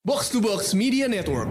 Box 0.00 0.32
to 0.32 0.40
Box 0.40 0.72
Media 0.72 1.04
Network. 1.04 1.44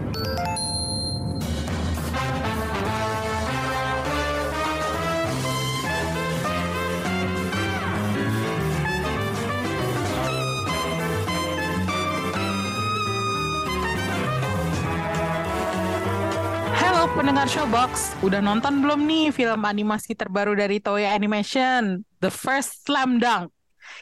Halo 16.74 17.06
pendengar 17.14 17.46
Showbox, 17.46 18.18
udah 18.26 18.42
nonton 18.42 18.82
belum 18.82 19.06
nih 19.06 19.30
film 19.30 19.62
animasi 19.62 20.18
terbaru 20.18 20.58
dari 20.58 20.82
Toei 20.82 21.06
Animation, 21.06 22.02
The 22.18 22.34
First 22.34 22.82
Slam 22.82 23.22
Dunk? 23.22 23.59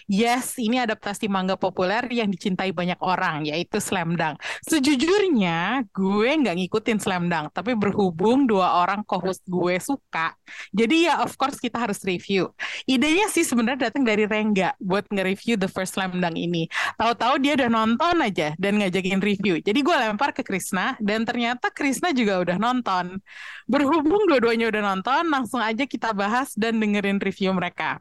Yes, 0.08 0.56
ini 0.60 0.80
adaptasi 0.80 1.29
manga 1.29 1.54
populer 1.54 2.04
yang 2.08 2.28
dicintai 2.28 2.72
banyak 2.72 2.98
orang, 3.00 3.46
yaitu 3.48 3.78
Slam 3.78 4.16
Dunk. 4.16 4.40
Sejujurnya, 4.64 5.84
gue 5.92 6.30
nggak 6.38 6.56
ngikutin 6.59 6.98
Slam 6.98 7.28
Dunk, 7.28 7.52
tapi 7.52 7.77
berhubung 7.77 8.48
dua 8.48 8.83
orang 8.84 9.05
co-host 9.05 9.45
gue 9.48 9.77
suka, 9.80 10.34
jadi 10.72 10.96
ya 11.12 11.14
of 11.24 11.34
course 11.36 11.60
kita 11.60 11.78
harus 11.78 12.00
review. 12.05 12.50
Idenya 12.88 13.28
sih 13.28 13.45
sebenarnya 13.45 13.91
datang 13.91 14.05
dari 14.05 14.24
Rengga 14.24 14.74
buat 14.80 15.06
nge-review 15.09 15.60
The 15.60 15.69
First 15.69 15.97
Slam 15.97 16.19
Dunk 16.19 16.36
ini. 16.36 16.66
Tahu-tahu 16.97 17.41
dia 17.41 17.52
udah 17.56 17.70
nonton 17.70 18.16
aja 18.24 18.55
dan 18.56 18.80
ngajakin 18.80 19.20
review. 19.20 19.60
Jadi 19.60 19.78
gue 19.80 19.97
lempar 19.97 20.33
ke 20.33 20.42
Krisna, 20.42 20.97
dan 20.98 21.24
ternyata 21.28 21.70
Krisna 21.70 22.10
juga 22.14 22.41
udah 22.42 22.56
nonton. 22.56 23.20
Berhubung 23.69 24.27
dua-duanya 24.27 24.72
udah 24.72 24.83
nonton, 24.95 25.22
langsung 25.28 25.60
aja 25.60 25.84
kita 25.84 26.16
bahas 26.16 26.52
dan 26.56 26.80
dengerin 26.80 27.20
review 27.20 27.52
mereka. 27.52 28.00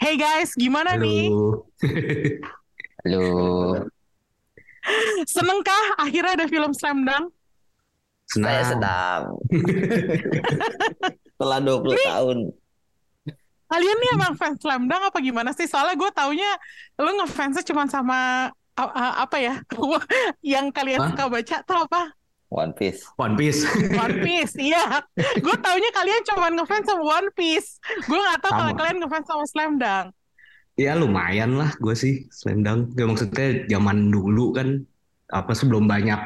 Hey 0.00 0.16
guys, 0.16 0.56
gimana 0.56 0.96
nih? 0.96 1.28
Halo. 1.28 1.68
Halo, 3.04 3.24
Senengkah 5.24 5.84
akhirnya 5.96 6.36
ada 6.36 6.46
film 6.48 6.72
Slam 6.76 7.04
Dunk? 7.04 7.32
saya 8.30 8.62
Senang. 8.62 8.70
sedang 8.70 9.22
setelah 11.34 11.58
20 11.58 11.98
tahun. 11.98 12.38
Kalian 13.70 13.96
nih 13.98 14.10
emang 14.14 14.32
fans 14.38 14.58
Slam 14.62 14.86
Dunk 14.86 15.02
apa 15.10 15.18
gimana 15.18 15.50
sih? 15.50 15.66
Soalnya 15.66 15.98
gue 15.98 16.10
taunya 16.14 16.50
lu 16.98 17.10
ngefansnya 17.18 17.66
cuma 17.66 17.90
sama 17.90 18.50
apa 18.94 19.36
ya? 19.42 19.54
yang 20.58 20.70
kalian 20.70 21.00
Hah? 21.02 21.08
suka 21.10 21.24
baca 21.26 21.56
tuh 21.66 21.78
apa? 21.90 22.02
One 22.50 22.74
Piece. 22.74 23.06
One 23.14 23.38
Piece. 23.38 23.62
One 24.04 24.26
Piece, 24.26 24.58
iya. 24.58 24.98
Gue 25.38 25.56
taunya 25.62 25.90
kalian 25.94 26.22
cuma 26.26 26.50
ngefans 26.50 26.82
sama 26.82 27.02
One 27.06 27.30
Piece. 27.38 27.78
Gue 28.10 28.18
nggak 28.18 28.42
tahu 28.42 28.52
kalau 28.58 28.72
kalian 28.74 28.98
ngefans 28.98 29.26
sama 29.30 29.44
Slam 29.46 29.72
Dunk. 29.78 30.10
Ya 30.74 30.98
lumayan 30.98 31.54
lah 31.54 31.70
gue 31.78 31.94
sih 31.94 32.26
Slam 32.34 32.66
Dunk. 32.66 32.98
Ya, 32.98 33.06
maksudnya 33.06 33.70
zaman 33.70 34.10
dulu 34.10 34.50
kan 34.50 34.82
apa 35.30 35.54
sebelum 35.54 35.86
banyak 35.86 36.18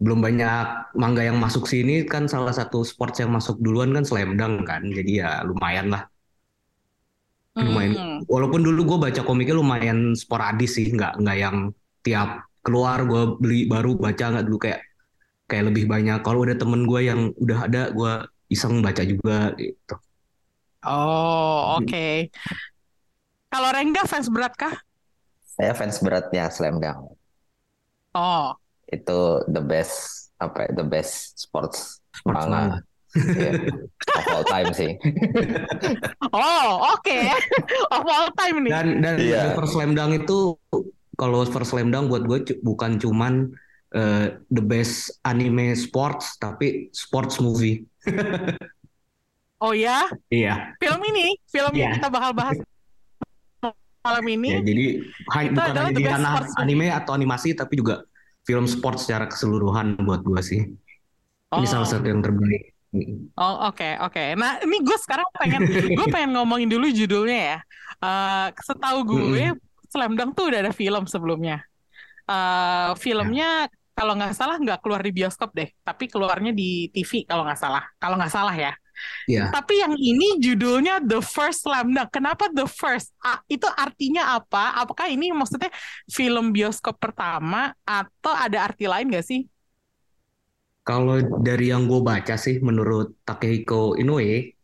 belum 0.00 0.24
banyak 0.24 0.96
manga 0.96 1.20
yang 1.24 1.36
masuk 1.36 1.68
sini 1.68 2.08
kan 2.08 2.28
salah 2.28 2.52
satu 2.52 2.80
sports 2.84 3.20
yang 3.20 3.32
masuk 3.32 3.60
duluan 3.60 3.92
kan 3.92 4.08
Slam 4.08 4.40
Dunk 4.40 4.64
kan. 4.64 4.88
Jadi 4.88 5.20
ya 5.20 5.44
lumayan 5.44 5.92
lah. 5.92 6.08
Lumayan. 7.60 7.92
Hmm. 7.92 8.18
Walaupun 8.24 8.64
dulu 8.64 8.96
gue 8.96 8.98
baca 9.12 9.20
komiknya 9.20 9.60
lumayan 9.60 10.16
sporadis 10.16 10.80
sih, 10.80 10.88
nggak 10.96 11.20
nggak 11.20 11.36
yang 11.36 11.56
tiap 12.00 12.48
keluar 12.64 13.04
gue 13.04 13.36
beli 13.36 13.68
baru 13.68 14.00
baca 14.00 14.32
nggak 14.32 14.46
dulu 14.48 14.58
kayak 14.64 14.80
kayak 15.46 15.72
lebih 15.72 15.86
banyak. 15.86 16.20
Kalau 16.22 16.42
ada 16.42 16.54
temen 16.54 16.86
gue 16.86 17.00
yang 17.02 17.30
udah 17.38 17.58
ada 17.66 17.82
gue 17.90 18.12
iseng 18.50 18.82
baca 18.82 19.02
juga 19.02 19.54
gitu. 19.58 19.94
Oh, 20.86 21.82
oke. 21.82 22.30
Kalau 23.50 23.68
Rengga 23.74 24.06
fans 24.06 24.30
berat 24.30 24.54
kah? 24.54 24.74
Saya 25.56 25.72
fans 25.72 25.98
beratnya 25.98 26.46
Slam 26.52 26.78
Dunk. 26.78 27.16
Oh, 28.14 28.54
Itu 28.86 29.42
the 29.50 29.58
best 29.58 30.28
apa 30.36 30.68
ya, 30.68 30.70
the 30.78 30.86
best 30.86 31.40
sports 31.40 31.98
Sports 32.12 32.44
manga 32.46 32.84
Iya. 33.16 33.52
of 34.12 34.24
all 34.28 34.44
time 34.44 34.70
sih. 34.76 34.92
oh, 36.36 36.68
oke. 36.92 37.18
Of 37.88 38.04
all 38.04 38.28
time 38.36 38.56
nih. 38.60 38.70
Dan 38.76 38.86
dan 39.00 39.14
Iya. 39.16 39.56
First 39.56 39.72
Slam 39.72 39.96
Dunk 39.96 40.22
itu 40.22 40.54
kalau 41.16 41.40
First 41.48 41.72
Slam 41.72 41.88
Dunk 41.88 42.12
buat 42.12 42.28
gue 42.28 42.60
bukan 42.60 43.00
cuman 43.00 43.56
eh, 43.96 44.26
the 44.46 44.60
best 44.60 44.94
anime 45.22 45.72
sports 45.74 46.36
tapi 46.36 46.92
sports 46.92 47.40
movie. 47.40 47.80
Oh 49.56 49.72
ya, 49.72 50.04
Iya. 50.28 50.76
film 50.76 51.00
ini, 51.08 51.32
film 51.48 51.72
yang 51.72 51.88
Iya. 51.88 51.96
kita 51.96 52.08
bakal 52.12 52.36
bahas 52.36 52.60
malam 54.04 54.26
ini. 54.28 54.50
Ya, 54.52 54.60
jadi 54.62 54.84
ha- 55.32 55.42
Itu 55.42 55.56
bukan 55.56 55.72
hanya 55.72 55.92
di 55.96 56.04
ranah 56.04 56.30
sports 56.30 56.52
movie. 56.52 56.62
anime 56.62 56.86
atau 56.92 57.12
animasi 57.16 57.48
tapi 57.56 57.74
juga 57.74 58.04
film 58.44 58.68
sport 58.68 59.00
secara 59.00 59.24
keseluruhan 59.26 59.96
buat 59.98 60.20
gue 60.22 60.40
sih. 60.44 60.60
Ini 61.50 61.56
Oh. 61.56 61.66
salah 61.66 61.88
satu 61.88 62.04
yang 62.04 62.20
terbaik. 62.20 62.76
Oh 63.34 63.66
oke 63.66 63.96
oke. 64.04 64.24
Nah 64.36 64.60
ini 64.60 64.76
gue 64.78 64.98
sekarang 65.00 65.24
pengen 65.34 65.60
gue 65.98 66.06
pengen 66.06 66.36
ngomongin 66.36 66.68
dulu 66.68 66.86
judulnya 66.86 67.40
ya. 67.40 67.58
Eh 67.98 68.46
setahu 68.60 68.98
gue 69.08 69.56
Slam 69.88 70.14
Dunk 70.14 70.36
tuh 70.36 70.52
udah 70.52 70.68
ada 70.68 70.72
film 70.72 71.08
sebelumnya. 71.08 71.64
Eh 72.28 72.92
filmnya 73.00 73.72
kalau 73.96 74.12
nggak 74.12 74.36
salah 74.36 74.60
nggak 74.60 74.84
keluar 74.84 75.00
di 75.00 75.08
bioskop 75.08 75.56
deh, 75.56 75.72
tapi 75.80 76.04
keluarnya 76.12 76.52
di 76.52 76.92
TV 76.92 77.24
kalau 77.24 77.48
nggak 77.48 77.56
salah. 77.56 77.80
Kalau 77.96 78.20
nggak 78.20 78.28
salah 78.28 78.52
ya. 78.52 78.76
Iya. 79.24 79.48
Tapi 79.52 79.80
yang 79.80 79.96
ini 79.96 80.36
judulnya 80.36 81.00
The 81.00 81.24
First 81.24 81.64
Slam 81.64 81.96
Dunk. 81.96 82.12
Kenapa 82.12 82.52
The 82.52 82.68
First? 82.68 83.16
Ah, 83.24 83.40
itu 83.48 83.64
artinya 83.64 84.36
apa? 84.36 84.76
Apakah 84.84 85.08
ini 85.08 85.32
maksudnya 85.32 85.72
film 86.12 86.52
bioskop 86.52 87.00
pertama 87.00 87.72
atau 87.88 88.32
ada 88.36 88.68
arti 88.68 88.84
lain 88.84 89.08
nggak 89.08 89.24
sih? 89.24 89.48
Kalau 90.86 91.18
dari 91.42 91.72
yang 91.72 91.88
gue 91.90 91.98
baca 91.98 92.38
sih, 92.38 92.62
menurut 92.62 93.18
Takehiko 93.26 93.98
Inoue, 93.98 94.54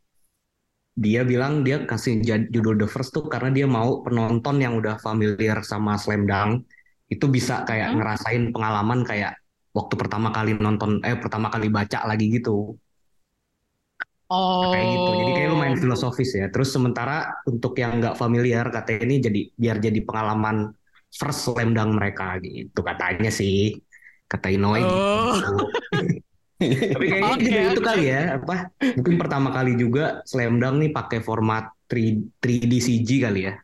dia 0.92 1.24
bilang 1.24 1.64
dia 1.64 1.82
kasih 1.88 2.20
judul 2.52 2.76
The 2.84 2.88
First 2.88 3.16
tuh 3.16 3.24
karena 3.32 3.48
dia 3.48 3.64
mau 3.64 4.04
penonton 4.04 4.60
yang 4.60 4.76
udah 4.76 5.00
familiar 5.00 5.64
sama 5.64 5.96
Slam 5.96 6.28
Dunk 6.28 6.68
itu 7.12 7.26
bisa 7.28 7.62
kayak 7.68 7.92
Hmm. 7.92 7.96
ngerasain 8.00 8.42
pengalaman 8.54 9.04
kayak 9.04 9.36
waktu 9.76 9.94
pertama 10.00 10.28
kali 10.32 10.56
nonton, 10.56 11.00
eh 11.04 11.16
pertama 11.20 11.48
kali 11.52 11.68
baca 11.68 12.04
lagi 12.08 12.28
gitu, 12.32 12.76
Oh. 14.32 14.72
kayak 14.72 14.86
gitu. 14.96 15.10
Jadi 15.20 15.32
kayak 15.36 15.48
lumayan 15.52 15.76
filosofis 15.76 16.30
ya. 16.32 16.48
Terus 16.48 16.72
sementara 16.72 17.28
untuk 17.44 17.76
yang 17.76 18.00
nggak 18.00 18.16
familiar, 18.16 18.64
katanya 18.72 19.00
ini 19.04 19.16
jadi 19.20 19.40
biar 19.52 19.76
jadi 19.76 20.00
pengalaman 20.08 20.72
first 21.12 21.44
Slam 21.44 21.76
Dunk 21.76 22.00
mereka 22.00 22.40
gitu 22.40 22.80
katanya 22.80 23.28
sih, 23.28 23.76
kata 24.32 24.48
Inoue 24.48 24.80
gitu. 24.80 24.96
Oh. 24.96 25.36
Tapi 26.62 27.04
kayaknya 27.10 27.32
Oke, 27.34 27.42
juga 27.44 27.60
itu 27.74 27.80
kali 27.82 28.04
ya, 28.08 28.20
apa? 28.40 28.56
Mungkin 28.96 29.14
pertama 29.20 29.48
kali 29.52 29.72
juga 29.76 30.24
Slam 30.24 30.56
Dunk 30.62 30.76
nih 30.80 30.90
pakai 30.96 31.18
format 31.20 31.68
3, 31.90 32.22
3D 32.40 32.72
CG 32.80 33.08
kali 33.20 33.40
ya. 33.50 33.54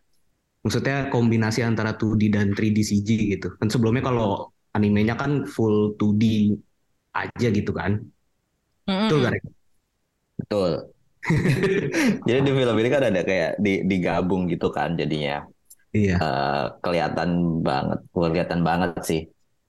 Maksudnya 0.63 1.09
kombinasi 1.09 1.63
antara 1.63 1.95
2D 1.95 2.29
dan 2.35 2.53
3D 2.53 2.83
CG 2.83 3.09
gitu. 3.39 3.55
Kan 3.57 3.69
sebelumnya 3.71 4.03
kalau 4.05 4.51
animenya 4.75 5.15
kan 5.15 5.47
full 5.47 5.95
2D 5.97 6.55
aja 7.15 7.49
gitu 7.51 7.73
kan. 7.73 7.99
Mm-mm. 8.89 9.09
Betul 9.09 9.19
gak? 9.25 9.33
Rek? 9.37 9.43
Betul. 10.39 10.71
Jadi 12.29 12.41
di 12.47 12.53
film 12.55 12.77
ini 12.79 12.89
kan 12.89 13.03
ada 13.05 13.21
kayak 13.27 13.53
di 13.59 13.73
digabung 13.85 14.47
gitu 14.49 14.71
kan 14.71 14.95
jadinya. 14.95 15.45
Iya. 15.93 16.15
Eh, 16.21 16.65
kelihatan 16.85 17.61
banget, 17.65 18.01
kelihatan 18.13 18.61
banget 18.63 18.91
sih. 19.03 19.23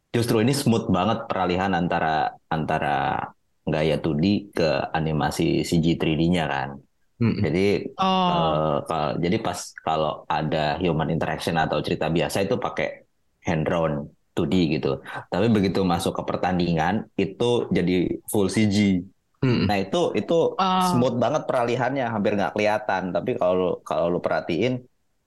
Justru 0.09 0.41
ini 0.41 0.53
smooth 0.57 0.89
banget 0.89 1.29
peralihan 1.29 1.73
antara 1.77 2.33
antara 2.49 3.29
gaya 3.69 4.01
2D 4.01 4.49
ke 4.49 4.69
animasi 4.93 5.61
CG 5.61 5.95
3D-nya 6.01 6.45
kan. 6.49 6.69
Mm-mm. 7.19 7.43
Jadi 7.43 7.65
Oh. 7.99 8.27
Eh, 8.31 8.77
kal- 8.87 9.17
jadi 9.19 9.37
pas 9.43 9.59
kalau 9.83 10.23
ada 10.25 10.79
human 10.79 11.11
interaction 11.11 11.59
atau 11.59 11.83
cerita 11.83 12.07
biasa 12.07 12.47
itu 12.47 12.55
pakai 12.55 13.03
hand 13.43 13.67
drawn 13.67 14.07
2D 14.33 14.79
gitu. 14.79 15.03
Tapi 15.03 15.51
begitu 15.51 15.83
masuk 15.83 16.15
ke 16.15 16.23
pertandingan 16.23 17.11
itu 17.19 17.67
jadi 17.75 18.07
full 18.31 18.47
CG. 18.47 19.03
Mm-mm. 19.43 19.67
Nah 19.67 19.77
itu 19.79 20.15
itu 20.15 20.55
Ah. 20.55 20.91
smooth 20.91 21.19
banget 21.19 21.43
peralihannya, 21.43 22.07
hampir 22.07 22.39
nggak 22.39 22.55
kelihatan. 22.55 23.11
Tapi 23.11 23.35
kalau 23.35 23.55
lu- 23.55 23.77
kalau 23.83 24.05
lu 24.07 24.19
perhatiin 24.23 24.79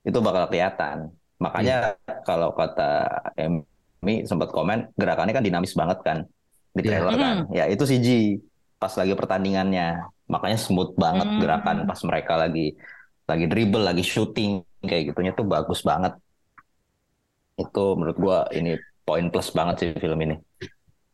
itu 0.03 0.19
bakal 0.25 0.49
kelihatan. 0.49 1.13
Makanya 1.41 1.97
kalau 2.25 2.57
kata 2.57 3.09
Emi 3.37 4.25
sempat 4.25 4.49
komen 4.49 4.91
gerakannya 4.97 5.35
kan 5.37 5.45
dinamis 5.45 5.77
banget 5.77 5.99
kan 6.03 6.19
di 6.73 6.81
Iya. 6.81 6.89
trailer 6.89 7.15
kan. 7.21 7.37
Ya 7.53 7.65
itu 7.69 7.85
CG 7.85 8.09
pas 8.83 8.93
lagi 9.01 9.13
pertandingannya. 9.21 9.85
Makanya 10.33 10.59
smooth 10.67 10.93
banget 11.05 11.29
Hmm. 11.29 11.41
gerakan 11.43 11.77
pas 11.91 12.01
mereka 12.09 12.33
lagi 12.43 12.61
lagi 13.31 13.45
dribble, 13.51 13.85
lagi 13.91 14.05
shooting 14.13 14.51
kayak 14.91 15.03
gitunya 15.15 15.33
tuh 15.39 15.47
bagus 15.55 15.81
banget. 15.91 16.13
Itu 17.63 17.85
menurut 17.99 18.19
gua 18.25 18.39
ini 18.59 18.71
poin 19.07 19.25
plus 19.33 19.49
banget 19.59 19.75
sih 19.81 19.89
film 20.03 20.19
ini. 20.27 20.35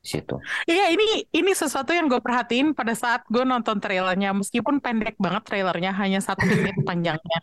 Situ. 0.09 0.35
Iya, 0.71 0.83
ini 0.95 1.05
ini 1.31 1.51
sesuatu 1.53 1.91
yang 1.93 2.07
gue 2.13 2.21
perhatiin 2.25 2.73
pada 2.79 2.93
saat 2.97 3.21
gue 3.29 3.45
nonton 3.45 3.77
trailernya, 3.83 4.33
meskipun 4.33 4.81
pendek 4.85 5.15
banget 5.21 5.43
trailernya, 5.49 5.91
hanya 6.01 6.19
satu 6.25 6.45
menit 6.49 6.77
panjangnya. 6.89 7.39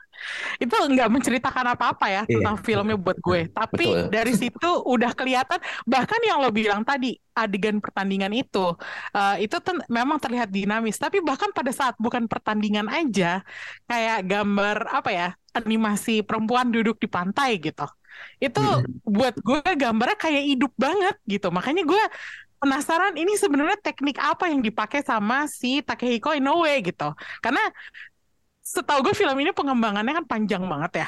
Itu 0.62 0.75
nggak 0.75 1.09
menceritakan 1.12 1.65
apa-apa 1.77 2.06
ya 2.12 2.21
Iya. 2.25 2.31
tentang 2.39 2.56
filmnya 2.65 2.97
buat 2.97 3.17
gue. 3.21 3.41
Tapi 3.51 3.85
Betul. 3.85 4.09
dari 4.13 4.31
situ 4.41 4.69
udah 4.85 5.12
kelihatan, 5.13 5.59
bahkan 5.85 6.19
yang 6.25 6.38
lo 6.44 6.50
bilang 6.50 6.81
tadi, 6.88 7.15
adegan 7.35 7.77
pertandingan 7.83 8.31
itu, 8.33 8.65
eh, 9.15 9.35
itu 9.45 9.57
ten- 9.62 9.85
memang 9.91 10.17
terlihat 10.23 10.50
dinamis. 10.50 10.97
Tapi 10.97 11.19
bahkan 11.21 11.51
pada 11.51 11.71
saat 11.75 11.95
bukan 12.00 12.25
pertandingan 12.31 12.88
aja, 12.89 13.44
kayak 13.89 14.17
gambar 14.25 14.77
apa 14.91 15.09
ya, 15.12 15.27
animasi 15.56 16.23
perempuan 16.27 16.67
duduk 16.73 17.00
di 17.00 17.07
pantai 17.07 17.59
gitu. 17.63 17.85
Itu 18.39 18.59
buat 19.03 19.35
gue 19.44 19.59
gambarnya 19.75 20.15
kayak 20.15 20.44
hidup 20.56 20.71
banget 20.79 21.15
gitu. 21.27 21.47
Makanya 21.51 21.83
gue 21.83 22.03
penasaran 22.59 23.13
ini 23.19 23.35
sebenarnya 23.35 23.77
teknik 23.79 24.17
apa 24.17 24.49
yang 24.49 24.61
dipakai 24.63 25.03
sama 25.05 25.45
si 25.45 25.81
Takehiko 25.83 26.33
Inoue 26.33 26.81
gitu. 26.81 27.13
Karena 27.43 27.61
setahu 28.65 29.11
gue 29.11 29.15
film 29.15 29.37
ini 29.39 29.51
pengembangannya 29.53 30.23
kan 30.23 30.25
panjang 30.25 30.63
banget 30.65 31.05
ya. 31.05 31.07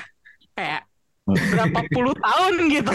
Kayak 0.54 0.82
berapa 1.28 1.80
puluh 1.92 2.16
tahun 2.16 2.54
gitu. 2.80 2.94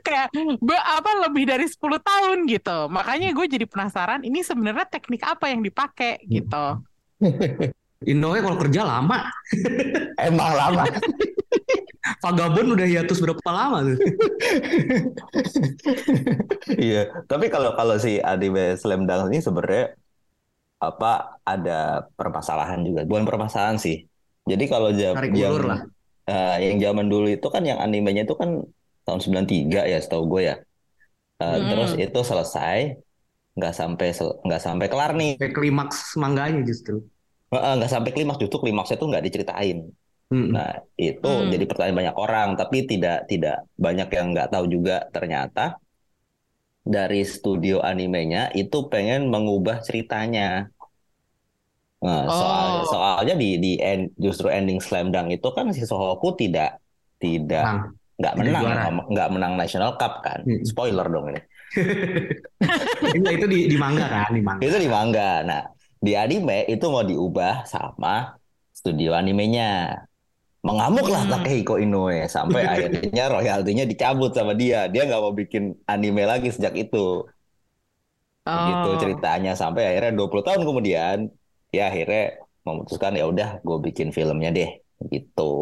Kayak 0.00 0.28
be- 0.58 0.86
apa 0.88 1.10
lebih 1.28 1.44
dari 1.44 1.66
10 1.68 2.00
tahun 2.00 2.38
gitu. 2.48 2.88
Makanya 2.88 3.34
gue 3.36 3.46
jadi 3.46 3.66
penasaran 3.68 4.24
ini 4.24 4.40
sebenarnya 4.40 4.86
teknik 4.88 5.22
apa 5.26 5.52
yang 5.52 5.60
dipakai 5.60 6.22
gitu. 6.26 6.80
Inoue 8.12 8.38
kalau 8.38 8.56
kerja 8.56 8.86
lama. 8.86 9.26
Emang 10.16 10.50
lama. 10.54 10.84
Vagabond 12.18 12.68
udah 12.74 12.86
hiatus 12.86 13.18
berapa 13.22 13.50
lama 13.50 13.78
tuh? 13.94 13.98
Iya, 16.78 17.24
tapi 17.30 17.46
kalau 17.50 17.74
kalau 17.78 17.96
si 17.98 18.18
anime 18.22 18.76
Slam 18.78 19.06
Dunk 19.08 19.30
ini 19.32 19.38
sebenarnya 19.42 19.94
apa 20.78 21.38
ada 21.42 22.06
permasalahan 22.14 22.80
juga. 22.86 23.02
Bukan 23.06 23.24
permasalahan 23.26 23.78
sih. 23.78 24.06
Jadi 24.46 24.64
kalau 24.70 24.94
jam 24.94 25.18
Tarik 25.18 25.34
yang 25.34 25.52
ulur 25.54 25.64
lah. 25.66 25.80
yang 26.62 26.78
zaman 26.78 27.06
dulu 27.10 27.26
itu 27.28 27.46
kan 27.50 27.62
yang 27.64 27.78
animenya 27.82 28.22
itu 28.28 28.36
kan 28.38 28.62
tahun 29.04 29.20
93 29.24 29.80
ya 29.88 29.98
setahu 29.98 30.24
gue 30.28 30.42
ya. 30.52 30.56
Eh, 31.38 31.46
Hmm. 31.58 31.66
Terus 31.70 31.90
itu 31.98 32.20
selesai 32.22 32.78
nggak 33.58 33.74
sampai 33.74 34.08
nggak 34.46 34.62
sampai 34.62 34.86
kelar 34.86 35.10
nih. 35.18 35.32
Kayak 35.38 35.54
klimaks 35.58 35.98
mangganya 36.14 36.62
justru. 36.62 37.02
Nggak 37.50 37.90
sampai 37.90 38.10
klimaks 38.14 38.38
justru 38.38 38.58
klimaksnya 38.62 38.96
tuh 39.00 39.08
nggak 39.10 39.24
diceritain. 39.26 39.78
Mm-mm. 40.28 40.52
Nah, 40.52 40.72
itu 41.00 41.24
Hmm. 41.24 41.48
jadi 41.52 41.64
pertanyaan 41.64 41.98
banyak 42.00 42.16
orang, 42.20 42.48
tapi 42.60 42.76
tidak 42.90 43.24
tidak 43.30 43.64
banyak 43.80 44.08
yang 44.12 44.26
nggak 44.36 44.48
tahu 44.52 44.64
juga 44.68 45.08
ternyata 45.14 45.80
dari 46.88 47.22
studio 47.22 47.84
animenya 47.84 48.48
itu 48.56 48.78
pengen 48.92 49.28
mengubah 49.32 49.84
ceritanya. 49.86 50.72
Nah, 51.98 52.30
soal 52.30 52.66
Oh. 52.78 52.86
soalnya 52.86 53.34
di 53.34 53.58
di 53.58 53.72
end, 53.82 54.14
justru 54.14 54.46
ending 54.48 54.78
Slam 54.78 55.10
Dunk 55.10 55.34
itu 55.34 55.48
kan 55.50 55.66
si 55.74 55.82
Sohoku 55.82 56.38
tidak 56.38 56.78
tidak 57.18 57.66
nggak 58.18 58.34
menang 58.38 58.64
nggak 59.10 59.28
menang 59.34 59.52
National 59.58 59.98
Cup 59.98 60.22
kan. 60.22 60.40
Hmm. 60.46 60.62
Spoiler 60.62 61.06
dong 61.10 61.26
ini. 61.34 61.40
Enggak, 63.14 63.32
itu 63.42 63.46
di, 63.50 63.58
di 63.68 63.76
manga 63.76 64.06
kan, 64.08 64.30
di 64.32 64.42
manga. 64.42 64.62
Itu 64.62 64.76
di 64.78 64.88
manga. 64.88 65.30
Nah, 65.44 65.62
di 65.98 66.12
anime 66.14 66.64
itu 66.70 66.84
mau 66.88 67.02
diubah 67.02 67.66
sama 67.66 68.38
studio 68.72 69.12
animenya. 69.18 70.06
Mengamuklah 70.68 71.24
Hmm. 71.24 71.32
Takehiko 71.32 71.80
Inoue 71.80 72.28
sampai 72.28 72.62
akhirnya 72.72 73.24
royaltinya 73.32 73.84
dicabut 73.88 74.36
sama 74.36 74.52
dia. 74.52 74.84
Dia 74.86 75.08
nggak 75.08 75.20
mau 75.20 75.32
bikin 75.32 75.72
anime 75.84 76.28
lagi 76.28 76.52
sejak 76.52 76.76
itu. 76.76 77.24
Gitu 78.44 78.88
Oh. 78.88 78.96
ceritanya 78.96 79.52
sampai 79.52 79.92
akhirnya 79.92 80.12
20 80.16 80.40
tahun 80.40 80.62
kemudian 80.64 81.16
ya 81.68 81.92
akhirnya 81.92 82.40
memutuskan 82.64 83.12
ya 83.12 83.28
udah 83.28 83.60
gue 83.60 83.78
bikin 83.84 84.08
filmnya 84.08 84.48
deh 84.48 84.70
gitu. 85.08 85.52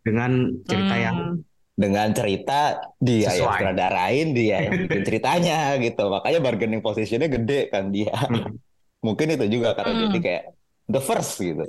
Dengan 0.00 0.52
cerita 0.64 0.96
yang 0.98 1.18
Hmm. 1.18 1.40
Dengan 1.72 2.12
cerita 2.12 2.84
dia 3.00 3.32
yang 3.32 3.48
Sesuai. 3.48 3.56
sutradarain, 3.64 4.26
dia 4.36 4.56
yang 4.68 4.74
bikin 4.84 5.02
ceritanya 5.08 5.80
gitu. 5.80 6.04
Makanya 6.04 6.38
bargaining 6.44 6.84
positionnya 6.84 7.32
gede 7.32 7.72
kan 7.72 7.88
dia. 7.88 8.12
Hmm. 8.12 8.60
Mungkin 9.00 9.40
itu 9.40 9.48
juga 9.48 9.72
karena 9.72 9.92
Hmm. 9.96 10.02
jadi 10.06 10.18
kayak 10.20 10.44
the 10.88 11.00
first 11.00 11.40
gitu. 11.40 11.64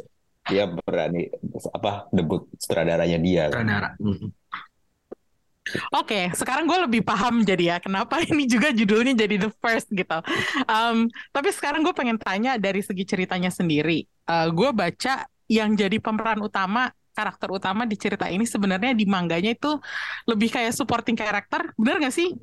Dia 0.50 0.68
berani 0.68 1.32
apa 1.72 2.12
debut 2.12 2.48
sutradaranya 2.60 3.20
dia. 3.20 3.44
sutradara. 3.48 3.96
Mm. 4.00 4.30
Oke, 5.96 6.28
sekarang 6.36 6.68
gue 6.68 6.76
lebih 6.84 7.02
paham 7.08 7.40
jadi 7.48 7.76
ya 7.76 7.78
kenapa 7.80 8.20
ini 8.30 8.44
juga 8.46 8.76
judulnya 8.76 9.16
jadi 9.16 9.48
the 9.48 9.52
first 9.64 9.88
gitu. 9.90 10.20
Um, 10.68 11.08
tapi 11.32 11.50
sekarang 11.56 11.88
gue 11.88 11.96
pengen 11.96 12.20
tanya 12.20 12.60
dari 12.60 12.84
segi 12.84 13.08
ceritanya 13.08 13.48
sendiri. 13.48 14.04
Uh, 14.28 14.52
gue 14.52 14.70
baca 14.76 15.24
yang 15.48 15.72
jadi 15.80 16.04
pemeran 16.04 16.44
utama, 16.44 16.92
karakter 17.16 17.48
utama 17.48 17.88
di 17.88 17.96
cerita 17.96 18.28
ini 18.28 18.44
sebenarnya 18.44 18.92
di 18.92 19.08
mangganya 19.08 19.56
itu 19.56 19.80
lebih 20.28 20.52
kayak 20.52 20.76
supporting 20.76 21.16
karakter, 21.16 21.72
bener 21.80 22.04
gak 22.04 22.16
sih? 22.16 22.36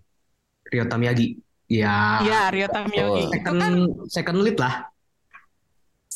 Ryota 0.71 0.97
Miyagi. 0.97 1.37
Ya, 1.71 2.19
Iya, 2.25 2.41
Ryota 2.51 2.81
Miyagi. 2.89 3.23
Itu 3.31 3.35
second, 3.37 3.59
kan 3.61 3.75
second 4.11 4.39
lead 4.43 4.59
lah. 4.59 4.90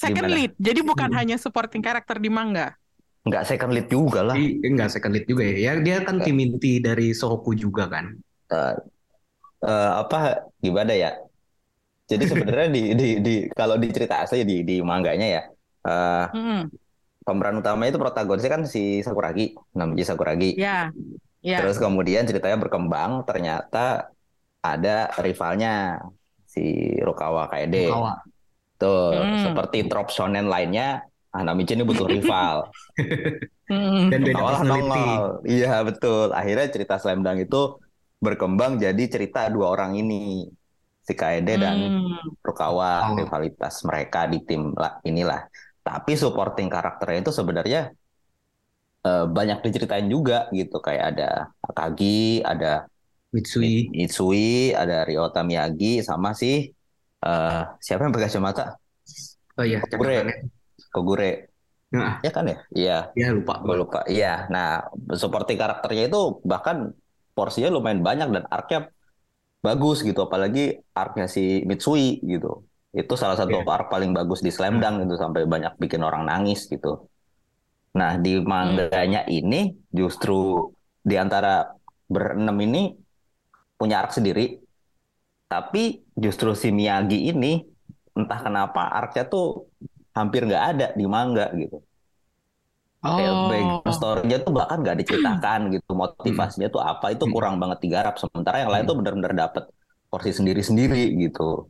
Second 0.04 0.26
Gimana? 0.26 0.36
lead, 0.36 0.52
jadi 0.66 0.80
bukan 0.90 1.10
Hmm. 1.10 1.18
hanya 1.18 1.36
supporting 1.44 1.82
karakter 1.86 2.16
di 2.24 2.30
manga. 2.36 2.66
Nggak 3.24 3.44
second 3.48 3.72
lead 3.72 3.88
juga 3.88 4.20
lah. 4.20 4.36
Di, 4.36 4.60
enggak 4.68 4.88
second 4.92 5.12
lead 5.16 5.26
juga 5.30 5.42
ya. 5.48 5.56
Ya 5.66 5.72
dia 5.80 5.96
kan 6.06 6.16
tim 6.20 6.36
inti 6.44 6.72
dari 6.86 7.16
Sohoku 7.16 7.56
juga 7.56 7.84
kan. 7.88 8.06
Eh, 8.52 8.74
eh, 9.64 9.90
apa 10.02 10.16
gimana 10.64 10.92
ya? 10.94 11.10
Jadi 12.10 12.24
sebenarnya 12.28 12.68
di 12.76 12.82
di 13.00 13.08
di 13.26 13.34
kalau 13.58 13.76
di 13.82 13.88
cerita 13.96 14.14
asli 14.24 14.44
di 14.44 14.56
di 14.68 14.76
mangganya 14.84 15.26
ya. 15.36 15.42
eh, 15.88 16.24
Hmm, 16.32 16.68
pemeran 17.24 17.56
utama 17.62 17.88
itu 17.88 17.96
protagonisnya 17.96 18.52
kan 18.56 18.62
si 18.68 19.00
Sakuragi, 19.06 19.56
namanya 19.78 20.04
Sakuragi. 20.12 20.50
ya, 20.56 20.92
ya. 21.42 21.58
Terus 21.58 21.76
kemudian 21.78 22.26
ceritanya 22.26 22.58
berkembang, 22.58 23.22
ternyata 23.28 24.10
ada 24.64 25.12
rivalnya 25.22 26.02
si 26.44 26.60
Rukawa 27.06 27.46
Kaede. 27.52 27.90
Kawa. 27.90 28.33
Tuh, 28.80 29.14
Hmm. 29.14 29.42
seperti 29.44 29.78
trop 29.90 30.08
shonen 30.10 30.46
lainnya, 30.50 31.02
Hanamichi 31.34 31.74
ini 31.74 31.84
butuh 31.86 32.06
rival. 32.06 32.56
Hmm. 33.64 34.12
Dan 34.12 34.20
beda 34.28 34.44
Rukawa 34.44 34.44
lah 34.44 34.60
personality. 34.60 35.04
Iya, 35.56 35.74
betul. 35.88 36.26
Akhirnya 36.36 36.66
cerita 36.68 36.94
Slam 37.00 37.24
Dunk 37.24 37.48
itu 37.48 37.62
berkembang 38.20 38.76
jadi 38.76 39.04
cerita 39.08 39.48
dua 39.48 39.72
orang 39.72 39.96
ini. 39.96 40.44
Si 41.00 41.12
Kaede 41.16 41.56
dan 41.56 41.76
Hmm. 41.80 42.16
Rukawa, 42.44 43.08
Oh. 43.08 43.16
rivalitas 43.16 43.80
mereka 43.88 44.28
di 44.28 44.44
tim 44.44 44.76
lah 44.76 45.00
inilah. 45.04 45.48
Tapi 45.80 46.12
supporting 46.12 46.68
karakternya 46.68 47.24
itu 47.24 47.32
sebenarnya 47.32 47.80
eh, 49.04 49.24
banyak 49.28 49.58
diceritain 49.64 50.06
juga 50.08 50.48
gitu. 50.52 50.76
Kayak 50.80 51.04
ada 51.16 51.28
Akagi, 51.64 52.40
ada 52.44 52.88
Mitsui. 53.34 53.90
Itsui, 53.92 54.72
ada 54.72 55.04
Ryota 55.08 55.40
Miyagi, 55.44 56.00
sama 56.04 56.32
si 56.36 56.70
eh, 57.24 57.60
siapa 57.84 58.00
yang 58.04 58.12
pakai 58.14 58.26
kacamata? 58.28 58.64
Oh 59.58 59.64
iya, 59.64 59.78
Kogure. 59.80 60.32
Kogure. 60.94 61.30
Nah, 61.94 62.18
Ya 62.26 62.30
kan 62.34 62.44
ya? 62.50 62.56
Iya, 62.74 62.96
ya 63.14 63.28
lupa. 63.36 63.54
gue 63.66 63.76
lupa. 63.82 63.98
Iya, 64.10 64.50
nah 64.54 64.66
supporting 65.14 65.58
karakternya 65.62 66.02
itu 66.10 66.20
bahkan 66.42 66.76
porsinya 67.36 67.70
lumayan 67.70 68.02
banyak 68.08 68.28
dan 68.34 68.44
arc-nya 68.50 68.78
bagus 69.66 69.98
gitu. 70.08 70.20
Apalagi 70.26 70.82
arc-nya 70.94 71.26
si 71.30 71.62
Mitsui 71.68 72.22
gitu. 72.32 72.66
Itu 72.94 73.14
salah 73.18 73.36
satu 73.40 73.62
Iya. 73.62 73.74
arc 73.76 73.86
paling 73.94 74.10
bagus 74.18 74.40
di 74.46 74.50
Slam 74.54 74.78
Dunk 74.82 74.96
gitu 75.06 75.14
sampai 75.18 75.42
banyak 75.46 75.72
bikin 75.82 76.02
orang 76.08 76.22
nangis 76.30 76.66
gitu. 76.72 77.06
Nah, 77.94 78.18
di 78.18 78.42
manganya 78.42 79.22
ini 79.30 79.70
justru 79.94 80.66
di 81.04 81.14
antara 81.14 81.70
berenam 82.10 82.56
ini 82.66 82.90
punya 83.78 84.02
arc 84.02 84.12
sendiri. 84.18 84.63
Tapi 85.54 85.82
justru 86.24 86.50
si 86.58 86.68
Miyagi 86.78 87.30
ini 87.30 87.62
entah 88.18 88.40
kenapa 88.46 88.90
arc-nya 88.98 89.24
tuh 89.34 89.70
hampir 90.18 90.40
nggak 90.48 90.64
ada 90.70 90.86
di 90.98 91.04
manga 91.14 91.46
gitu. 91.54 91.78
Kayak 93.04 93.32
Oh. 93.36 93.48
background 93.52 93.94
story-nya 94.00 94.38
tuh 94.46 94.52
bahkan 94.58 94.78
nggak 94.80 94.96
diceritakan 95.04 95.60
gitu 95.76 95.90
motivasinya 95.92 96.68
tuh 96.74 96.82
apa 96.82 97.06
itu 97.14 97.24
kurang 97.28 97.54
banget 97.62 97.78
digarap 97.84 98.14
sementara 98.16 98.56
yang 98.64 98.72
lain 98.72 98.84
tuh 98.88 98.96
benar-benar 98.98 99.32
dapet 99.36 99.64
porsi 100.10 100.30
sendiri-sendiri 100.32 101.02
gitu. 101.22 101.68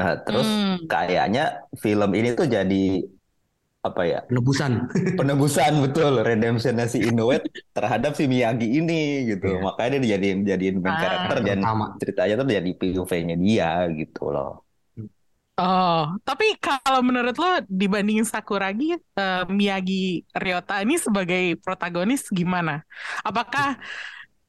Nah 0.00 0.10
terus 0.24 0.48
Hmm. 0.48 0.88
kayaknya 0.88 1.42
film 1.76 2.10
ini 2.16 2.28
tuh 2.32 2.46
jadi 2.48 2.84
apa 3.82 4.02
ya 4.06 4.20
Penebusan. 4.30 4.72
penebusan 5.18 5.72
betul 5.82 6.22
redemption 6.22 6.78
si 6.86 7.02
Inoue 7.02 7.42
terhadap 7.74 8.14
si 8.14 8.30
Miyagi 8.30 8.78
ini 8.78 9.26
gitu. 9.34 9.58
Iya. 9.58 9.58
Makanya 9.58 9.90
dia 9.98 10.02
dijadiin 10.06 10.38
jadiin 10.46 10.76
main 10.78 10.94
Ah. 10.94 11.00
karakter 11.02 11.36
dan 11.42 11.58
Pertama. 11.60 11.84
ceritanya 11.98 12.34
tuh 12.38 12.46
jadi 12.48 12.70
POV-nya 12.78 13.36
dia 13.36 13.70
gitu 13.90 14.30
loh. 14.30 14.62
Oh, 15.52 16.16
tapi 16.24 16.56
kalau 16.56 17.04
menurut 17.04 17.36
lo 17.36 17.60
dibandingin 17.68 18.24
Sakuragi, 18.24 18.96
eh, 18.96 19.44
Miyagi 19.52 20.24
Ryota 20.32 20.80
ini 20.80 20.96
sebagai 20.96 21.60
protagonis 21.60 22.24
gimana? 22.32 22.80
Apakah 23.20 23.76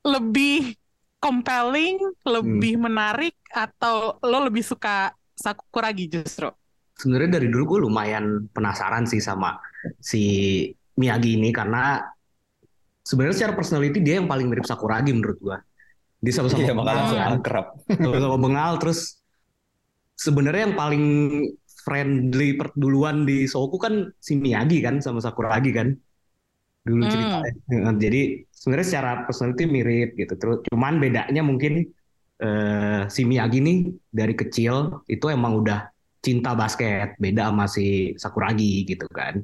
lebih 0.08 0.80
compelling, 1.20 2.00
Hmm. 2.00 2.16
lebih 2.24 2.80
menarik, 2.80 3.36
atau 3.52 4.16
lo 4.24 4.48
lebih 4.48 4.64
suka 4.64 5.12
Sakuragi 5.36 6.08
justru? 6.08 6.48
Sebenarnya 7.04 7.36
dari 7.36 7.48
dulu 7.52 7.76
gue 7.76 7.80
lumayan 7.84 8.48
penasaran 8.56 9.04
sih 9.04 9.20
sama 9.20 9.60
si 10.00 10.24
Miyagi 10.96 11.36
ini 11.36 11.52
karena 11.52 12.00
sebenarnya 13.04 13.36
secara 13.36 13.54
personality 13.60 14.00
dia 14.00 14.16
yang 14.24 14.32
paling 14.32 14.48
mirip 14.48 14.64
Sakuragi 14.64 15.12
menurut 15.12 15.38
gue. 15.44 15.58
Dia 16.24 16.34
sama-sama 16.40 16.64
Iya, 16.64 16.74
bengal, 16.80 17.04
akrab. 17.36 17.66
sama-sama 18.00 18.38
bengal 18.40 18.72
terus 18.80 19.00
sebenarnya 20.16 20.72
yang 20.72 20.76
paling 20.80 21.04
friendly 21.84 22.56
duluan 22.80 23.28
di 23.28 23.44
Soku 23.44 23.76
kan 23.76 24.08
si 24.24 24.40
Miyagi 24.40 24.80
kan 24.80 25.04
sama 25.04 25.20
Sakuragi 25.20 25.76
kan 25.76 25.92
dulu 26.88 27.04
Hmm. 27.04 27.12
ceritanya. 27.12 27.52
Nah, 27.92 27.96
Jadi 28.00 28.22
sebenarnya 28.52 28.88
secara 28.88 29.12
personality 29.28 29.64
mirip 29.68 30.10
gitu. 30.16 30.34
Terus 30.40 30.58
cuman 30.72 31.00
bedanya 31.04 31.44
mungkin 31.44 31.84
eh, 32.40 33.02
si 33.12 33.22
Miyagi 33.28 33.60
nih 33.64 33.78
dari 34.12 34.34
kecil 34.36 35.04
itu 35.12 35.26
emang 35.28 35.60
udah 35.64 35.92
cinta 36.24 36.56
basket, 36.56 37.20
beda 37.20 37.52
sama 37.52 37.66
si 37.68 38.16
Sakuragi 38.16 38.88
gitu 38.88 39.04
kan. 39.12 39.44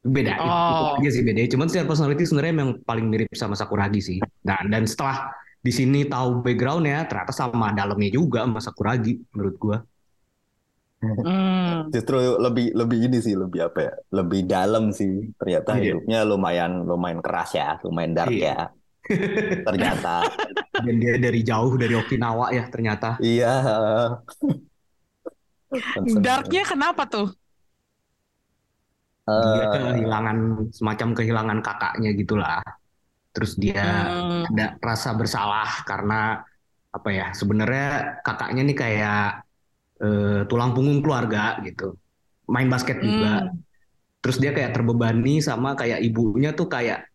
Beda 0.00 0.36
itu, 0.36 0.44
itu 0.44 0.82
Oh. 0.84 0.96
aja 0.96 1.10
sih 1.12 1.22
bedanya. 1.24 1.48
Cuman 1.52 1.66
secara 1.68 1.86
personality 1.88 2.24
sebenarnya 2.24 2.52
emang 2.56 2.70
paling 2.82 3.06
mirip 3.08 3.28
sama 3.36 3.52
Sakuragi 3.54 4.00
sih. 4.00 4.18
Nah, 4.44 4.60
dan 4.64 4.88
setelah 4.88 5.28
di 5.60 5.72
sini 5.72 6.04
tahu 6.04 6.44
backgroundnya 6.44 7.08
ternyata 7.08 7.32
sama 7.32 7.72
dalamnya 7.72 8.10
juga 8.10 8.44
sama 8.44 8.60
Sakuragi 8.60 9.20
menurut 9.32 9.56
gua. 9.56 9.78
Hmm. 11.04 11.92
Justru 11.92 12.16
lebih 12.40 12.72
lebih 12.72 12.98
ini 13.08 13.18
sih 13.20 13.36
lebih 13.36 13.68
apa 13.68 13.78
ya? 13.80 13.92
Lebih 14.12 14.40
dalam 14.48 14.88
sih. 14.88 15.28
Ternyata 15.36 15.76
Iya. 15.76 15.82
hidupnya 15.92 16.18
lumayan 16.24 16.72
lumayan 16.84 17.20
keras 17.20 17.52
ya, 17.52 17.76
lumayan 17.84 18.12
dark 18.16 18.32
Iya. 18.32 18.44
ya. 18.48 18.60
Ternyata. 19.68 20.24
Dan 20.84 20.96
dia 21.00 21.20
dari 21.20 21.40
jauh 21.44 21.76
dari 21.76 21.92
Okinawa 21.92 22.48
ya 22.52 22.64
ternyata. 22.68 23.20
iya. 23.20 23.52
Darknya 26.24 26.62
kenapa 26.66 27.02
tuh? 27.08 27.28
Dia 29.24 29.64
Eh, 29.64 29.72
kehilangan 29.72 30.38
semacam 30.68 31.08
kehilangan 31.16 31.58
kakaknya 31.64 32.10
gitulah. 32.12 32.60
Terus 33.34 33.52
dia 33.58 33.82
Hmm. 34.12 34.44
ada 34.52 34.66
rasa 34.84 35.10
bersalah 35.16 35.82
karena 35.88 36.44
apa 36.92 37.08
ya? 37.10 37.26
Sebenarnya 37.34 38.20
kakaknya 38.26 38.62
nih 38.68 38.76
kayak 38.76 39.24
eh, 40.04 40.40
tulang 40.50 40.74
punggung 40.76 41.00
keluarga 41.00 41.58
gitu. 41.64 41.96
Main 42.50 42.68
basket 42.68 43.00
juga. 43.00 43.48
Hmm. 43.48 43.62
Terus 44.20 44.36
dia 44.42 44.52
kayak 44.56 44.72
terbebani 44.76 45.40
sama 45.40 45.72
kayak 45.78 46.00
ibunya 46.04 46.52
tuh 46.52 46.68
kayak 46.68 47.08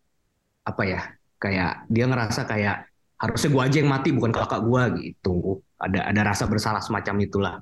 apa 0.66 0.82
ya? 0.86 1.00
Kayak 1.40 1.86
dia 1.88 2.04
ngerasa 2.10 2.42
kayak 2.48 2.76
harusnya 3.20 3.48
gua 3.52 3.62
aja 3.68 3.76
yang 3.80 3.90
mati 3.92 4.10
bukan 4.16 4.32
kakak 4.34 4.60
gua 4.64 4.82
gitu. 4.96 5.60
Ada 5.80 6.10
ada 6.10 6.22
rasa 6.26 6.44
bersalah 6.50 6.82
semacam 6.84 7.16
itulah. 7.24 7.54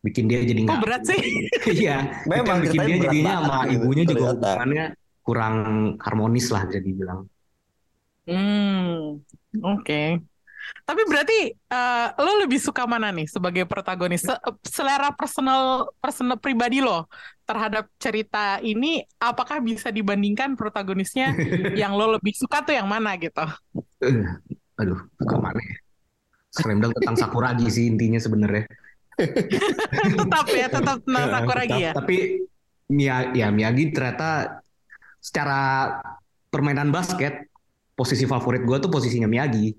Bikin 0.00 0.24
dia 0.30 0.40
jadi 0.44 0.60
nggak 0.64 0.80
berat 0.80 1.02
sih? 1.04 1.20
Iya, 1.76 1.92
Memang 2.24 2.58
bikin 2.64 2.82
dia 2.88 2.96
jadinya 3.04 3.32
sama 3.38 3.56
gitu, 3.68 3.84
ibunya 3.84 4.04
juga 4.08 4.24
ternyata. 4.32 4.48
hubungannya 4.56 4.84
kurang 5.26 5.54
harmonis 6.04 6.46
lah 6.54 6.62
bisa 6.68 6.80
dibilang. 6.80 7.20
Hmm, 8.26 9.18
oke. 9.64 9.94
Tapi 10.88 11.02
berarti 11.10 11.34
eh, 11.54 12.06
lo 12.24 12.32
lebih 12.44 12.60
suka 12.66 12.84
mana 12.92 13.08
nih 13.16 13.26
sebagai 13.34 13.64
protagonis? 13.70 14.22
Se- 14.28 14.42
Selera 14.76 15.08
personal 15.16 15.90
personal 16.02 16.38
pribadi 16.44 16.78
lo 16.84 17.08
terhadap 17.48 17.84
cerita 18.04 18.38
ini, 18.62 19.02
apakah 19.20 19.58
bisa 19.64 19.88
dibandingkan 19.94 20.54
protagonisnya 20.60 21.26
yang 21.80 21.92
lo 21.98 22.16
lebih 22.16 22.32
suka 22.36 22.58
tuh 22.66 22.74
yang 22.78 22.88
mana 22.90 23.10
gitu? 23.20 23.42
Eh, 24.04 24.16
aduh, 24.80 24.98
suka 25.20 25.36
mana 25.44 25.60
ya? 25.70 25.76
Tentang 26.96 27.16
Sakuragi 27.18 27.66
sih 27.70 27.84
intinya 27.90 28.18
sebenarnya. 28.20 28.64
Tetap 29.20 30.46
ya, 30.48 30.66
tetap 30.66 30.96
tentang 31.04 31.24
Eh, 31.26 31.32
Sakuragi 31.32 31.78
ya. 31.78 31.90
tetap- 31.92 31.98
Tapi 32.04 32.16
Mia, 32.90 33.16
ya 33.32 33.48
Miyagi 33.48 33.94
ternyata 33.94 34.60
secara 35.22 35.60
permainan 36.50 36.90
basket 36.90 37.46
posisi 37.94 38.24
favorit 38.24 38.64
gue 38.64 38.76
tuh 38.80 38.90
posisinya 38.90 39.28
Miyagi. 39.28 39.70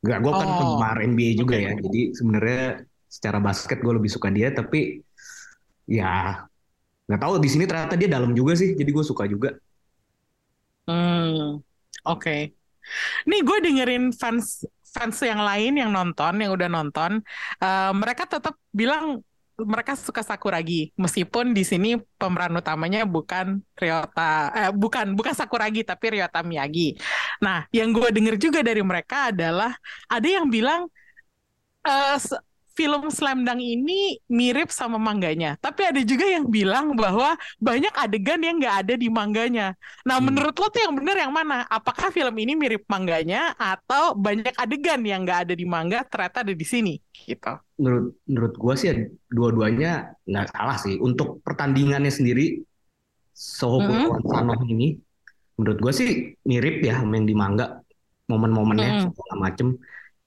Gak, 0.00 0.18
gue 0.18 0.32
kan 0.32 0.48
Oh. 0.48 0.56
penggemar 0.56 0.96
NBA 1.00 1.36
juga 1.36 1.54
ya. 1.54 1.76
Jadi 1.76 2.16
sebenarnya 2.16 2.82
secara 3.06 3.38
basket 3.38 3.78
gue 3.78 3.92
lebih 3.94 4.08
suka 4.08 4.32
dia, 4.32 4.48
tapi 4.50 5.04
ya 5.84 6.40
nggak 7.04 7.20
tahu 7.20 7.36
di 7.36 7.50
sini 7.50 7.66
ternyata 7.66 7.94
dia 7.94 8.08
dalam 8.08 8.32
juga 8.32 8.56
sih. 8.56 8.72
Jadi 8.72 8.90
gue 8.90 9.04
suka 9.04 9.28
juga. 9.28 9.52
Hmm, 10.88 11.60
oke. 12.02 12.36
Nih 13.28 13.40
gue 13.44 13.58
dengerin 13.60 14.10
fans 14.10 14.64
fans 14.94 15.16
yang 15.22 15.40
lain 15.42 15.72
yang 15.80 15.90
nonton, 15.94 16.32
yang 16.42 16.50
udah 16.56 16.68
nonton, 16.70 17.22
eh, 17.62 17.90
mereka 17.94 18.24
tetap 18.26 18.54
bilang 18.74 19.22
mereka 19.60 19.92
suka 19.92 20.24
Sakuragi, 20.24 20.88
meskipun 20.96 21.52
di 21.52 21.60
sini 21.68 21.88
pemeran 22.16 22.56
utamanya 22.56 23.04
bukan 23.04 23.60
Ryota, 23.76 24.48
eh, 24.56 24.70
bukan 24.72 25.12
bukan 25.12 25.36
Sakuragi 25.36 25.84
tapi 25.84 26.16
Ryota 26.16 26.40
Miyagi. 26.40 26.96
Nah, 27.44 27.68
yang 27.68 27.92
gue 27.92 28.08
denger 28.08 28.40
juga 28.40 28.64
dari 28.64 28.80
mereka 28.80 29.28
adalah 29.28 29.76
ada 30.08 30.28
yang 30.28 30.48
bilang 30.48 30.88
s- 32.16 32.36
film 32.78 33.10
Slam 33.10 33.42
Dunk 33.44 33.60
ini 33.60 34.18
mirip 34.30 34.70
sama 34.70 34.96
mangganya, 34.96 35.58
tapi 35.60 35.84
ada 35.86 36.00
juga 36.02 36.24
yang 36.24 36.46
bilang 36.48 36.94
bahwa 36.94 37.34
banyak 37.58 37.92
adegan 37.94 38.40
yang 38.40 38.56
nggak 38.62 38.76
ada 38.86 38.94
di 38.96 39.08
mangganya. 39.10 39.74
Nah, 40.06 40.18
Hmm. 40.18 40.30
menurut 40.30 40.54
lo 40.56 40.66
tuh 40.70 40.80
yang 40.86 40.94
bener 40.96 41.16
yang 41.20 41.32
mana? 41.34 41.66
Apakah 41.68 42.08
film 42.14 42.34
ini 42.38 42.54
mirip 42.54 42.86
mangganya 42.86 43.52
atau 43.58 44.14
banyak 44.16 44.54
adegan 44.56 45.02
yang 45.04 45.26
nggak 45.26 45.50
ada 45.50 45.54
di 45.54 45.66
manga 45.66 46.02
ternyata 46.06 46.46
ada 46.46 46.54
di 46.54 46.66
sini? 46.66 46.94
Gitu. 47.12 47.52
Menurut 47.80 48.16
menurut 48.28 48.54
gue 48.56 48.74
sih 48.76 48.86
ya, 48.90 48.94
dua-duanya 49.28 50.16
nggak 50.24 50.46
salah 50.52 50.76
sih. 50.80 50.96
Untuk 51.00 51.40
pertandingannya 51.44 52.12
sendiri, 52.12 52.60
Sohoku 53.34 53.88
Mm-mm. 53.88 54.04
lawan 54.04 54.24
Sanoh 54.28 54.60
ini, 54.68 55.00
menurut 55.56 55.78
gue 55.80 55.92
sih 55.96 56.08
mirip 56.44 56.84
ya 56.84 57.00
yang 57.00 57.24
di 57.24 57.34
manga. 57.36 57.80
Momen-momennya 58.30 58.88
Mm-mm. 58.88 59.10
segala 59.10 59.34
macem. 59.48 59.68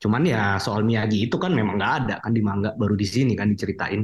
Cuman 0.04 0.28
ya 0.28 0.60
soal 0.60 0.84
Miyagi 0.84 1.32
itu 1.32 1.40
kan 1.40 1.56
memang 1.56 1.80
nggak 1.80 1.94
ada 2.04 2.16
kan 2.20 2.36
di 2.36 2.44
manga, 2.44 2.76
baru 2.76 3.00
di 3.00 3.08
sini 3.08 3.40
kan 3.40 3.48
diceritain 3.48 4.04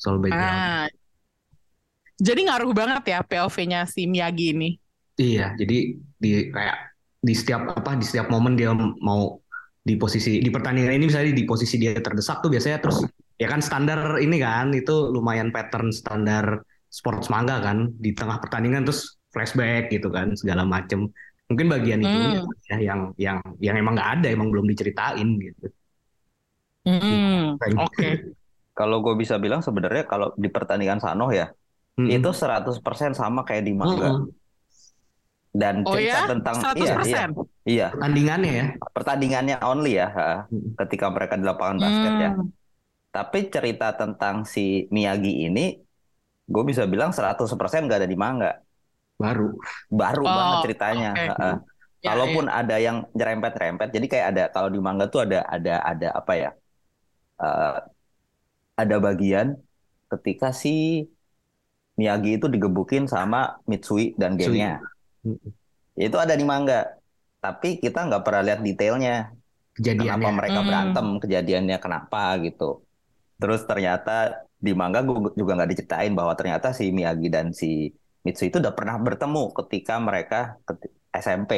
soal 0.00 0.16
background. 0.16 0.48
Ah, 0.56 0.86
jadi 2.16 2.40
ngaruh 2.48 2.72
banget 2.72 3.04
ya 3.12 3.20
POV-nya 3.20 3.84
si 3.84 4.08
Miyagi 4.08 4.56
ini. 4.56 4.70
Iya, 5.20 5.52
jadi 5.60 6.00
di 6.00 6.48
kayak 6.48 6.96
di 7.20 7.36
setiap 7.36 7.76
apa 7.76 8.00
di 8.00 8.04
setiap 8.08 8.32
momen 8.32 8.56
dia 8.56 8.72
mau 9.04 9.36
di 9.84 10.00
posisi 10.00 10.40
di 10.40 10.48
pertandingan 10.48 10.96
ini 10.96 11.04
misalnya 11.08 11.36
di 11.36 11.44
posisi 11.44 11.76
dia 11.76 11.92
terdesak 12.00 12.40
tuh 12.40 12.48
biasanya 12.48 12.80
terus 12.80 13.04
ya 13.36 13.48
kan 13.48 13.60
standar 13.60 14.16
ini 14.20 14.40
kan 14.40 14.72
itu 14.72 15.12
lumayan 15.12 15.52
pattern 15.52 15.92
standar 15.92 16.64
sports 16.88 17.28
manga 17.28 17.60
kan 17.60 17.92
di 17.96 18.16
tengah 18.16 18.40
pertandingan 18.40 18.88
terus 18.88 19.20
flashback 19.32 19.88
gitu 19.92 20.08
kan 20.08 20.32
segala 20.36 20.64
macem 20.64 21.08
mungkin 21.50 21.68
bagian 21.74 22.00
itu 22.06 22.18
Hmm. 22.22 22.50
ya 22.70 22.76
yang 22.88 23.00
yang 23.24 23.38
yang 23.66 23.76
emang 23.82 23.94
nggak 23.98 24.10
ada 24.22 24.26
emang 24.34 24.48
belum 24.54 24.66
diceritain 24.72 25.28
gitu. 25.46 25.66
Hmm, 26.84 27.60
oke. 27.84 28.04
Kalau 28.78 28.96
gue 29.04 29.14
bisa 29.22 29.36
bilang 29.44 29.60
sebenarnya 29.66 30.04
kalau 30.12 30.26
di 30.42 30.48
pertandingan 30.56 31.00
Sanoh 31.04 31.30
ya, 31.40 31.44
Mm-mm. 31.98 32.14
itu 32.14 32.28
100% 32.40 33.12
sama 33.20 33.40
kayak 33.48 33.64
di 33.68 33.74
manga. 33.82 34.08
Mm-mm. 34.08 34.32
Dan 35.50 35.76
Oh 35.84 35.92
cerita 35.92 36.18
ya? 36.22 36.30
tentang 36.30 36.56
iya, 36.78 36.92
iya, 37.08 37.20
100%? 37.26 37.30
iya, 37.70 37.84
pertandingannya 37.90 38.50
ya. 38.60 38.64
pertandingannya 38.94 39.54
only 39.66 39.88
ya, 40.00 40.06
ha, 40.18 40.24
Mm-mm. 40.52 40.78
ketika 40.78 41.06
mereka 41.14 41.34
di 41.40 41.44
lapangan 41.50 41.78
basket 41.84 42.14
ya. 42.24 42.30
Hmm. 42.36 42.52
Tapi 43.14 43.38
cerita 43.54 43.86
tentang 44.00 44.36
si 44.54 44.60
Miyagi 44.94 45.30
ini, 45.46 45.60
gue 46.52 46.62
bisa 46.70 46.84
bilang 46.92 47.10
100% 47.16 47.80
nggak 47.86 47.98
ada 48.04 48.10
di 48.14 48.18
manga. 48.24 48.48
Baru. 49.22 49.44
Baru 50.00 50.24
Oh, 50.24 50.30
banget 50.36 50.58
ceritanya. 50.64 51.08
ha, 51.26 51.32
ha. 51.42 51.48
Ya, 52.02 52.08
Kalaupun 52.08 52.44
ada 52.48 52.74
yang 52.86 52.96
nyerempet-nyerempet, 53.16 53.88
jadi 53.94 54.06
kayak 54.12 54.26
ada 54.32 54.42
kalau 54.54 54.68
di 54.74 54.80
manga 54.86 55.04
tuh 55.12 55.20
ada 55.24 55.36
ada 55.54 55.72
ada 55.90 56.06
apa 56.20 56.32
ya? 56.42 56.48
eh, 57.42 57.74
ada 58.80 58.96
bagian 59.06 59.46
ketika 60.10 60.48
si 60.62 60.68
Miyagi 61.98 62.30
itu 62.36 62.46
digebukin 62.54 63.04
sama 63.14 63.40
Mitsui 63.70 64.04
dan 64.20 64.32
gengnya. 64.40 64.72
Itu 66.06 66.16
ada 66.24 66.34
di 66.40 66.44
manga. 66.52 66.74
Tapi 67.44 67.68
kita 67.84 67.98
nggak 68.08 68.22
pernah 68.26 68.42
lihat 68.46 68.60
detailnya. 68.66 69.12
Kenapa 69.98 70.28
mereka 70.38 70.60
Hmm. 70.60 70.68
berantem, 70.68 71.06
kejadiannya 71.22 71.76
kenapa 71.84 72.18
gitu. 72.46 72.64
Terus 73.40 73.60
ternyata 73.70 74.10
di 74.66 74.72
manga 74.80 75.00
gue 75.06 75.16
juga 75.40 75.52
nggak 75.56 75.70
diceritain 75.72 76.12
bahwa 76.18 76.34
ternyata 76.40 76.68
si 76.78 76.84
Miyagi 76.96 77.28
dan 77.36 77.46
si 77.60 77.66
Mitsui 78.20 78.48
itu 78.48 78.58
udah 78.58 78.70
pernah 78.70 78.96
bertemu 78.96 79.42
ketika 79.56 79.96
mereka 79.96 80.38
keti- 80.62 80.92
SMP. 81.10 81.52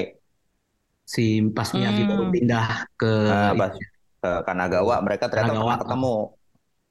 Si 1.02 1.25
pas 1.50 1.66
Miyagi 1.69 2.02
Hmm. 2.02 2.11
baru 2.11 2.25
pindah 2.31 2.66
ke 2.95 3.12
Nah, 3.26 3.52
pas 3.52 3.73
ke 4.16 4.31
Kanagawa 4.42 4.95
mereka 5.00 5.26
ternyata 5.26 5.50
Kanagawa. 5.50 5.66
pernah 5.66 5.83
ketemu. 5.83 6.14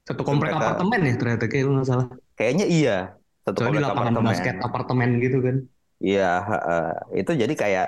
satu 0.02 0.22
komplek 0.26 0.50
mereka- 0.50 0.66
apartemen 0.66 1.00
ya 1.00 1.14
ternyata 1.16 1.46
kayak 1.46 1.64
nggak 1.64 1.86
salah. 1.86 2.08
Kayaknya 2.34 2.66
iya. 2.68 2.98
Satu 3.40 3.54
Soalnya 3.56 3.72
di 3.72 3.78
komplek 3.78 3.82
lapangan 3.86 4.02
apartemen. 4.12 4.28
basket 4.28 4.56
apartemen 4.60 5.10
gitu 5.20 5.38
kan. 5.40 5.56
Iya, 6.00 6.32
heeh. 6.42 6.90
itu 7.16 7.32
jadi 7.38 7.54
kayak 7.54 7.88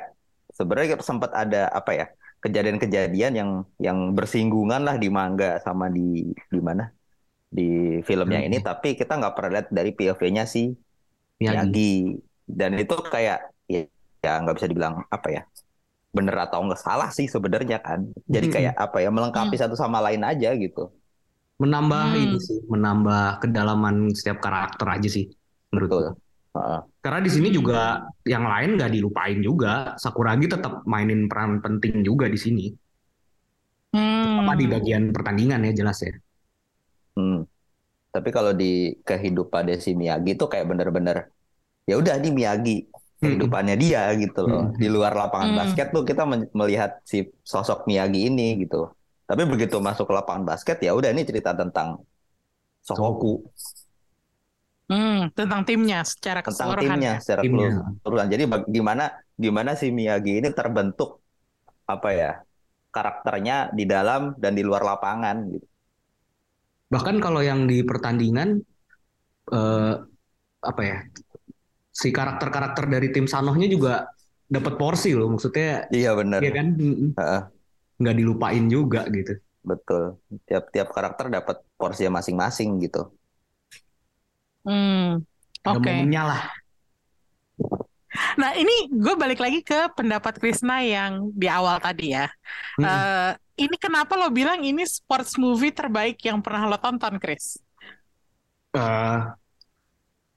sebenarnya 0.51 0.95
sempat 0.99 1.31
ada 1.33 1.67
apa 1.69 1.91
ya? 1.91 2.07
kejadian-kejadian 2.39 3.33
yang 3.33 3.49
yang 3.77 4.11
bersinggungan 4.11 4.83
lah 4.83 4.95
di 4.95 5.07
manga 5.07 5.57
sama 5.57 5.87
di 5.87 6.27
di 6.45 6.59
mana 6.59 6.91
di 7.49 7.67
filmnya 8.01 8.35
Hmm. 8.37 8.47
ini 8.47 8.57
tapi 8.59 8.93
kita 8.93 9.15
nggak 9.15 9.31
pernah 9.31 9.51
lihat 9.53 9.67
dari 9.69 9.91
POV-nya 9.91 10.43
si 10.43 10.75
Miyagi. 11.39 11.65
Miyagi 11.65 11.91
dan 12.59 12.71
itu 12.79 12.95
kayak 13.13 13.37
ya 13.71 13.79
ya 14.23 14.31
nggak 14.41 14.55
bisa 14.57 14.67
dibilang 14.71 14.95
apa 15.11 15.27
ya 15.35 15.41
bener 16.15 16.35
atau 16.45 16.59
nggak 16.65 16.81
salah 16.81 17.09
sih 17.17 17.27
sebenarnya 17.29 17.77
kan 17.87 17.99
jadi 18.29 18.47
Mm-mm. 18.47 18.55
kayak 18.55 18.73
apa 18.77 18.97
ya 19.03 19.09
melengkapi 19.15 19.55
satu 19.59 19.75
sama 19.77 19.99
lain 20.05 20.23
aja 20.25 20.49
gitu 20.57 20.89
Menambah 21.61 22.03
Hmm. 22.11 22.17
ini 22.17 22.37
sih, 22.43 22.59
menambah 22.67 23.39
kedalaman 23.39 24.11
setiap 24.11 24.43
karakter 24.43 24.87
aja 24.89 25.07
sih 25.07 25.25
menurut. 25.71 26.17
Heeh. 26.57 26.79
Karena 27.03 27.19
di 27.23 27.31
sini 27.31 27.47
juga 27.53 28.03
yang 28.27 28.43
lain 28.43 28.75
nggak 28.75 28.91
dilupain 28.91 29.39
juga. 29.39 29.95
Sakuragi 29.95 30.45
tetap 30.49 30.83
mainin 30.89 31.29
peran 31.31 31.61
penting 31.63 32.03
juga 32.03 32.25
di 32.27 32.39
sini. 32.41 32.65
Hmm. 33.93 34.39
Apa 34.43 34.53
di 34.59 34.65
bagian 34.73 35.03
pertandingan 35.15 35.61
ya 35.67 35.73
jelas 35.79 35.97
ya. 36.03 36.13
Hmm. 37.15 37.45
Tapi 38.13 38.29
kalau 38.37 38.51
di 38.61 38.93
kehidupan 39.09 39.63
si 39.85 39.91
Miyagi 39.99 40.31
tuh 40.39 40.47
kayak 40.51 40.65
bener-bener 40.71 41.17
ya 41.89 41.95
udah 42.01 42.15
nih 42.23 42.31
Miyagi 42.37 42.75
kehidupannya 43.21 43.75
dia 43.83 44.01
gitu 44.23 44.41
loh. 44.51 44.63
Hmm. 44.69 44.79
Di 44.81 44.87
luar 44.95 45.13
lapangan 45.21 45.49
Hmm. 45.49 45.57
basket 45.59 45.87
tuh 45.95 46.03
kita 46.09 46.23
melihat 46.59 46.91
si 47.11 47.17
sosok 47.53 47.79
Miyagi 47.89 48.19
ini 48.29 48.47
gitu. 48.63 48.77
Tapi 49.29 49.41
begitu 49.51 49.75
masuk 49.87 50.05
ke 50.09 50.13
lapangan 50.19 50.43
basket 50.49 50.77
ya 50.85 50.91
udah 50.97 51.09
ini 51.15 51.23
cerita 51.29 51.51
tentang 51.61 51.89
Sohoku, 52.87 53.31
Hmm, 54.91 55.31
tentang 55.37 55.61
timnya 55.67 56.03
secara 56.03 56.39
tentang 56.43 56.75
keseluruhan 56.75 56.83
timnya 56.83 57.11
ya. 57.15 57.17
secara 57.23 57.43
keseluruhan. 57.47 58.27
Jadi 58.33 58.43
bag- 58.51 58.69
gimana 58.75 59.03
gimana 59.43 59.71
si 59.79 59.87
Miyagi 59.97 60.31
ini 60.43 60.49
terbentuk 60.51 61.09
apa 61.93 62.09
ya 62.21 62.31
karakternya 62.95 63.55
di 63.77 63.83
dalam 63.93 64.21
dan 64.41 64.53
di 64.57 64.63
luar 64.67 64.83
lapangan 64.91 65.37
gitu. 65.53 65.67
Bahkan 66.93 67.15
kalau 67.25 67.41
yang 67.41 67.65
di 67.65 67.81
pertandingan 67.81 68.61
eh, 69.51 69.93
apa 70.63 70.81
ya 70.85 70.97
si 71.93 72.09
karakter-karakter 72.09 72.85
dari 72.89 73.07
tim 73.13 73.25
Sanohnya 73.29 73.67
juga 73.69 73.93
dapat 74.49 74.73
porsi 74.77 75.13
loh. 75.17 75.29
Maksudnya 75.33 75.89
Iya 75.93 76.09
bener, 76.19 76.43
ya 76.43 76.51
kan 76.53 76.67
nggak 78.01 78.15
dilupain 78.19 78.65
juga 78.69 79.05
gitu. 79.09 79.33
betul. 79.69 80.03
Tiap-tiap 80.47 80.87
karakter 80.95 81.25
dapat 81.37 81.57
porsinya 81.79 82.19
masing-masing 82.19 82.69
gitu. 82.85 82.99
Hmm, 84.65 85.23
Ada 85.67 85.77
oke. 85.77 85.79
momennya 85.79 86.21
lah. 86.29 86.41
Nah, 88.37 88.53
ini 88.53 88.89
gue 88.93 89.15
balik 89.17 89.41
lagi 89.41 89.65
ke 89.65 89.89
pendapat 89.97 90.37
Krisna 90.37 90.81
yang 90.85 91.33
di 91.33 91.49
awal 91.49 91.81
tadi 91.81 92.13
ya. 92.13 92.29
Mm-mm. 92.77 92.85
Eh, 92.87 93.31
ini 93.65 93.75
kenapa 93.77 94.17
lo 94.17 94.29
bilang 94.33 94.61
ini 94.61 94.85
sports 94.85 95.37
movie 95.37 95.73
terbaik 95.73 96.17
yang 96.25 96.41
pernah 96.41 96.69
lo 96.69 96.77
tonton, 96.77 97.17
Chris? 97.21 97.57
eh 98.73 99.19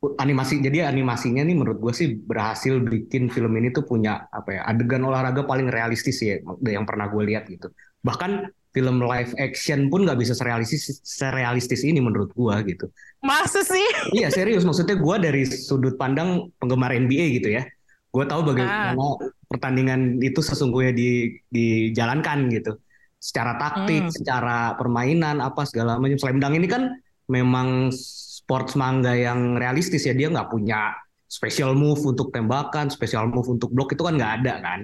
animasi 0.07 0.61
jadi 0.63 0.87
animasinya 0.87 1.43
nih 1.43 1.57
menurut 1.57 1.79
gue 1.81 1.93
sih 1.97 2.09
berhasil 2.21 2.79
bikin 2.79 3.33
film 3.33 3.51
ini 3.59 3.73
tuh 3.75 3.83
punya 3.89 4.29
apa 4.31 4.61
ya 4.61 4.61
adegan 4.69 5.03
olahraga 5.03 5.43
paling 5.49 5.67
realistis 5.73 6.21
ya 6.23 6.39
yang 6.63 6.85
pernah 6.87 7.09
gue 7.11 7.23
lihat 7.27 7.49
gitu 7.49 7.73
bahkan 8.05 8.47
film 8.77 9.01
live 9.01 9.33
action 9.41 9.89
pun 9.89 10.05
nggak 10.05 10.21
bisa 10.21 10.37
serealistis 10.37 11.01
serealistis 11.01 11.81
ini 11.81 11.97
menurut 11.97 12.29
gue 12.37 12.77
gitu. 12.77 12.93
Masa 13.25 13.65
sih? 13.65 13.81
iya 14.13 14.29
serius. 14.29 14.69
Maksudnya 14.69 15.01
gue 15.01 15.17
dari 15.17 15.43
sudut 15.49 15.97
pandang 15.97 16.53
penggemar 16.61 16.93
NBA 16.93 17.41
gitu 17.41 17.57
ya. 17.57 17.65
Gue 18.13 18.29
tahu 18.29 18.53
bagaimana 18.53 19.17
pertandingan 19.49 20.21
itu 20.21 20.45
sesungguhnya 20.45 20.93
di 20.93 21.09
dijalankan 21.49 22.53
gitu. 22.53 22.77
Secara 23.17 23.57
taktik 23.57 24.07
Hmm. 24.07 24.13
secara 24.13 24.77
permainan 24.77 25.41
apa 25.41 25.65
segala 25.65 25.97
macam. 25.97 26.21
Slam 26.21 26.37
dunk 26.37 26.61
ini 26.61 26.69
kan 26.69 26.93
memang 27.33 27.89
sports 27.97 28.77
manga 28.77 29.17
yang 29.17 29.57
realistis 29.57 30.05
ya. 30.05 30.13
Dia 30.13 30.29
nggak 30.29 30.53
punya 30.53 30.93
special 31.27 31.73
move 31.73 32.05
untuk 32.05 32.29
tembakan 32.29 32.93
special 32.93 33.33
move 33.33 33.49
untuk 33.49 33.73
blok. 33.73 33.97
Itu 33.97 34.05
kan 34.05 34.21
nggak 34.21 34.33
ada 34.45 34.55
kan? 34.61 34.81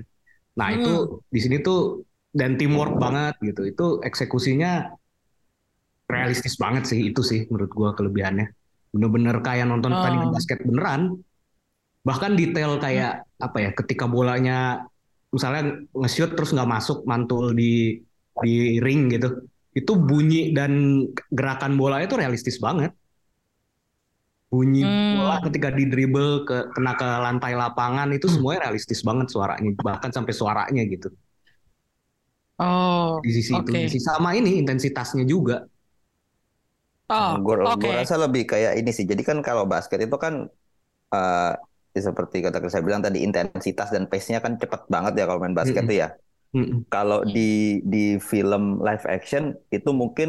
Nah 0.57 0.67
Hmm. 0.73 0.77
itu 0.81 0.93
di 1.29 1.41
sini 1.45 1.57
tuh 1.61 2.01
dan 2.33 2.57
teamwork 2.57 2.97
banget 2.97 3.37
gitu. 3.45 3.63
Itu 3.69 3.87
eksekusinya 4.01 4.93
realistis 6.09 6.61
banget 6.61 6.85
sih 6.89 7.09
itu 7.13 7.21
sih 7.25 7.49
menurut 7.49 7.73
gua 7.73 7.91
kelebihannya. 7.97 8.53
Bener-bener 8.93 9.41
kayak 9.41 9.65
nonton 9.69 9.93
Oh. 9.93 10.01
pertandingan 10.01 10.31
basket 10.33 10.59
beneran 10.65 11.03
bahkan 12.03 12.35
detail 12.35 12.83
kayak 12.83 13.23
apa 13.39 13.59
ya 13.63 13.71
ketika 13.79 14.11
bolanya 14.11 14.83
misalnya 15.31 15.87
nge-shoot 15.95 16.35
terus 16.35 16.51
nggak 16.51 16.67
masuk 16.69 17.07
mantul 17.07 17.55
di 17.55 18.03
di 18.43 18.83
ring 18.83 19.09
gitu. 19.09 19.49
Itu 19.73 19.97
bunyi 19.97 20.53
dan 20.53 21.05
gerakan 21.33 21.81
bola 21.81 22.05
itu 22.05 22.13
realistis 22.19 22.61
banget. 22.61 22.93
Bunyi 24.53 24.85
Hmm. 24.85 25.17
bola 25.17 25.41
ketika 25.49 25.73
di 25.73 25.89
dribble 25.89 26.45
ke 26.45 26.69
kena 26.77 26.93
ke 26.93 27.09
lantai 27.09 27.57
lapangan 27.57 28.13
itu 28.13 28.29
semuanya 28.29 28.69
realistis 28.69 29.01
banget 29.01 29.33
suaranya 29.33 29.73
bahkan 29.81 30.13
sampai 30.13 30.33
suaranya 30.37 30.85
gitu 30.85 31.09
Oh, 32.65 33.09
di 33.23 33.31
sisi 33.37 33.53
itu 33.61 33.71
di 33.75 33.79
sisi 33.85 33.99
sama 34.09 34.29
ini 34.39 34.51
intensitasnya 34.63 35.25
juga 35.33 35.55
oh, 37.13 37.31
gue 37.45 37.55
oke. 37.65 37.89
rasa 37.99 38.15
lebih 38.25 38.43
kayak 38.51 38.73
ini 38.81 38.91
sih. 38.97 39.05
Jadi 39.11 39.23
kan 39.29 39.39
kalau 39.47 39.65
basket 39.73 39.99
itu 40.07 40.17
kan 40.25 40.35
eh, 41.15 41.51
ya 41.97 42.01
seperti 42.09 42.37
kata 42.45 42.59
saya 42.75 42.85
bilang 42.89 43.03
tadi 43.07 43.19
intensitas 43.27 43.89
dan 43.95 44.05
pace-nya 44.11 44.39
kan 44.45 44.53
cepet 44.63 44.83
banget 44.95 45.13
ya 45.21 45.25
kalau 45.29 45.41
main 45.45 45.57
basket 45.61 45.83
Mm-mm. 45.83 45.91
tuh 45.91 45.97
ya. 46.03 46.09
Mm-mm. 46.55 46.87
Kalau 46.93 47.19
di 47.37 47.41
di 47.93 47.99
film 48.31 48.63
live 48.87 49.05
action 49.17 49.45
itu 49.77 49.91
mungkin 50.03 50.29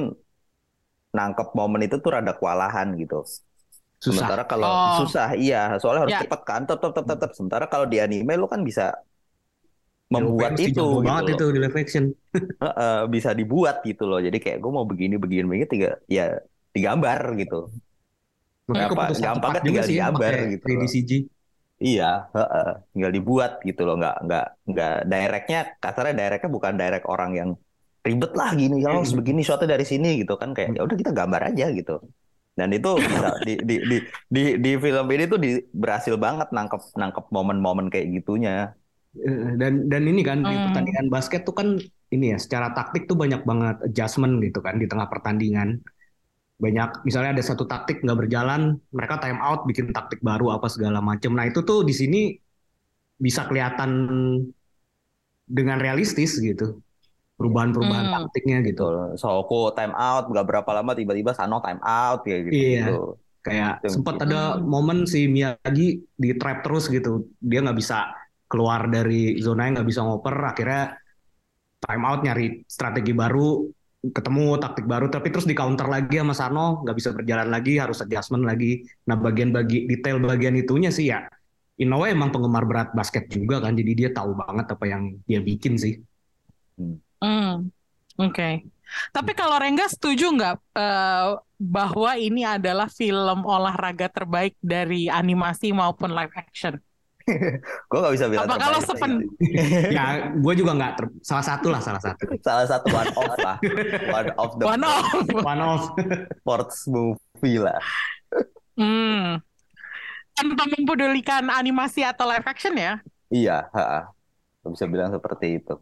nangkep 1.18 1.48
momen 1.60 1.82
itu 1.88 1.96
tuh 2.04 2.12
rada 2.16 2.34
kewalahan 2.40 2.88
gitu. 3.02 3.16
susah 4.04 4.04
Sementara 4.08 4.44
kalau 4.52 4.70
Oh. 4.70 4.98
susah 4.98 5.28
iya, 5.44 5.58
soalnya 5.82 6.02
harus 6.10 6.18
Ya. 6.18 6.22
cepet 6.22 6.42
kan, 6.50 6.62
tetap 6.70 6.82
tetap 6.96 7.06
tetap. 7.12 7.30
Sementara 7.38 7.66
kalau 7.74 7.88
di 7.94 7.98
anime 8.06 8.34
lu 8.42 8.48
kan 8.54 8.62
bisa 8.70 8.84
membuat 10.14 10.54
itu 10.68 10.82
gitu 10.82 10.82
banget 11.06 11.24
itu 11.34 11.44
di 11.56 11.60
live 11.64 11.78
action 11.84 12.06
Heeh, 12.62 12.94
bisa 13.14 13.30
dibuat 13.40 13.76
gitu 13.90 14.04
loh. 14.10 14.20
Jadi 14.26 14.38
kayak 14.44 14.58
gue 14.64 14.72
mau 14.78 14.86
begini 14.92 15.16
begini 15.24 15.44
begini 15.50 15.68
tiga 15.74 15.90
ya 16.16 16.24
digambar 16.76 17.20
gitu. 17.42 17.56
makanya 18.68 18.90
Apa, 18.90 19.04
gampang 19.26 19.52
kan 19.56 19.62
tinggal 19.68 19.86
sih 19.88 19.98
digambar 19.98 20.34
gitu 20.54 20.66
3D 20.66 20.84
loh. 20.84 20.90
CG 20.94 21.12
Iya, 21.86 22.06
heeh, 22.36 22.66
tinggal 22.94 23.12
dibuat 23.18 23.52
gitu 23.68 23.82
loh. 23.88 23.94
Nggak 24.00 24.16
nggak 24.26 24.44
nggak 24.72 24.92
directnya 25.12 25.58
kasarnya 25.84 26.14
directnya 26.20 26.50
bukan 26.58 26.74
direct 26.82 27.06
orang 27.14 27.32
yang 27.40 27.50
ribet 28.08 28.32
lah 28.40 28.50
gini 28.62 28.76
kalau 28.84 28.98
harus 29.02 29.14
Mm-mm. 29.14 29.20
begini 29.20 29.42
shotnya 29.48 29.68
dari 29.76 29.86
sini 29.92 30.08
gitu 30.22 30.34
kan 30.42 30.50
kayak 30.58 30.70
ya 30.76 30.82
udah 30.88 30.98
kita 31.02 31.12
gambar 31.20 31.42
aja 31.50 31.66
gitu. 31.78 31.92
Dan 32.60 32.70
itu 32.78 32.90
bisa 33.12 33.28
di 33.48 33.52
di 33.70 33.74
di 33.92 33.96
di, 34.36 34.42
di 34.64 34.70
film 34.84 35.06
ini 35.16 35.24
tuh 35.32 35.40
di, 35.46 35.50
berhasil 35.84 36.16
banget 36.26 36.48
nangkep 36.56 36.82
nangkep 37.02 37.26
momen-momen 37.36 37.88
kayak 37.94 38.08
gitunya. 38.16 38.52
Eh, 39.14 39.54
dan 39.62 39.86
dan 39.94 40.04
ini 40.10 40.26
kan 40.26 40.42
di 40.42 40.50
Hmm. 40.50 40.74
pertandingan 40.74 41.08
basket 41.14 41.46
tuh 41.46 41.54
kan 41.54 41.78
ini 42.10 42.34
ya 42.34 42.38
secara 42.42 42.74
taktik 42.74 43.06
tuh 43.06 43.14
banyak 43.14 43.46
banget 43.46 43.78
adjustment 43.86 44.42
gitu 44.42 44.58
kan 44.66 44.82
di 44.82 44.90
tengah 44.90 45.06
pertandingan 45.06 45.78
banyak 46.58 46.90
misalnya 47.06 47.38
ada 47.38 47.44
satu 47.46 47.70
taktik 47.70 48.02
nggak 48.02 48.26
berjalan 48.26 48.82
mereka 48.90 49.22
time 49.22 49.38
out 49.38 49.70
bikin 49.70 49.94
taktik 49.94 50.18
baru 50.26 50.58
apa 50.58 50.66
segala 50.66 50.98
macam 50.98 51.38
nah 51.38 51.46
itu 51.46 51.62
tuh 51.62 51.86
di 51.86 51.94
sini 51.94 52.34
bisa 53.22 53.46
kelihatan 53.46 53.92
dengan 55.46 55.78
realistis 55.78 56.40
gitu 56.40 56.82
perubahan-perubahan 57.38 58.06
Hmm. 58.10 58.16
taktiknya 58.30 58.58
gitu 58.66 58.86
Gitu. 58.90 59.20
Soko 59.22 59.74
time 59.78 59.94
out 59.94 60.26
nggak 60.30 60.46
berapa 60.50 60.70
lama 60.74 60.92
tiba-tiba 60.98 61.38
Sano 61.38 61.62
time 61.62 61.82
out 61.86 62.26
kayak 62.26 62.42
gitu. 62.50 62.56
Iya. 62.58 62.86
gitu. 62.90 62.98
kayak 63.44 63.74
Itu 63.84 63.88
sempat 64.00 64.16
ada 64.24 64.58
momen 64.64 65.04
si 65.04 65.28
Miyagi 65.28 66.02
di 66.16 66.30
trap 66.40 66.64
terus 66.64 66.88
gitu 66.88 67.28
dia 67.44 67.60
nggak 67.60 67.76
bisa 67.76 68.08
keluar 68.54 68.86
dari 68.86 69.42
zonanya 69.42 69.82
nggak 69.82 69.90
bisa 69.90 70.06
ngoper 70.06 70.36
akhirnya 70.38 70.84
time 71.82 72.04
out 72.06 72.22
nyari 72.22 72.62
strategi 72.70 73.12
baru 73.18 73.66
ketemu 74.04 74.62
taktik 74.62 74.86
baru 74.86 75.10
tapi 75.10 75.34
terus 75.34 75.50
di 75.50 75.58
counter 75.58 75.90
lagi 75.90 76.22
sama 76.22 76.36
Sano 76.38 76.86
nggak 76.86 76.96
bisa 77.00 77.10
berjalan 77.18 77.50
lagi 77.50 77.82
harus 77.82 77.98
adjustment 78.06 78.46
lagi 78.46 78.86
nah 79.10 79.18
bagian 79.18 79.50
bagi 79.50 79.90
detail 79.90 80.22
bagian 80.22 80.54
itunya 80.54 80.94
sih 80.94 81.10
ya 81.10 81.26
in 81.82 81.90
a 81.90 81.98
way 81.98 82.14
emang 82.14 82.30
penggemar 82.30 82.70
berat 82.70 82.94
basket 82.94 83.26
juga 83.34 83.58
kan 83.64 83.74
jadi 83.74 83.92
dia 83.98 84.10
tahu 84.14 84.38
banget 84.38 84.70
apa 84.70 84.86
yang 84.86 85.18
dia 85.26 85.42
bikin 85.42 85.82
sih 85.82 85.98
Hmm, 87.24 87.72
oke. 88.20 88.50
Tapi 89.16 89.32
kalau 89.32 89.56
Rengga 89.56 89.88
setuju 89.88 90.28
nggak 90.36 90.56
eh, 90.76 91.28
bahwa 91.56 92.12
ini 92.20 92.44
adalah 92.44 92.92
film 92.92 93.48
olahraga 93.48 94.12
terbaik 94.12 94.60
dari 94.60 95.08
animasi 95.08 95.72
maupun 95.72 96.12
live 96.12 96.36
action? 96.36 96.76
Gue 97.90 97.98
nggak 98.04 98.14
bisa 98.20 98.26
bilang 98.28 98.44
Apa 98.46 98.56
kalau 98.60 98.80
sepen- 98.84 99.24
ya 99.90 100.06
gue 100.36 100.54
juga 100.54 100.72
nggak 100.76 100.94
ter- 101.00 101.16
salah 101.24 101.46
satu 101.46 101.72
lah 101.72 101.80
salah 101.80 102.02
satu 102.04 102.24
Salah 102.44 102.68
satu 102.68 102.88
one 102.92 103.12
off 103.16 103.36
lah, 103.40 103.58
one 104.12 104.30
of 104.36 104.50
the 104.60 104.64
One 104.68 104.84
off. 104.84 105.08
one 105.40 105.62
of 105.62 105.80
sports 106.44 106.78
movie 106.86 107.58
lah. 107.58 107.80
Hmm. 108.76 109.40
Tanpa 110.34 110.66
mempedulikan 110.66 111.46
animasi 111.48 112.02
atau 112.02 112.26
live 112.26 112.44
action 112.44 112.74
ya? 112.74 112.98
Iya, 113.30 113.70
ha, 113.70 114.10
bisa 114.66 114.90
bilang 114.90 115.14
seperti 115.14 115.62
itu. 115.62 115.78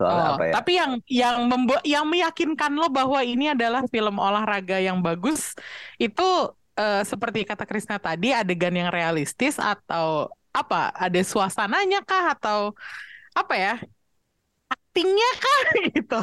Soalnya 0.00 0.24
Oh, 0.24 0.34
apa 0.40 0.44
ya? 0.48 0.52
tapi 0.56 0.72
yang 0.80 0.92
yang 1.04 1.36
membuat 1.44 1.84
yang 1.84 2.08
meyakinkan 2.08 2.72
lo 2.72 2.88
bahwa 2.88 3.20
ini 3.20 3.52
adalah 3.52 3.84
film 3.92 4.16
olahraga 4.16 4.80
yang 4.80 5.04
bagus 5.04 5.52
itu 6.00 6.24
eh, 6.80 7.00
seperti 7.10 7.38
kata 7.50 7.64
Krisna 7.68 7.96
tadi 8.06 8.26
adegan 8.40 8.74
yang 8.80 8.90
realistis 8.96 9.54
atau 9.60 10.06
apa? 10.60 10.90
Ada 11.04 11.20
suasananya 11.32 11.98
kah 12.08 12.24
atau 12.34 12.58
apa 13.40 13.54
ya? 13.64 13.72
Aktingnya 14.72 15.28
kah 15.42 15.60
gitu? 15.94 16.18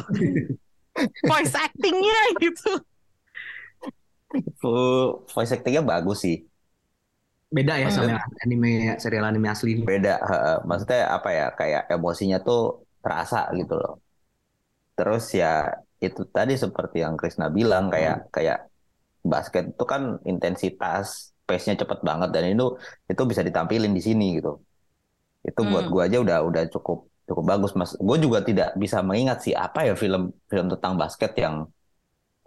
Voice 1.26 1.54
actingnya 1.54 2.18
gitu. 2.42 2.82
Vo- 4.62 5.24
Voice 5.34 5.52
actingnya 5.54 5.82
bagus 5.82 6.18
sih. 6.24 6.36
Beda 7.56 7.74
ya 7.82 7.88
Hmm. 7.88 7.96
sama 7.96 8.20
anime 8.44 8.68
serial 9.02 9.24
anime 9.30 9.48
asli. 9.54 9.72
Beda. 9.88 10.10
heeh. 10.30 10.54
Maksudnya 10.68 10.98
apa 11.16 11.28
ya? 11.38 11.44
Kayak 11.58 11.82
emosinya 11.94 12.36
tuh 12.46 12.58
terasa 13.02 13.36
gitu 13.58 13.72
loh. 13.80 13.92
Terus 14.96 15.22
ya 15.40 15.46
itu 16.04 16.20
tadi 16.36 16.52
seperti 16.64 16.96
yang 17.04 17.14
Krisna 17.20 17.46
bilang 17.58 17.84
kayak 17.94 18.16
kayak 18.34 18.56
basket 19.34 19.64
itu 19.72 19.84
kan 19.92 20.02
intensitas, 20.30 21.06
pace-nya 21.46 21.74
cepet 21.82 21.98
banget 22.08 22.28
dan 22.34 22.42
itu 22.52 22.64
itu 23.12 23.22
bisa 23.30 23.42
ditampilin 23.48 23.92
di 23.98 24.02
sini 24.08 24.24
gitu. 24.38 24.50
Itu 25.48 25.60
buat 25.70 25.84
Hmm. 25.84 25.92
gua 25.92 26.02
aja 26.08 26.18
udah 26.24 26.38
udah 26.48 26.62
cukup 26.74 26.98
cukup 27.28 27.44
bagus 27.50 27.72
mas. 27.78 27.92
Gue 28.08 28.16
juga 28.24 28.38
tidak 28.48 28.68
bisa 28.82 28.98
mengingat 29.08 29.38
sih 29.44 29.54
apa 29.56 29.80
ya 29.88 29.94
film 30.02 30.22
film 30.50 30.66
tentang 30.72 30.94
basket 31.02 31.32
yang 31.44 31.54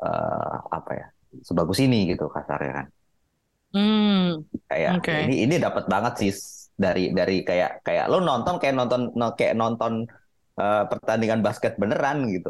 eh, 0.06 0.56
apa 0.78 0.91
ya 1.00 1.08
sebagus 1.48 1.80
ini 1.86 1.98
gitu 2.12 2.26
kasarnya 2.36 2.72
kan. 2.80 2.88
Hmm, 3.74 4.44
Kayak 4.70 4.96
Oke. 4.96 5.12
ini 5.20 5.34
ini 5.48 5.56
dapat 5.65 5.84
banget 5.94 6.13
sih 6.22 6.32
dari 6.84 7.02
dari 7.17 7.34
kayak 7.48 7.84
kayak 7.88 8.06
lo 8.12 8.17
nonton 8.24 8.56
kayak 8.62 8.76
nonton 8.80 9.02
no- 9.20 9.36
kayak 9.39 9.56
nonton 9.62 9.94
eh, 10.62 10.84
pertandingan 10.91 11.39
basket 11.46 11.74
beneran 11.82 12.17
gitu. 12.36 12.50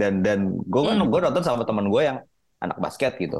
Dan 0.00 0.12
dan 0.26 0.38
gue 0.72 0.82
kan 0.88 0.96
Hmm. 0.96 1.10
gue 1.12 1.20
nonton 1.26 1.44
sama 1.46 1.62
teman 1.68 1.86
gue 1.92 2.02
yang 2.08 2.18
anak 2.64 2.78
basket 2.84 3.12
gitu. 3.22 3.36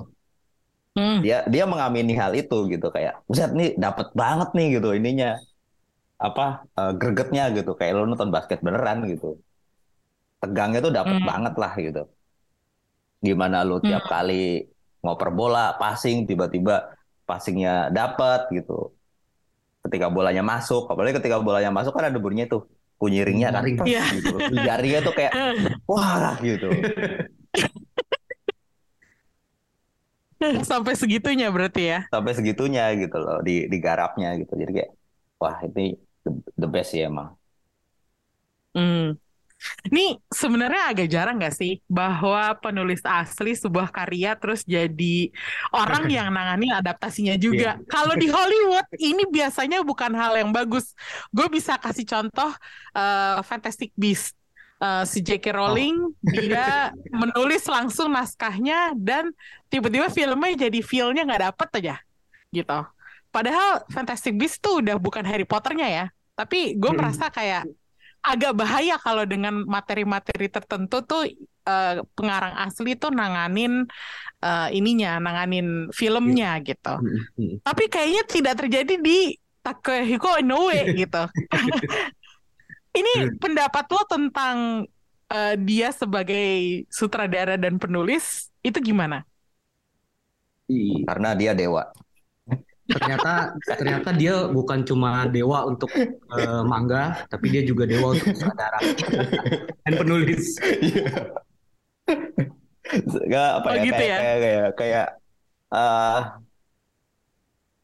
Hmm, 0.97 1.17
Dia 1.25 1.37
dia 1.53 1.65
mengamini 1.73 2.13
hal 2.23 2.33
itu 2.41 2.55
gitu 2.73 2.87
kayak, 2.97 3.13
buset 3.29 3.51
nih 3.59 3.69
dapat 3.85 4.07
banget 4.21 4.49
nih 4.57 4.67
gitu 4.77 4.89
ininya 4.99 5.27
apa 6.27 6.43
eh, 6.81 6.93
gregetnya 7.01 7.43
gitu 7.57 7.71
kayak 7.79 7.93
lo 7.97 8.03
nonton 8.11 8.31
basket 8.37 8.59
beneran 8.67 8.99
gitu. 9.13 9.27
Tegangnya 10.43 10.79
tuh 10.85 10.93
dapat 10.99 11.17
Hmm. 11.21 11.27
banget 11.31 11.55
lah 11.63 11.73
gitu. 11.87 12.01
Gimana 13.27 13.57
lo 13.69 13.77
tiap 13.87 14.03
Hmm. 14.05 14.13
kali 14.13 14.35
ngoper 15.03 15.31
bola, 15.39 15.65
passing 15.81 16.17
tiba-tiba 16.29 16.75
passingnya 17.29 17.89
dapat 17.97 18.41
gitu. 18.57 18.73
Ketika 19.87 20.07
bolanya 20.11 20.43
masuk, 20.43 20.91
apalagi 20.91 21.15
ketika 21.23 21.39
bolanya 21.39 21.71
masuk 21.71 21.93
kan 21.95 22.11
ada 22.11 22.19
bunyinya 22.19 22.47
tuh 22.55 22.63
kunyiringnya 23.01 23.49
kan. 23.55 23.63
Pers 23.79 23.91
Iya. 23.93 24.03
gitu. 24.19 24.35
Jarinya 24.67 25.01
tuh 25.07 25.15
kayak 25.19 25.33
wah 25.91 26.35
gitu. 26.43 26.67
sampai 30.71 30.95
segitunya 30.95 31.49
berarti 31.51 31.83
ya. 31.83 32.01
Sampai 32.11 32.33
segitunya 32.37 32.91
gitu 32.99 33.17
loh 33.19 33.41
di 33.43 33.67
digarapnya 33.67 34.35
gitu. 34.41 34.55
Jadi 34.55 34.73
kayak 34.83 34.91
wah 35.41 35.57
ini 35.65 35.97
the, 36.25 36.31
the 36.57 36.69
best 36.69 36.95
sih 36.95 37.05
emang. 37.05 37.35
Hmm. 38.77 39.17
Ini 39.89 40.21
sebenarnya 40.29 40.93
agak 40.93 41.09
jarang 41.09 41.41
nggak 41.41 41.57
sih 41.57 41.81
bahwa 41.89 42.53
penulis 42.61 43.01
asli 43.01 43.57
sebuah 43.57 43.89
karya 43.89 44.37
terus 44.37 44.61
jadi 44.69 45.33
orang 45.73 46.05
yang 46.17 46.29
nangani 46.29 46.69
adaptasinya 46.69 47.41
juga. 47.41 47.81
Kalau 47.89 48.13
di 48.21 48.29
Hollywood 48.29 48.85
ini 49.01 49.25
biasanya 49.25 49.81
bukan 49.81 50.13
hal 50.13 50.37
yang 50.37 50.53
bagus. 50.53 50.93
Gue 51.33 51.49
bisa 51.49 51.81
kasih 51.81 52.05
contoh 52.05 52.53
eh, 52.93 53.41
Fantastic 53.41 53.97
Beasts. 53.97 54.37
Eh, 54.77 55.05
si 55.09 55.25
J.K. 55.25 55.57
Rowling 55.57 56.13
dia 56.21 56.93
menulis 57.25 57.65
langsung 57.65 58.13
naskahnya 58.13 58.93
dan 58.93 59.33
tiba-tiba 59.73 60.13
filmnya 60.13 60.69
jadi 60.69 60.85
feel-nya 60.85 61.25
nggak 61.25 61.43
dapet 61.49 61.69
aja 61.81 61.97
gitu. 62.53 62.85
Padahal 63.33 63.89
Fantastic 63.89 64.37
Beasts 64.37 64.61
tuh 64.61 64.85
udah 64.85 65.01
bukan 65.01 65.25
Harry 65.25 65.49
Potternya 65.49 65.89
ya. 65.89 66.05
Tapi 66.37 66.77
gue 66.77 66.93
Hmm. 66.93 67.01
merasa 67.01 67.33
kayak 67.33 67.65
agak 68.21 68.53
bahaya 68.53 69.01
kalau 69.01 69.25
dengan 69.25 69.65
materi-materi 69.65 70.53
tertentu 70.53 71.01
tuh 71.09 71.25
eh, 71.67 71.95
pengarang 72.13 72.55
asli 72.61 73.01
tuh 73.01 73.09
nanganin 73.17 73.89
eh, 74.45 74.69
ininya, 74.77 75.17
nanganin 75.17 75.89
filmnya 75.89 76.61
gitu. 76.61 77.01
Hmm, 77.01 77.21
hmm. 77.41 77.55
Tapi 77.65 77.89
kayaknya 77.89 78.23
tidak 78.29 78.55
terjadi 78.61 78.95
di 79.01 79.41
Takehiko 79.65 80.37
Inoue 80.37 80.85
gitu. 81.01 81.23
Ini 82.97 83.13
pendapat 83.37 83.85
lo 83.93 84.03
tentang 84.09 84.57
eh, 85.29 85.55
dia 85.61 85.89
sebagai 85.93 86.47
sutradara 86.89 87.61
dan 87.61 87.77
penulis 87.77 88.49
itu 88.65 88.79
gimana? 88.81 89.23
Ih, 90.75 91.03
Karena 91.07 91.29
dia 91.41 91.53
dewa. 91.61 91.83
ternyata 92.87 93.31
ternyata 93.77 94.09
dia 94.15 94.47
bukan 94.49 94.81
cuma 94.89 95.27
dewa 95.29 95.67
untuk 95.67 95.91
eh, 96.33 96.63
manga, 96.65 97.27
tapi 97.29 97.47
dia 97.53 97.63
juga 97.67 97.85
dewa 97.85 98.15
untuk 98.15 98.31
sutradara 98.31 98.79
dan 99.85 99.95
penulis. 99.99 100.59
Gak 103.33 103.49
apa 103.63 103.71
Oh, 103.71 103.75
ya, 103.77 103.83
gitu 103.85 104.03
kayak, 104.03 104.07
ya? 104.07 104.19
kayak 104.19 104.37
kayak 104.43 104.69
kayak 104.79 105.07
eh, 105.75 106.19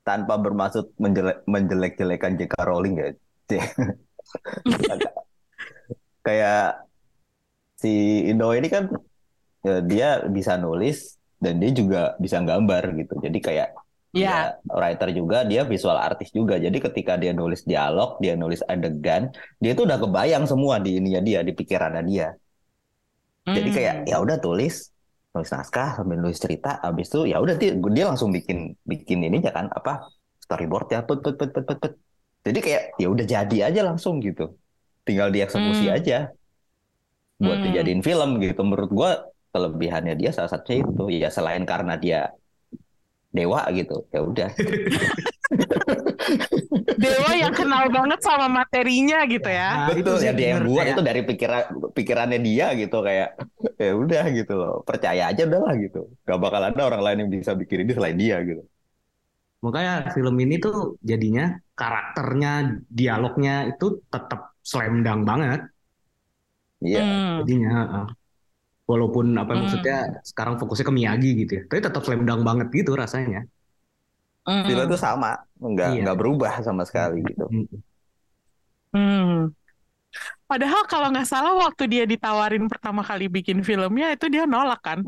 tanpa 0.02 0.34
bermaksud 0.44 0.84
menjelek 0.98 1.38
menjelek-jelekan 1.46 2.32
J.K. 2.38 2.54
Rowling 2.66 2.94
ya. 2.98 3.08
kayak 6.24 6.82
si 7.82 7.88
Indo 8.30 8.46
ini 8.58 8.68
kan 8.74 8.84
ya, 9.66 9.74
dia 9.90 10.08
bisa 10.36 10.52
nulis 10.64 10.98
dan 11.44 11.54
dia 11.62 11.70
juga 11.80 11.98
bisa 12.24 12.38
gambar 12.50 12.82
gitu. 13.00 13.14
Jadi 13.26 13.38
kayak 13.46 13.68
Ya, 14.12 14.30
dia 14.30 14.58
writer 14.78 15.08
juga, 15.18 15.36
dia 15.50 15.62
visual 15.72 15.98
artist 15.98 16.32
juga. 16.38 16.54
Jadi 16.66 16.78
ketika 16.86 17.14
dia 17.22 17.32
nulis 17.40 17.62
dialog, 17.70 18.10
dia 18.22 18.34
nulis 18.42 18.62
adegan, 18.72 19.22
dia 19.62 19.72
tuh 19.78 19.84
udah 19.88 19.98
kebayang 20.04 20.44
semua 20.50 20.76
di 20.84 20.90
ininya 21.00 21.20
dia, 21.28 21.40
di 21.48 21.52
pikirannya 21.58 22.02
dia. 22.10 22.28
Jadi 23.56 23.68
Hmm. 23.68 23.76
kayak 23.76 23.94
ya 24.10 24.16
udah 24.24 24.36
tulis, 24.44 24.74
nulis 25.36 25.50
naskah 25.52 25.88
sambil 26.00 26.16
nulis 26.24 26.38
cerita, 26.40 26.80
habis 26.84 27.06
itu 27.12 27.18
ya 27.32 27.36
udah 27.44 27.54
dia, 27.60 27.70
dia 27.76 28.04
langsung 28.10 28.30
bikin 28.32 28.72
bikin 28.90 29.18
ininya 29.28 29.50
kan 29.52 29.66
apa 29.78 30.08
storyboard 30.44 30.86
ya, 30.94 31.00
put 31.04 31.18
put 31.24 31.34
put 31.40 31.50
put 31.54 31.64
put. 31.68 31.76
put. 31.82 31.92
Jadi 32.42 32.58
kayak 32.58 32.82
ya 32.98 33.06
udah 33.06 33.26
jadi 33.26 33.56
aja 33.70 33.80
langsung 33.86 34.18
gitu. 34.18 34.54
Tinggal 35.06 35.30
dieksekusi 35.34 35.86
Hmm. 35.90 35.96
aja 35.98 36.18
buat 37.38 37.58
Hmm. 37.58 37.66
dijadiin 37.70 38.02
film 38.02 38.30
gitu. 38.38 38.60
Menurut 38.62 38.90
gua 38.90 39.10
kelebihannya 39.52 40.14
dia 40.16 40.30
salah 40.32 40.50
satunya 40.50 40.82
itu 40.82 41.04
ya 41.22 41.28
selain 41.28 41.64
karena 41.68 41.94
dia 41.98 42.20
dewa 43.32 43.62
gitu. 43.72 44.04
Ya 44.12 44.20
udah. 44.22 44.48
Dewa 46.96 47.30
yang 47.36 47.52
kenal 47.52 47.92
banget 47.92 48.20
sama 48.24 48.46
materinya 48.48 49.24
gitu 49.28 49.48
ya. 49.48 49.68
Nah, 49.84 49.88
Betul 49.92 50.16
sih 50.22 50.28
ya 50.30 50.32
dia 50.32 50.48
yang 50.56 50.64
buat 50.64 50.84
kayak- 50.86 50.94
itu 50.96 51.02
dari 51.04 51.20
pikiran 51.28 51.62
pikirannya 51.92 52.38
dia 52.40 52.66
gitu 52.72 52.96
kayak 53.04 53.28
ya 53.76 53.92
udah 53.92 54.24
gitu 54.32 54.52
loh. 54.56 54.74
Percaya 54.86 55.22
aja 55.30 55.42
udah 55.44 55.60
lah 55.60 55.74
gitu. 55.76 56.08
Gak 56.24 56.38
bakal 56.40 56.62
ada 56.72 56.80
orang 56.88 57.02
lain 57.04 57.18
yang 57.26 57.30
bisa 57.32 57.52
bikin 57.52 57.84
ini 57.84 57.92
selain 57.92 58.16
dia 58.16 58.36
gitu. 58.40 58.62
Makanya 59.62 60.10
film 60.16 60.34
ini 60.40 60.56
tuh 60.58 60.98
jadinya 61.04 61.54
karakternya, 61.82 62.52
dialognya 62.98 63.54
itu 63.70 63.86
tetap 64.12 64.40
slam 64.70 64.94
dunk 65.04 65.22
banget 65.30 65.60
Iya. 66.86 66.98
Hmm. 67.02 67.38
jadinya. 67.40 67.68
heeh. 67.78 68.04
Walaupun 68.90 69.26
apa 69.42 69.52
Hmm. 69.54 69.60
maksudnya 69.62 69.96
sekarang 70.30 70.54
fokusnya 70.60 70.86
ke 70.90 70.94
Miyagi 70.98 71.30
gitu 71.40 71.52
ya, 71.58 71.62
tapi 71.70 71.80
tetap 71.86 72.02
slam 72.06 72.22
dunk 72.28 72.42
banget 72.48 72.68
gitu 72.78 72.92
rasanya. 73.02 73.40
Film 74.66 74.82
itu 74.90 74.98
sama, 75.06 75.30
nggak 75.62 75.88
Iya. 75.88 76.00
nggak 76.02 76.16
berubah 76.20 76.52
sama 76.66 76.82
sekali 76.88 77.22
gitu. 77.28 77.44
Hmm. 77.52 77.66
Hmm. 78.92 79.52
Padahal 80.50 80.82
kalau 80.90 81.06
nggak 81.12 81.28
salah 81.32 81.52
waktu 81.64 81.82
dia 81.92 82.04
ditawarin 82.12 82.64
pertama 82.72 83.00
kali 83.08 83.24
bikin 83.36 83.58
filmnya 83.68 84.06
itu 84.14 84.26
dia 84.28 84.44
nolak 84.44 84.80
kan? 84.86 84.98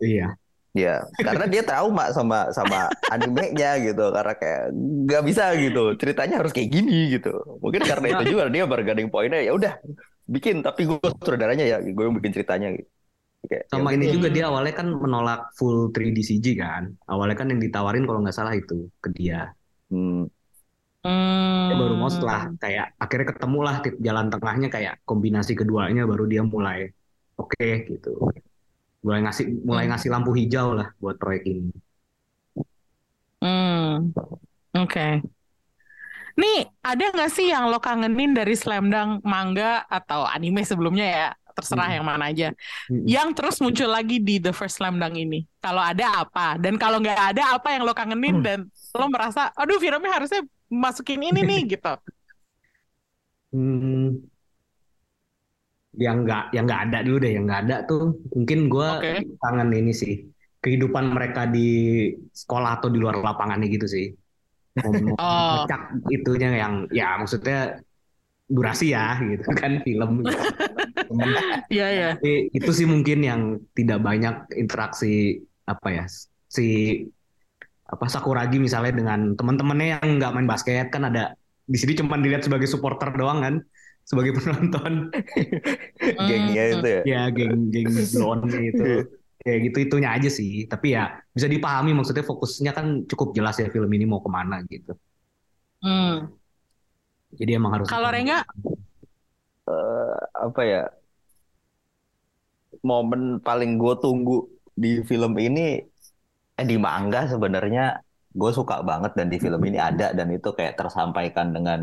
Iya. 0.00 0.38
Ya, 0.76 1.00
karena 1.24 1.44
dia 1.48 1.62
trauma 1.64 2.12
sama 2.12 2.52
sama 2.54 2.92
animenya 3.08 3.80
gitu, 3.82 4.12
karena 4.14 4.34
kayak 4.36 4.62
nggak 5.08 5.22
bisa 5.26 5.44
gitu, 5.58 5.96
ceritanya 5.96 6.34
harus 6.44 6.52
kayak 6.54 6.70
gini 6.70 7.16
gitu. 7.18 7.32
Mungkin 7.64 7.82
karena 7.88 8.06
itu 8.14 8.22
juga 8.36 8.44
dia 8.52 8.64
bargaining 8.68 9.08
pointnya 9.08 9.40
ya 9.42 9.52
udah 9.56 9.72
bikin, 10.28 10.60
tapi 10.62 10.86
gue 10.86 11.00
saudaranya 11.24 11.64
ya, 11.66 11.76
gue 11.82 12.04
yang 12.04 12.16
bikin 12.20 12.32
ceritanya 12.36 12.68
gitu. 12.76 12.88
Kayak, 13.48 13.64
ya 13.64 13.68
Sama 13.72 13.88
udah. 13.88 13.96
ini 13.96 14.06
juga 14.12 14.28
dia 14.34 14.44
awalnya 14.50 14.74
kan 14.76 14.88
menolak 14.92 15.40
full 15.58 15.90
3D 15.94 16.18
CG 16.24 16.46
kan. 16.58 16.84
Awalnya 17.08 17.36
kan 17.40 17.46
yang 17.52 17.60
ditawarin 17.64 18.04
kalau 18.08 18.20
nggak 18.24 18.36
salah 18.36 18.54
itu 18.56 18.88
ke 19.00 19.08
dia. 19.14 19.52
Hmm, 19.88 20.28
Hmm. 21.04 21.68
Dia 21.70 21.76
baru 21.78 21.94
mau 22.00 22.10
setelah 22.10 22.40
kayak 22.62 22.86
akhirnya 23.02 23.26
ketemu 23.32 23.58
lah 23.66 23.76
tip- 23.84 24.00
jalan 24.06 24.26
tengahnya 24.32 24.68
kayak 24.74 24.94
kombinasi 25.08 25.52
keduanya 25.60 26.02
baru 26.10 26.24
dia 26.32 26.42
mulai 26.42 26.78
oke 27.38 27.66
gitu. 27.88 28.08
Mulai 29.04 29.20
ngasih 29.24 29.44
mulai 29.62 29.84
Hmm. 29.86 29.90
ngasih 29.94 30.08
lampu 30.10 30.30
hijau 30.34 30.74
lah 30.74 30.88
buat 30.98 31.16
proyek 31.16 31.42
ini. 31.46 31.70
Hmm. 33.38 34.10
Oke. 34.74 35.22
Nih, 36.38 36.70
ada 36.86 37.04
nggak 37.10 37.30
sih 37.34 37.50
yang 37.50 37.66
lo 37.66 37.82
kangenin 37.82 38.30
dari 38.30 38.54
Slam 38.54 38.90
Dunk 38.90 39.26
manga 39.26 39.82
atau 39.90 40.22
anime 40.26 40.62
sebelumnya 40.62 41.06
ya? 41.06 41.28
terserah 41.58 41.90
Hmm. 41.90 41.96
yang 41.98 42.06
mana 42.06 42.30
aja. 42.30 42.54
Mm-mm. 42.86 43.02
Yang 43.02 43.28
terus 43.34 43.58
muncul 43.58 43.90
lagi 43.90 44.22
di 44.22 44.38
The 44.38 44.54
First 44.54 44.78
Slam 44.78 45.02
Dunk 45.02 45.18
ini. 45.18 45.42
Kalau 45.58 45.82
ada 45.82 46.22
apa? 46.22 46.54
Dan 46.54 46.78
kalau 46.78 47.02
nggak 47.02 47.34
ada 47.34 47.58
apa 47.58 47.74
yang 47.74 47.82
lo 47.82 47.90
kangenin 47.98 48.38
Hmm. 48.38 48.46
dan 48.46 48.58
lo 48.94 49.06
merasa, 49.10 49.50
aduh 49.58 49.82
filmnya 49.82 50.06
harusnya 50.06 50.46
masukin 50.70 51.18
ini 51.18 51.42
nih 51.42 51.60
gitu. 51.74 51.98
Hmm, 53.50 54.22
yang 55.98 56.22
nggak 56.22 56.54
yang 56.54 56.64
nggak 56.70 56.82
ada 56.88 56.98
dulu 57.02 57.18
deh 57.18 57.32
yang 57.34 57.44
nggak 57.50 57.60
ada 57.66 57.76
tuh 57.90 58.14
mungkin 58.32 58.70
gue 58.70 58.88
kangen 59.42 59.70
ini 59.74 59.92
sih 59.92 60.14
kehidupan 60.62 61.10
mereka 61.10 61.46
di 61.50 61.68
sekolah 62.30 62.78
atau 62.78 62.88
di 62.90 62.98
luar 63.02 63.18
lapangannya 63.18 63.68
gitu 63.68 63.86
sih 63.90 64.06
Oh. 65.18 65.66
ngecak 65.66 65.82
itunya 66.14 66.54
yang 66.62 66.86
ya 66.94 67.18
maksudnya 67.18 67.82
durasi 68.46 68.94
ya 68.94 69.18
gitu 69.20 69.42
kan 69.60 69.82
film 69.82 70.22
gitu. 70.22 70.38
Iya 71.74 71.86
ya. 71.90 72.08
Tapi 72.14 72.52
itu 72.54 72.70
sih 72.70 72.86
mungkin 72.86 73.18
yang 73.24 73.40
tidak 73.74 73.98
banyak 74.04 74.54
interaksi 74.54 75.42
apa 75.66 75.88
ya 75.92 76.04
si 76.48 77.00
apa 77.88 78.04
Sakuragi 78.06 78.60
misalnya 78.60 78.92
dengan 78.92 79.32
teman-temannya 79.34 79.98
yang 79.98 80.06
nggak 80.20 80.32
main 80.36 80.48
basket 80.48 80.92
kan 80.92 81.08
ada 81.08 81.32
di 81.68 81.76
sini 81.76 81.96
cuma 81.96 82.20
dilihat 82.20 82.44
sebagai 82.44 82.68
supporter 82.68 83.12
doang 83.16 83.40
kan 83.40 83.54
sebagai 84.08 84.32
penonton 84.38 84.92
Gengnya 86.28 86.62
Hmm. 86.72 86.80
itu 86.80 86.86
ya. 86.88 87.02
ya 87.12 87.20
geng 87.36 87.70
geng 87.74 87.90
blonde 88.12 88.58
itu 88.70 88.84
kayak 89.44 89.58
gitu 89.70 89.76
itunya 89.86 90.08
aja 90.16 90.28
sih 90.38 90.66
tapi 90.72 90.86
ya 90.96 91.02
bisa 91.36 91.46
dipahami 91.46 91.90
maksudnya 91.94 92.24
fokusnya 92.26 92.72
kan 92.78 92.86
cukup 93.10 93.28
jelas 93.36 93.54
ya 93.62 93.68
film 93.74 93.90
ini 93.96 94.04
mau 94.10 94.20
ke 94.24 94.30
mana 94.30 94.56
gitu 94.66 94.92
Hmm. 95.82 96.38
jadi 97.38 97.50
emang 97.60 97.72
harus 97.76 97.88
Kalau 97.90 98.08
Rengga? 98.12 98.44
apa 100.34 100.60
ya 100.64 100.80
momen 102.90 103.22
paling 103.46 103.70
gue 103.82 103.94
tunggu 104.04 104.32
di 104.82 104.88
film 105.08 105.32
ini 105.46 105.60
eh 106.58 106.66
di 106.70 106.76
manga 106.86 107.20
sebenarnya 107.32 107.82
gue 108.40 108.50
suka 108.58 108.74
banget 108.88 109.12
dan 109.18 109.26
di 109.32 109.38
film 109.44 109.60
ini 109.68 109.78
ada 109.88 110.04
dan 110.18 110.28
itu 110.36 110.48
kayak 110.58 110.74
tersampaikan 110.80 111.46
dengan 111.56 111.80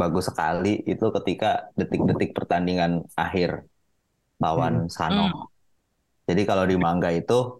bagus 0.00 0.28
sekali 0.30 0.84
itu 0.84 1.06
ketika 1.16 1.72
detik-detik 1.78 2.30
pertandingan 2.36 2.92
akhir 3.16 3.64
lawan 4.42 4.86
Sano. 4.92 5.26
Hmm. 5.26 5.34
Jadi 6.28 6.42
kalau 6.44 6.64
di 6.68 6.76
manga 6.76 7.08
itu 7.10 7.58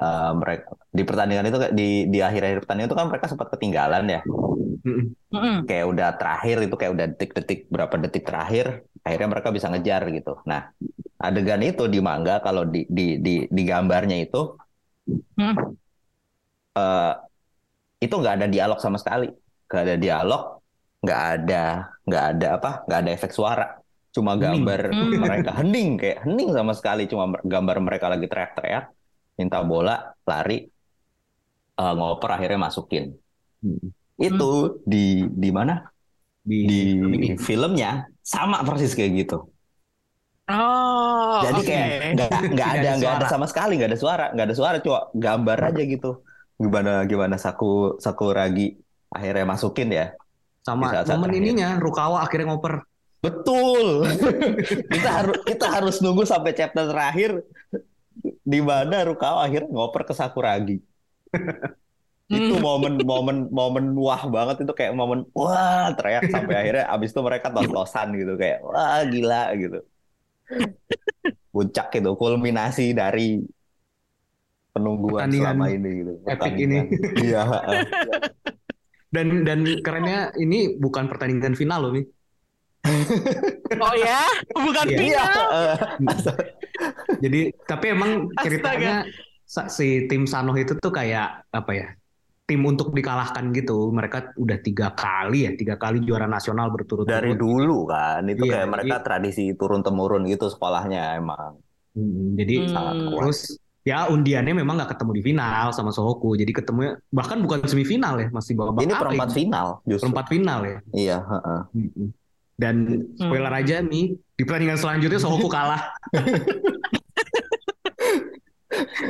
eh, 0.00 0.32
mereka 0.40 0.66
di 0.90 1.02
pertandingan 1.08 1.46
itu 1.50 1.58
kayak 1.62 1.74
di 1.76 1.88
di 2.12 2.18
akhir-akhir 2.24 2.58
pertandingan 2.64 2.88
itu 2.90 2.98
kan 2.98 3.06
mereka 3.12 3.26
sempat 3.30 3.48
ketinggalan 3.54 4.04
ya. 4.08 4.20
Mm-mm. 4.80 5.12
Mm-mm. 5.28 5.56
kayak 5.68 5.86
udah 5.92 6.08
terakhir 6.16 6.56
itu 6.64 6.74
kayak 6.80 6.92
udah 6.96 7.06
detik-detik 7.12 7.68
berapa 7.68 7.94
detik 8.00 8.24
terakhir 8.24 8.88
akhirnya 9.04 9.28
mereka 9.28 9.48
bisa 9.52 9.68
ngejar 9.68 10.02
gitu. 10.08 10.40
Nah 10.48 10.72
adegan 11.20 11.60
itu 11.60 11.84
di 11.84 12.00
manga 12.00 12.40
kalau 12.40 12.64
di 12.64 12.88
di 12.88 13.20
di 13.20 13.44
di 13.44 13.62
gambarnya 13.68 14.16
itu 14.24 14.56
Hmm. 15.36 15.76
eh, 16.76 17.12
itu 18.00 18.14
nggak 18.16 18.34
ada 18.40 18.46
dialog 18.48 18.78
sama 18.80 18.96
sekali, 18.96 19.28
nggak 19.68 19.82
ada 19.84 19.96
dialog, 20.00 20.42
nggak 21.00 21.22
ada 21.34 21.64
nggak 22.04 22.24
ada 22.36 22.46
apa, 22.60 22.70
nggak 22.86 22.98
ada 23.02 23.10
efek 23.16 23.32
suara, 23.32 23.66
cuma 24.12 24.36
Hening. 24.36 24.42
gambar 24.44 24.80
Hmm. 24.90 25.12
mereka 25.16 25.50
hening 25.60 25.90
kayak 26.00 26.18
hening 26.26 26.50
sama 26.52 26.72
sekali, 26.76 27.08
cuma 27.08 27.24
gambar 27.40 27.76
mereka 27.80 28.06
lagi 28.12 28.26
teriak-teriak, 28.28 28.84
minta 29.40 29.58
bola, 29.64 30.12
lari, 30.28 30.68
eh, 31.80 31.92
ngoper 31.96 32.30
akhirnya 32.36 32.58
masukin. 32.68 33.04
Mm. 33.64 33.88
Itu 34.20 34.80
di 34.84 35.24
di 35.28 35.50
mana? 35.52 35.80
di, 36.40 36.56
di 36.66 37.36
filmnya 37.36 38.08
sama 38.24 38.64
persis 38.64 38.96
kayak 38.96 39.12
gitu. 39.26 39.38
Oh, 40.50 41.38
Jadi 41.46 41.60
oke. 41.62 41.68
kayak 41.68 41.88
nggak 42.50 42.68
ada 42.80 42.88
nggak 42.98 43.12
ada 43.22 43.26
sama 43.30 43.46
sekali 43.46 43.78
nggak 43.78 43.90
ada 43.94 44.00
suara 44.00 44.24
nggak 44.34 44.46
ada 44.50 44.56
suara 44.56 44.76
cuma 44.82 45.00
gambar 45.14 45.58
aja 45.70 45.82
gitu. 45.86 46.26
Gimana 46.58 47.06
gimana 47.06 47.36
Saku 47.38 48.00
Sakuragi 48.02 48.74
akhirnya 49.14 49.46
masukin 49.46 49.88
ya. 49.94 50.10
Sama 50.60 50.86
Di 50.86 50.92
saat-saat 50.92 51.20
momen 51.20 51.30
terakhir. 51.30 51.40
ininya 51.40 51.68
Rukawa 51.78 52.24
akhirnya 52.24 52.46
ngoper 52.52 52.74
Betul. 53.20 54.08
kita 54.94 55.10
harus 55.12 55.36
kita 55.44 55.66
harus 55.68 55.96
nunggu 56.00 56.24
sampai 56.24 56.56
chapter 56.56 56.88
terakhir 56.88 57.44
di 58.42 58.60
mana 58.60 59.04
Rukawa 59.04 59.44
akhirnya 59.44 59.68
ngoper 59.68 60.02
ke 60.04 60.14
Sakuragi. 60.16 60.76
itu 62.30 62.54
Hmm. 62.54 62.62
momen 62.62 62.94
momen 63.02 63.36
momen 63.50 63.84
wah 63.98 64.22
banget 64.30 64.62
itu 64.62 64.70
kayak 64.70 64.94
momen 64.94 65.26
wah 65.34 65.90
teriak 65.98 66.30
sampai 66.30 66.54
akhirnya 66.62 66.84
abis 66.86 67.10
itu 67.10 67.20
mereka 67.20 67.50
tos-tosan 67.50 68.14
gitu 68.14 68.38
kayak 68.38 68.62
wah 68.62 69.02
gila 69.02 69.50
gitu 69.58 69.78
puncak 71.50 71.90
itu 71.90 72.10
kulminasi 72.14 72.94
dari 72.94 73.42
penungguan 74.70 75.26
Pertandingan 75.26 75.42
selama 75.50 75.64
ini 75.74 75.90
gitu 75.90 76.12
epic 76.22 76.30
Pertandingan. 76.38 76.84
iya. 77.18 77.42
dan 79.10 79.42
dan 79.42 79.60
kerennya 79.78 80.18
ini 80.36 80.74
bukan 80.74 81.06
pertandingan 81.06 81.52
final 81.52 81.82
loh 81.82 81.92
nih 81.92 82.06
Oh 83.76 83.94
ya, 83.94 84.24
bukan 84.52 84.86
Iya. 84.88 84.98
iya 84.98 85.24
final. 85.24 85.48
heeh. 85.48 85.76
jadi 87.18 87.40
tapi 87.62 87.86
emang 87.88 88.10
Astaga. 88.30 88.42
ceritanya 88.42 88.94
sa- 89.44 89.68
si 89.68 90.06
tim 90.06 90.24
Sanoh 90.24 90.54
itu 90.54 90.74
tuh 90.74 90.90
kayak 90.90 91.44
apa 91.46 91.72
ya 91.72 91.88
tim 92.42 92.62
untuk 92.62 92.90
dikalahkan 92.90 93.52
gitu 93.52 93.90
mereka 93.90 94.34
udah 94.34 94.58
tiga 94.58 94.90
kali 94.90 95.44
ya 95.44 95.52
tiga 95.52 95.76
kali 95.76 96.00
juara 96.00 96.26
nasional 96.26 96.66
berturut-turut 96.68 97.06
dari 97.12 97.32
dulu 97.32 97.86
kan 97.86 98.26
itu 98.26 98.42
Iya, 98.42 98.52
kayak 98.56 98.68
mereka 98.68 98.94
jadi- 98.96 99.04
tradisi 99.04 99.44
turun 99.54 99.80
temurun 99.80 100.24
gitu 100.24 100.48
sekolahnya 100.48 101.14
emang 101.16 101.60
Hmm, 101.90 102.34
jadi 102.34 102.54
Hmm. 102.56 102.70
sangat 102.70 102.96
kuat 103.04 103.18
terus 103.20 103.40
ya 103.90 104.06
undiannya 104.06 104.54
memang 104.54 104.78
nggak 104.78 104.94
ketemu 104.94 105.10
di 105.18 105.22
final 105.26 105.66
sama 105.74 105.90
Sohoku 105.90 106.38
jadi 106.38 106.52
ketemunya 106.54 106.94
bahkan 107.10 107.42
bukan 107.42 107.66
semifinal 107.66 108.22
ya 108.22 108.28
masih 108.30 108.54
babak 108.54 108.86
ini 108.86 108.94
perempat 108.94 109.28
ini? 109.30 109.36
final 109.42 109.66
justru 109.82 110.06
perempat 110.06 110.26
final 110.30 110.60
ya 110.62 110.78
iya 110.94 111.18
heeh. 111.18 111.60
Hmm. 111.74 112.08
dan 112.54 112.74
spoiler 113.18 113.50
Hmm. 113.50 113.60
aja 113.60 113.76
nih 113.82 114.06
di 114.14 114.42
pertandingan 114.46 114.78
selanjutnya 114.78 115.18
Sohoku 115.18 115.50
kalah 115.50 115.90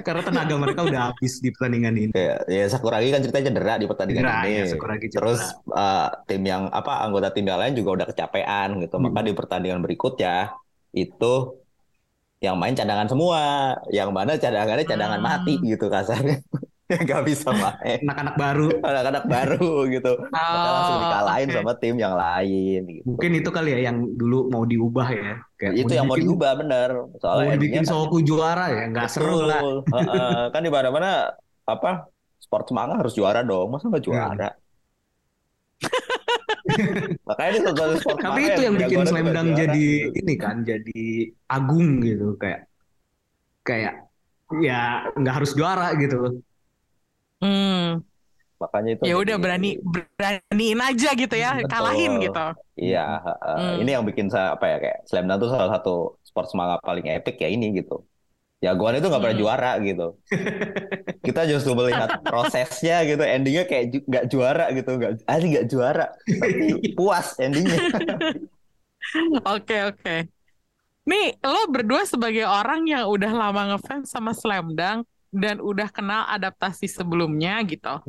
karena 0.01 0.23
tenaga 0.25 0.55
mereka 0.57 0.81
udah 0.89 1.13
habis 1.13 1.39
di 1.39 1.53
pertandingan 1.53 1.93
ini 1.93 2.13
Kayak 2.17 2.49
ya 2.49 2.65
Sakuragi 2.67 3.13
kan 3.13 3.21
ceritanya 3.21 3.47
cedera 3.53 3.75
di 3.77 3.87
pertandingan 3.87 4.23
Cedera, 4.25 4.41
ini. 4.49 4.57
ya, 4.57 4.65
Sakuragi 4.73 5.07
cedera. 5.07 5.21
Terus 5.21 5.43
uh, 5.69 6.09
tim 6.25 6.43
yang 6.49 6.63
apa 6.73 6.93
anggota 7.05 7.29
tim 7.29 7.45
yang 7.45 7.61
lain 7.61 7.75
juga 7.77 7.91
udah 8.01 8.07
kecapean 8.09 8.81
gitu. 8.81 8.97
Hmm. 8.97 9.05
Maka 9.13 9.21
di 9.21 9.33
pertandingan 9.37 9.81
berikutnya 9.85 10.57
itu 10.97 11.60
yang 12.41 12.57
main 12.57 12.73
cadangan 12.73 13.05
semua, 13.05 13.41
yang 13.89 14.11
mana 14.11 14.35
cadangannya 14.35 14.83
cadangan 14.83 15.21
Hmm. 15.21 15.29
mati 15.29 15.55
gitu 15.61 15.87
kasarnya. 15.87 16.41
Gak 17.07 17.23
bisa 17.23 17.55
main. 17.55 18.03
anak-anak 18.03 18.35
baru 18.35 18.67
Anak-anak 18.83 19.25
baru 19.25 19.87
gitu. 19.87 20.11
Maka 20.27 20.69
langsung 20.75 20.97
Oh, 20.99 21.03
dikalahin 21.07 21.47
oke. 21.47 21.55
sama 21.55 21.73
tim 21.79 21.95
yang 21.95 22.15
lain 22.19 22.81
gitu. 22.83 23.05
mungkin 23.07 23.31
itu 23.39 23.49
kali 23.49 23.69
ya 23.71 23.81
yang 23.87 23.97
dulu 24.11 24.51
mau 24.51 24.67
diubah 24.67 25.09
ya 25.09 25.39
kayak 25.55 25.73
Itu 25.79 25.93
yang 25.95 26.11
mau 26.11 26.19
dibikin- 26.19 26.35
diubah 26.35 26.53
bener. 26.59 26.89
mau 26.99 27.15
Soalnya 27.23 27.55
dibikin 27.55 27.87
endingnya 27.87 28.11
kan- 28.11 28.27
juara 28.27 28.65
ya 28.67 28.83
nggak 28.91 29.07
seru 29.07 29.39
lah 29.47 29.63
kan 30.53 30.61
di 30.61 30.71
mana-mana 30.73 31.31
apa 31.63 32.11
sport 32.43 32.67
semangat 32.67 32.97
harus 32.99 33.15
juara 33.15 33.47
dong. 33.47 33.71
Masa 33.71 33.87
nggak 33.87 34.03
juara? 34.03 34.49
Makanya 37.29 37.59
satu 37.71 37.95
sport 38.01 38.19
Tapi 38.21 38.41
itu 38.49 38.61
yang 38.67 38.75
bikin 38.79 38.99
Slam 39.07 39.27
Dunk 39.31 39.49
juara. 39.55 39.61
jadi 39.67 39.87
ini 40.15 40.35
kan, 40.39 40.57
jadi 40.67 41.01
agung 41.47 42.01
gitu 42.03 42.35
kayak 42.37 42.67
kayak 43.63 43.95
ya 44.61 45.07
nggak 45.15 45.35
harus 45.41 45.53
juara 45.55 45.95
gitu. 45.99 46.43
Hmm. 47.41 48.05
Makanya 48.61 48.91
itu 48.93 49.03
Ya 49.09 49.15
udah 49.17 49.37
berani 49.41 49.81
beraniin 49.81 50.81
aja 50.85 51.11
gitu 51.17 51.33
ya, 51.33 51.57
Betul. 51.57 51.71
kalahin 51.73 52.13
gitu. 52.21 52.47
Iya, 52.77 53.05
heeh. 53.25 53.57
Hmm. 53.57 53.83
ini 53.85 53.91
yang 53.97 54.05
bikin 54.05 54.29
saya 54.29 54.53
apa 54.57 54.67
ya 54.69 54.77
kayak 54.81 54.99
Slam 55.09 55.25
Dunk 55.29 55.41
tuh 55.45 55.51
salah 55.53 55.71
satu 55.81 55.95
sport 56.21 56.47
semangat 56.53 56.79
paling 56.85 57.07
epic 57.09 57.41
ya 57.41 57.49
ini 57.49 57.81
gitu. 57.81 58.05
Jagoan 58.61 58.95
itu 59.01 59.07
nggak 59.09 59.23
pernah 59.25 59.37
Hmm. 59.37 59.43
juara 59.43 59.71
gitu. 59.81 60.07
Kita 61.21 61.45
justru 61.45 61.73
melihat 61.77 62.11
prosesnya 62.25 63.05
gitu, 63.05 63.21
endingnya 63.21 63.65
kayak 63.69 63.85
ju- 63.93 64.05
nggak 64.09 64.25
juara 64.33 64.65
gitu, 64.73 64.91
nggak, 64.97 65.13
asli 65.29 65.47
nggak 65.53 65.67
juara, 65.69 66.07
tapi 66.41 66.65
puas 66.97 67.37
endingnya. 67.37 67.81
Oke 69.47 69.75
oke. 69.89 70.11
Nih 71.11 71.27
lo 71.43 71.61
berdua 71.75 72.03
sebagai 72.07 72.45
orang 72.47 72.87
yang 72.87 73.05
udah 73.11 73.33
lama 73.35 73.61
ngefans 73.75 74.07
sama 74.15 74.31
Slam 74.37 74.77
Dunk 74.79 75.10
dan 75.31 75.63
udah 75.63 75.89
kenal 75.95 76.27
adaptasi 76.27 76.91
sebelumnya 76.91 77.63
gitu. 77.67 78.03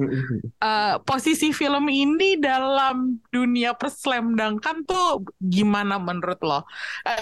Eh, 0.61 0.95
posisi 1.05 1.53
film 1.53 1.89
ini 1.89 2.37
dalam 2.41 3.17
dunia 3.29 3.77
perslamdangkan 3.77 4.85
tuh 4.85 5.25
gimana 5.37 5.97
menurut 5.97 6.41
lo? 6.41 6.61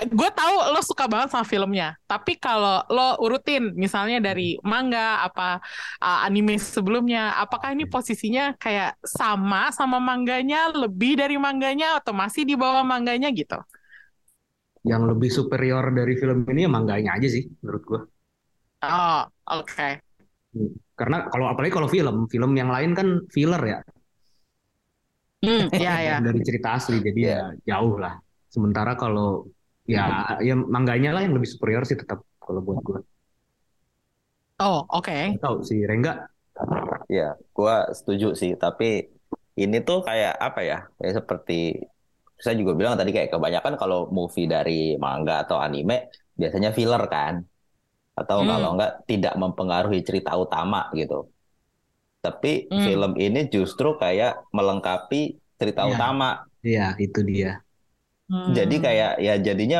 gue 0.09 0.29
tahu 0.31 0.55
lo 0.75 0.81
suka 0.83 1.07
banget 1.07 1.31
sama 1.31 1.45
filmnya, 1.47 1.95
tapi 2.07 2.35
kalau 2.39 2.83
lo 2.91 3.19
urutin 3.23 3.71
misalnya 3.75 4.19
dari 4.19 4.59
manga 4.63 5.23
apa 5.23 5.59
uh, 6.03 6.27
anime 6.27 6.59
sebelumnya, 6.59 7.35
apakah 7.39 7.71
ini 7.75 7.87
posisinya 7.87 8.55
kayak 8.59 8.99
sama 9.03 9.71
sama 9.71 9.99
mangganya, 9.99 10.71
lebih 10.71 11.19
dari 11.19 11.35
mangganya 11.39 11.99
atau 11.99 12.11
masih 12.15 12.43
di 12.43 12.55
bawah 12.55 12.83
mangganya 12.83 13.31
gitu? 13.31 13.59
yang 14.87 15.03
lebih 15.03 15.27
superior 15.27 15.91
dari 15.91 16.15
film 16.15 16.47
ini 16.47 16.63
ya 16.63 16.71
mangganya 16.71 17.19
aja 17.19 17.27
sih 17.27 17.43
menurut 17.59 17.83
gue. 17.83 18.01
Oh, 18.81 19.31
oke. 19.47 20.01
Karena 20.99 21.17
kalau 21.31 21.45
apalagi 21.47 21.71
kalau 21.77 21.89
film, 21.89 22.27
film 22.27 22.51
yang 22.59 22.69
lain 22.75 22.91
kan 22.97 23.07
filler 23.31 23.61
ya 23.63 23.79
Hmm, 25.43 25.67
ya 25.83 25.93
ya. 26.03 26.15
dari 26.25 26.39
cerita 26.47 26.67
asli, 26.77 26.95
jadi 27.07 27.19
ya 27.31 27.37
jauh 27.69 27.95
lah. 28.03 28.13
Sementara 28.53 28.91
kalau 29.01 29.45
ya 29.89 30.01
ya 30.47 30.53
mangganya 30.57 31.09
lah 31.15 31.21
yang 31.25 31.33
lebih 31.37 31.49
superior 31.53 31.83
sih 31.89 31.97
tetap 32.01 32.19
kalau 32.43 32.59
buat 32.65 32.79
gue. 32.87 32.99
Oh, 34.59 34.85
oke. 34.89 35.17
Nggak 35.27 35.41
Tahu 35.43 35.57
sih 35.69 35.79
Rengga 35.89 36.11
Ya, 37.17 37.23
gua 37.55 37.73
setuju 37.97 38.25
sih. 38.41 38.51
Tapi 38.63 38.85
ini 39.61 39.75
tuh 39.87 39.97
kayak 40.07 40.33
apa 40.47 40.59
ya? 40.69 40.75
Kayak 40.97 41.13
seperti 41.19 41.53
saya 42.43 42.55
juga 42.61 42.73
bilang 42.79 42.95
tadi 42.99 43.11
kayak 43.15 43.29
kebanyakan 43.35 43.73
kalau 43.81 43.97
movie 44.17 44.47
dari 44.53 44.71
manga 45.03 45.33
atau 45.43 45.57
anime 45.65 45.95
biasanya 46.39 46.69
filler 46.77 47.03
kan, 47.13 47.33
atau 48.21 48.39
Hmm. 48.39 48.49
kalau 48.49 48.67
enggak 48.75 48.91
tidak 49.09 49.33
mempengaruhi 49.41 49.99
cerita 50.07 50.31
utama 50.43 50.79
gitu. 50.99 51.15
Tapi 52.25 52.51
Hmm. 52.69 52.79
film 52.83 53.11
ini 53.25 53.39
justru 53.53 53.87
kayak 54.01 54.31
melengkapi 54.55 55.21
cerita 55.59 55.83
Iya. 55.83 55.95
utama. 55.95 56.29
Iya, 56.67 56.81
itu 57.05 57.19
dia. 57.29 57.47
Hmm. 58.29 58.57
Jadi 58.57 58.75
kayak 58.85 59.09
ya 59.25 59.33
jadinya 59.47 59.79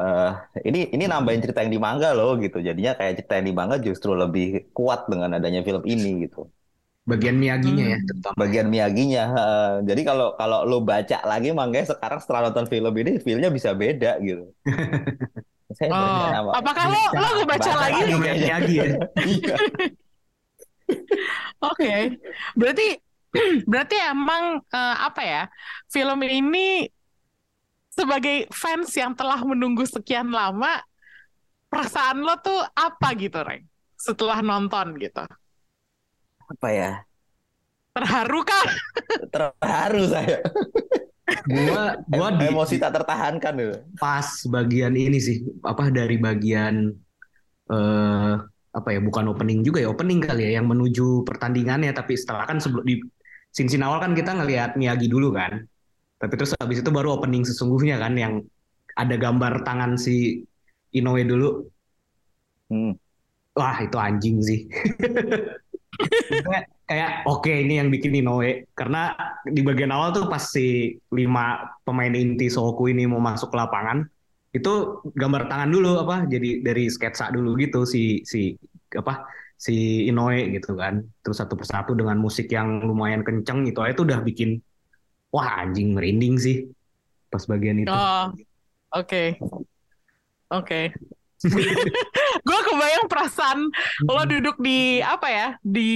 eh 0.00 0.30
ini 0.68 0.78
ini 0.94 1.04
nambahin 1.12 1.42
cerita 1.44 1.60
yang 1.64 1.74
di 1.76 1.80
manga 1.86 2.08
loh 2.18 2.30
gitu. 2.44 2.58
Jadinya 2.68 2.92
kayak 2.98 3.12
cerita 3.18 3.34
yang 3.38 3.48
di 3.50 3.56
manga 3.60 3.76
justru 3.88 4.10
lebih 4.22 4.44
kuat 4.76 5.00
dengan 5.12 5.30
adanya 5.38 5.60
film 5.68 5.82
ini 5.94 6.08
gitu. 6.24 6.38
Bagian 7.10 7.36
Miyaginya 7.42 7.84
ya, 7.92 7.98
Hmm. 7.98 8.06
terutama. 8.08 8.40
bagian 8.40 8.68
Miyaginya. 8.72 9.20
heeh. 9.34 9.64
Jadi 9.88 10.00
kalau 10.08 10.26
kalau 10.38 10.58
lo 10.70 10.76
baca 10.90 11.16
lagi 11.30 11.48
manganya 11.58 11.86
sekarang 11.92 12.18
setelah 12.22 12.40
nonton 12.46 12.66
film 12.72 12.92
ini 13.00 13.10
filmnya 13.26 13.50
bisa 13.56 13.70
beda 13.82 14.08
gitu. 14.26 14.42
Saya 15.74 15.90
Oh, 15.90 16.30
nama. 16.30 16.50
apakah 16.62 16.84
lo 16.86 17.02
lo 17.18 17.42
Baca 17.42 17.72
lagi? 17.74 18.02
lagi. 18.14 18.74
Ya. 18.78 19.56
Oke. 21.66 21.94
Berarti 22.54 22.86
berarti 23.70 23.96
emang 24.06 24.62
eh, 24.62 24.96
apa 25.02 25.22
ya? 25.26 25.42
Film 25.90 26.22
ini 26.22 26.86
sebagai 27.90 28.46
fans 28.54 28.92
yang 28.94 29.16
telah 29.16 29.40
menunggu 29.42 29.82
sekian 29.88 30.30
lama, 30.30 30.84
perasaan 31.66 32.22
lo 32.22 32.36
tuh 32.38 32.62
apa 32.76 33.16
gitu, 33.18 33.40
Reng? 33.42 33.64
Setelah 33.98 34.44
nonton 34.44 34.94
gitu. 35.00 35.24
Apa 36.46 36.68
ya? 36.70 36.92
Terharu 37.96 38.44
kan? 38.44 38.66
Terharu 39.32 40.02
saya. 40.06 40.38
Gua 41.26 41.98
gua 42.06 42.28
di 42.38 42.46
Emosi 42.46 42.78
tak 42.78 43.02
tertahankan 43.02 43.58
gitu. 43.58 43.74
pas 43.98 44.46
bagian 44.46 44.94
ini 44.94 45.18
sih 45.18 45.42
apa 45.66 45.90
dari 45.90 46.22
bagian 46.22 46.94
eh 47.66 48.34
apa 48.76 48.88
ya 48.92 49.00
bukan 49.00 49.32
opening 49.32 49.64
juga 49.64 49.82
ya 49.82 49.88
opening 49.90 50.22
kali 50.22 50.52
ya 50.52 50.60
yang 50.60 50.68
menuju 50.68 51.24
pertandingannya 51.24 51.90
tapi 51.96 52.14
setelah 52.14 52.44
kan 52.44 52.60
sebelum 52.60 52.84
di 52.84 53.00
scene 53.50 53.82
awal 53.82 53.98
kan 53.98 54.12
kita 54.12 54.36
ngelihat 54.36 54.76
Miyagi 54.76 55.08
dulu 55.08 55.32
kan 55.32 55.64
tapi 56.20 56.36
terus 56.36 56.52
habis 56.60 56.84
itu 56.84 56.92
baru 56.92 57.16
opening 57.16 57.42
sesungguhnya 57.42 57.96
kan 57.96 58.14
yang 58.14 58.44
ada 58.94 59.16
gambar 59.16 59.64
tangan 59.64 59.98
si 59.98 60.44
Inoue 60.94 61.26
dulu 61.26 61.50
Hmm. 62.66 62.98
wah 63.54 63.78
itu 63.78 63.94
anjing 63.94 64.42
sih 64.42 64.66
kayak 66.86 67.26
oke 67.26 67.50
ini 67.50 67.82
yang 67.82 67.90
bikin 67.90 68.14
Inoue 68.14 68.70
karena 68.78 69.10
di 69.42 69.60
bagian 69.66 69.90
awal 69.90 70.14
tuh 70.14 70.30
pas 70.30 70.40
si 70.40 70.94
lima 71.10 71.66
pemain 71.82 72.14
inti 72.14 72.46
Sohoku 72.46 72.86
ini 72.86 73.10
mau 73.10 73.18
masuk 73.18 73.50
ke 73.50 73.56
lapangan 73.58 74.06
itu 74.54 75.02
gambar 75.12 75.50
tangan 75.50 75.68
dulu 75.68 76.06
apa 76.06 76.30
jadi 76.30 76.62
dari 76.62 76.86
sketsa 76.86 77.34
dulu 77.34 77.58
gitu 77.58 77.82
si 77.84 78.22
si 78.22 78.54
apa 78.94 79.26
si 79.58 80.06
Inoue 80.06 80.54
gitu 80.54 80.78
kan 80.78 81.02
terus 81.20 81.42
satu 81.42 81.58
persatu 81.58 81.98
dengan 81.98 82.22
musik 82.22 82.46
yang 82.48 82.86
lumayan 82.86 83.26
kenceng 83.26 83.66
itu 83.66 83.82
aja 83.82 83.92
tuh 83.98 84.06
udah 84.06 84.22
bikin 84.22 84.62
wah 85.34 85.60
anjing 85.66 85.90
merinding 85.90 86.38
sih 86.38 86.70
pas 87.28 87.42
bagian 87.50 87.82
itu 87.82 87.90
Oh, 87.90 88.30
oke. 88.94 89.36
Oke. 90.54 90.94
Gue 92.46 92.55
kebayang 92.66 93.06
perasaan 93.06 93.70
lo 94.02 94.22
duduk 94.26 94.58
di 94.58 94.98
apa 94.98 95.28
ya 95.30 95.48
di 95.62 95.90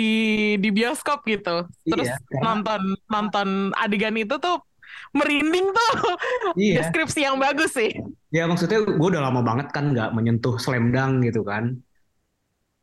di 0.57 0.71
bioskop 0.71 1.27
gitu, 1.27 1.67
terus 1.85 2.07
Iya, 2.07 2.17
karena- 2.17 2.45
nonton 2.47 2.81
nonton 3.11 3.49
adegan 3.75 4.15
itu 4.15 4.39
tuh 4.39 4.63
merinding 5.11 5.67
tuh. 5.71 5.93
iya 6.59 6.83
Deskripsi 6.83 7.27
yang 7.27 7.37
bagus 7.37 7.75
sih. 7.75 7.91
Ya 8.31 8.47
maksudnya 8.47 8.87
gue 8.87 9.09
udah 9.11 9.27
lama 9.27 9.43
banget 9.43 9.75
kan 9.75 9.91
nggak 9.91 10.15
menyentuh 10.15 10.55
slam 10.63 10.95
dunk 10.95 11.27
gitu 11.27 11.43
kan. 11.43 11.83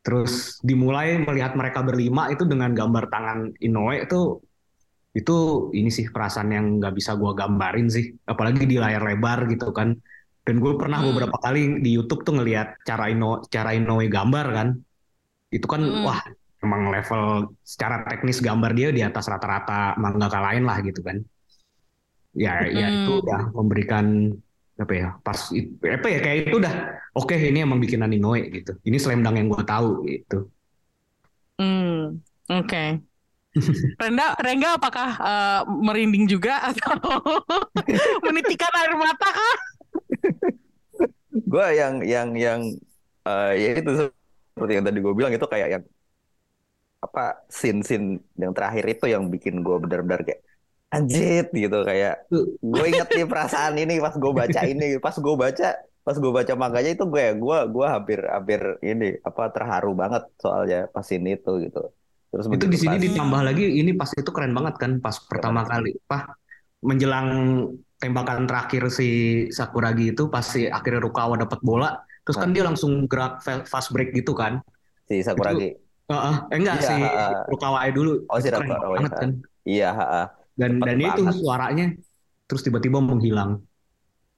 Terus 0.04 0.56
dimulai 0.60 1.20
melihat 1.20 1.52
mereka 1.52 1.84
berlima 1.84 2.32
itu 2.32 2.44
dengan 2.48 2.72
gambar 2.72 3.08
tangan 3.08 3.38
Inoue 3.60 4.04
itu 4.04 4.40
itu 5.16 5.36
ini 5.74 5.88
sih 5.88 6.08
perasaan 6.08 6.52
yang 6.52 6.66
nggak 6.80 6.94
bisa 6.96 7.16
gue 7.16 7.32
gambarin 7.32 7.88
sih. 7.88 8.12
Apalagi 8.24 8.64
di 8.64 8.76
layar 8.76 9.00
lebar 9.04 9.48
gitu 9.48 9.72
kan. 9.72 9.96
Dan 10.48 10.64
gue 10.64 10.72
pernah 10.80 11.04
Hmm. 11.04 11.12
beberapa 11.12 11.36
kali 11.44 11.84
di 11.84 11.92
YouTube 11.92 12.24
tuh 12.24 12.40
ngelihat 12.40 12.80
cara 12.88 13.12
Ino 13.12 13.44
cara 13.52 13.76
Inoue 13.76 14.08
gambar 14.08 14.46
kan. 14.56 14.68
Itu 15.52 15.68
kan 15.68 15.84
Hmm. 15.84 16.08
wah 16.08 16.20
emang 16.64 16.88
level 16.88 17.52
secara 17.60 18.08
teknis 18.08 18.40
gambar 18.40 18.72
dia 18.72 18.88
di 18.96 19.04
atas 19.04 19.28
rata-rata 19.28 19.92
mangaka 20.00 20.40
lain 20.40 20.64
lah 20.64 20.80
gitu 20.80 21.04
kan. 21.04 21.20
Ya 22.32 22.64
ya 22.64 22.88
itu 22.96 23.10
Hmm. 23.12 23.20
udah 23.20 23.40
memberikan 23.52 24.32
apa 24.78 24.92
ya 24.94 25.08
pas 25.26 25.50
apa 25.82 26.06
ya 26.06 26.18
kayak 26.22 26.38
itu 26.48 26.56
udah 26.62 26.74
oke 27.18 27.34
ini 27.34 27.66
emang 27.66 27.82
bikinan 27.82 28.14
Inoue 28.14 28.46
gitu 28.62 28.78
ini 28.86 28.94
slam 28.94 29.26
dunk 29.26 29.34
yang 29.34 29.50
gue 29.50 29.64
tahu 29.66 30.06
gitu 30.06 30.46
Hmm, 31.58 32.22
oke. 32.46 32.84
Renda, 33.98 34.38
Rengga 34.38 34.78
apakah 34.78 35.08
eh, 35.18 35.60
merinding 35.66 36.30
juga 36.30 36.62
atau 36.70 37.18
menitikan 38.26 38.70
air 38.78 38.94
mata 38.94 39.26
kah? 39.26 39.56
Gue 41.52 41.66
yang 41.76 41.94
yang 42.04 42.28
yang 42.36 42.60
eh, 43.28 43.52
ya 43.62 43.68
itu 43.80 43.90
seperti 44.54 44.72
yang 44.76 44.84
tadi 44.88 44.98
gue 45.04 45.14
bilang 45.14 45.32
itu 45.34 45.46
kayak 45.46 45.68
yang 45.78 45.82
apa 46.98 47.46
scene-scene 47.46 48.18
yang 48.34 48.50
terakhir 48.50 48.84
itu 48.90 49.06
yang 49.06 49.30
bikin 49.30 49.62
gue 49.62 49.76
benar-benar 49.78 50.20
kayak 50.26 50.42
anjir 50.90 51.46
gitu. 51.54 51.78
Kayak 51.86 52.26
gue 52.58 52.84
inget 52.90 53.08
nih 53.14 53.26
perasaan 53.28 53.74
ini 53.78 54.02
pas 54.02 54.14
gue 54.18 54.32
baca 54.34 54.60
ini. 54.66 54.86
Pas 54.98 55.14
gue 55.14 55.34
baca 55.38 55.68
pas 56.02 56.16
gue 56.16 56.32
baca 56.32 56.52
manganya 56.56 56.90
itu 56.96 57.04
gue 57.04 57.24
gue 57.36 57.58
gue 57.68 57.86
hampir 57.86 58.18
hampir 58.24 58.60
ini 58.80 59.20
apa 59.20 59.52
terharu 59.52 59.92
banget 59.92 60.22
soalnya 60.42 60.78
pas 60.90 61.06
ini 61.14 61.38
itu 61.38 61.50
gitu. 61.68 61.80
Terus 62.28 62.44
itu 62.50 62.66
di 62.66 62.78
sini 62.80 62.96
pas- 62.96 63.04
ditambah 63.06 63.40
lagi 63.46 63.64
ini 63.78 63.90
pas 63.94 64.10
itu 64.16 64.30
keren 64.34 64.52
banget 64.56 64.74
kan 64.82 64.92
pas 65.04 65.16
pertama 65.30 65.62
kali 65.68 65.94
apa 66.08 66.34
menjelang 66.82 67.28
tembakan 68.02 68.46
terakhir 68.48 68.82
si 68.98 69.06
Sakuragi 69.58 70.14
itu 70.14 70.22
pas 70.34 70.44
si 70.54 70.60
akhirnya 70.76 71.00
Rukawa 71.06 71.34
dapat 71.42 71.60
bola 71.68 71.88
terus 72.24 72.38
kan 72.42 72.50
dia 72.54 72.62
langsung 72.68 72.92
gerak 73.10 73.42
fa- 73.44 73.66
fast 73.66 73.88
break 73.94 74.10
gitu 74.18 74.32
kan 74.36 74.62
si 75.08 75.14
Sakuragi 75.26 75.64
Heeh, 76.08 76.34
eh 76.52 76.56
enggak 76.60 76.78
Iya, 76.78 76.88
si 76.88 76.94
heeh. 77.02 77.28
Rukawa 77.50 77.78
dulu 77.96 78.10
Oh, 78.30 78.38
si 78.44 78.48
Itu 78.48 78.60
Rukawa, 78.68 78.96
banget 78.96 79.12
iya. 79.12 79.18
kan 79.20 79.30
iya 79.70 79.86
ha-ha. 79.98 80.18
dan 80.60 80.72
dan 80.86 80.98
itu 81.08 81.22
banget. 81.24 81.36
suaranya 81.40 81.84
terus 82.48 82.62
tiba-tiba 82.66 82.98
menghilang 83.00 83.62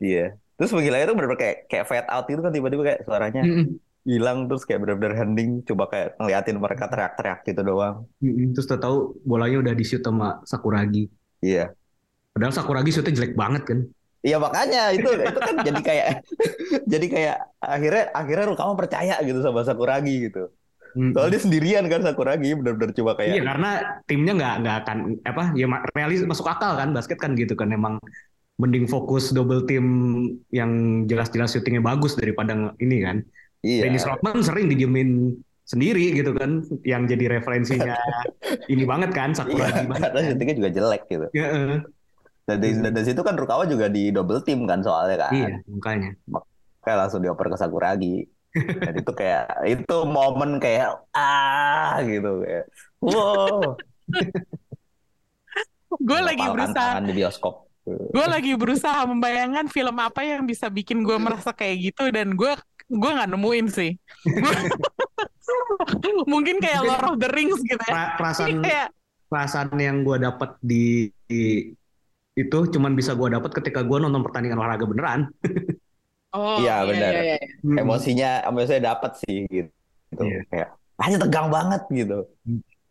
iya 0.04 0.20
terus 0.56 0.70
menggilanya 0.76 1.04
itu 1.08 1.14
benar-benar 1.16 1.40
kayak 1.44 1.56
kayak 1.70 1.84
fade 1.90 2.08
out 2.12 2.24
itu 2.30 2.40
kan 2.44 2.52
tiba-tiba 2.56 2.82
kayak 2.88 3.00
suaranya 3.08 3.42
Mm-mm. 3.42 3.80
hilang 4.10 4.38
terus 4.48 4.62
kayak 4.66 4.80
benar-benar 4.84 5.14
hening 5.20 5.50
coba 5.68 5.84
kayak 5.92 6.08
ngeliatin 6.20 6.56
mereka 6.64 6.84
teriak-teriak 6.92 7.38
gitu 7.48 7.60
doang 7.68 7.96
terus 8.54 8.66
tahu 8.68 8.96
bolanya 9.30 9.56
udah 9.64 9.74
di 9.80 9.84
shoot 9.88 10.02
sama 10.08 10.26
Sakuragi 10.50 11.00
iya 11.44 11.74
Padahal 12.34 12.54
Sakuragi 12.54 12.90
shootnya 12.94 13.14
jelek 13.16 13.34
banget 13.34 13.62
kan. 13.66 13.78
Iya 14.20 14.36
makanya 14.36 14.92
itu 14.92 15.08
itu 15.16 15.40
kan 15.40 15.54
jadi 15.64 15.80
kayak 15.80 16.06
jadi 16.92 17.06
kayak 17.08 17.36
akhirnya 17.56 18.04
akhirnya 18.12 18.46
Rukawa 18.52 18.72
percaya 18.76 19.16
gitu 19.24 19.40
sama 19.40 19.64
Sakuragi 19.64 20.28
gitu. 20.28 20.52
Soalnya 20.90 21.38
dia 21.38 21.42
sendirian 21.42 21.84
kan 21.86 22.02
Sakuragi 22.02 22.50
benar-benar 22.58 22.90
coba 22.92 23.14
kayak 23.16 23.38
Iya 23.38 23.42
karena 23.46 23.70
timnya 24.10 24.32
nggak 24.36 24.54
nggak 24.66 24.76
akan 24.84 24.98
apa 25.24 25.42
ya 25.54 25.66
realis 25.94 26.20
masuk 26.26 26.50
akal 26.50 26.74
kan 26.76 26.90
basket 26.92 27.16
kan 27.16 27.32
gitu 27.38 27.54
kan 27.56 27.70
emang 27.72 27.96
mending 28.60 28.84
fokus 28.84 29.32
double 29.32 29.64
team 29.64 29.86
yang 30.52 31.04
jelas-jelas 31.08 31.56
syutingnya 31.56 31.80
bagus 31.80 32.12
daripada 32.12 32.52
ini 32.76 33.00
kan. 33.00 33.24
iya. 33.64 33.88
Dennis 33.88 34.04
Rodman 34.04 34.44
sering 34.44 34.68
didiemin 34.68 35.32
sendiri 35.64 36.12
gitu 36.12 36.34
kan 36.36 36.66
yang 36.84 37.06
jadi 37.08 37.40
referensinya 37.40 37.96
ini 38.72 38.84
banget 38.84 39.16
kan 39.16 39.32
Iya, 39.32 39.38
Sakuragi 39.40 39.84
banget. 39.88 40.00
karena 40.04 40.20
kan. 40.20 40.28
syutingnya 40.28 40.54
juga 40.60 40.70
jelek 40.76 41.02
gitu. 41.08 41.26
Ya, 41.32 41.46
eh. 41.48 41.80
Dan 42.50 42.58
dari, 42.58 42.74
dan 42.82 42.90
dari 42.90 43.06
situ 43.06 43.22
kan 43.22 43.38
Rukawa 43.38 43.70
juga 43.70 43.86
di 43.86 44.10
double 44.10 44.42
team 44.42 44.66
kan 44.66 44.82
soalnya 44.82 45.28
kan. 45.28 45.32
Iya 45.32 45.48
makanya. 45.70 46.10
Kayak 46.82 46.98
langsung 47.06 47.20
dioper 47.22 47.46
ke 47.52 47.56
Sakuragi. 47.60 48.16
Dan 48.50 48.94
itu 48.98 49.12
kayak 49.14 49.62
itu 49.62 49.96
momen 50.10 50.58
kayak 50.58 51.06
ah 51.14 52.02
gitu 52.02 52.42
kayak 52.42 52.66
wow. 52.98 53.78
Gue 56.00 56.20
lagi 56.22 56.42
berusaha 56.42 56.98
di 57.02 57.12
bioskop. 57.14 57.54
Gue 57.86 58.26
lagi 58.26 58.52
berusaha 58.54 59.06
membayangkan 59.06 59.66
film 59.70 59.96
apa 59.98 60.22
yang 60.22 60.46
bisa 60.46 60.70
bikin 60.70 61.02
gue 61.02 61.16
merasa 61.18 61.50
kayak 61.50 61.90
gitu 61.90 62.10
dan 62.10 62.34
gue 62.34 62.52
gue 62.90 63.10
nggak 63.10 63.30
nemuin 63.30 63.66
sih. 63.70 63.90
Mungkin 66.30 66.62
kayak 66.62 66.80
Lord 66.86 67.04
of 67.06 67.16
the 67.18 67.30
Rings 67.30 67.58
gitu 67.62 67.82
ya. 67.86 68.14
Perasaan 68.14 68.62
Kayak 68.62 68.88
perasaan 69.30 69.70
yang 69.78 70.02
gue 70.02 70.16
dapat 70.18 70.58
di, 70.62 71.10
di- 71.26 71.74
itu 72.38 72.58
cuman 72.70 72.92
bisa 72.94 73.12
gue 73.18 73.28
dapat 73.32 73.50
ketika 73.52 73.82
gue 73.82 73.98
nonton 74.00 74.22
pertandingan 74.22 74.58
olahraga 74.62 74.86
beneran. 74.86 75.20
oh 76.34 76.62
Iya, 76.62 76.86
benar. 76.86 77.10
iya, 77.10 77.20
iya. 77.34 77.38
Hmm. 77.62 77.76
Emosinya, 77.82 78.30
emosinya 78.46 78.80
dapat 78.94 79.10
sih 79.26 79.38
gitu. 79.50 79.70
Iya. 80.22 80.40
Kayak 80.50 80.68
hanya 81.00 81.16
tegang 81.22 81.48
banget 81.50 81.82
gitu. 81.90 82.18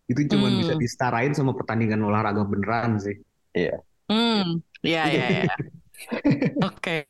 Itu 0.09 0.21
cuman 0.35 0.49
Hmm. 0.51 0.59
bisa 0.65 0.73
disetarain 0.75 1.33
sama 1.37 1.53
pertandingan 1.55 2.01
olahraga 2.03 2.43
beneran 2.43 2.97
sih. 2.99 3.15
Hmm, 4.09 4.59
iya 4.81 5.01
iya 5.05 5.25
iya. 5.45 5.53
Oke. 6.64 7.06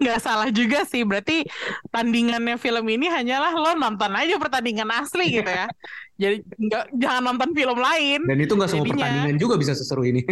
Nggak 0.00 0.18
salah 0.20 0.48
juga 0.50 0.82
sih. 0.88 1.04
Berarti 1.04 1.44
tandingannya 1.88 2.56
film 2.56 2.84
ini 2.88 3.06
hanyalah 3.08 3.52
lo 3.52 3.72
nonton 3.76 4.12
aja 4.14 4.34
pertandingan 4.40 4.88
asli 4.90 5.40
gitu 5.40 5.50
ya. 5.50 5.66
Jadi 6.14 6.36
nggak 6.46 6.84
jangan 6.96 7.22
nonton 7.32 7.50
film 7.52 7.78
lain. 7.78 8.20
Dan 8.24 8.38
itu 8.40 8.52
nggak 8.54 8.70
semua 8.70 8.84
Jadinya- 8.86 8.96
pertandingan 9.04 9.36
juga 9.36 9.54
bisa 9.60 9.72
seseru 9.74 10.02
ini. 10.06 10.22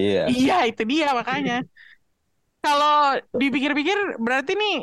Iya. 0.00 0.32
Iya, 0.32 0.58
itu 0.64 0.82
dia 0.88 1.12
makanya. 1.12 1.60
Kalau 2.60 3.20
dipikir-pikir 3.32 4.16
berarti 4.16 4.56
nih 4.56 4.76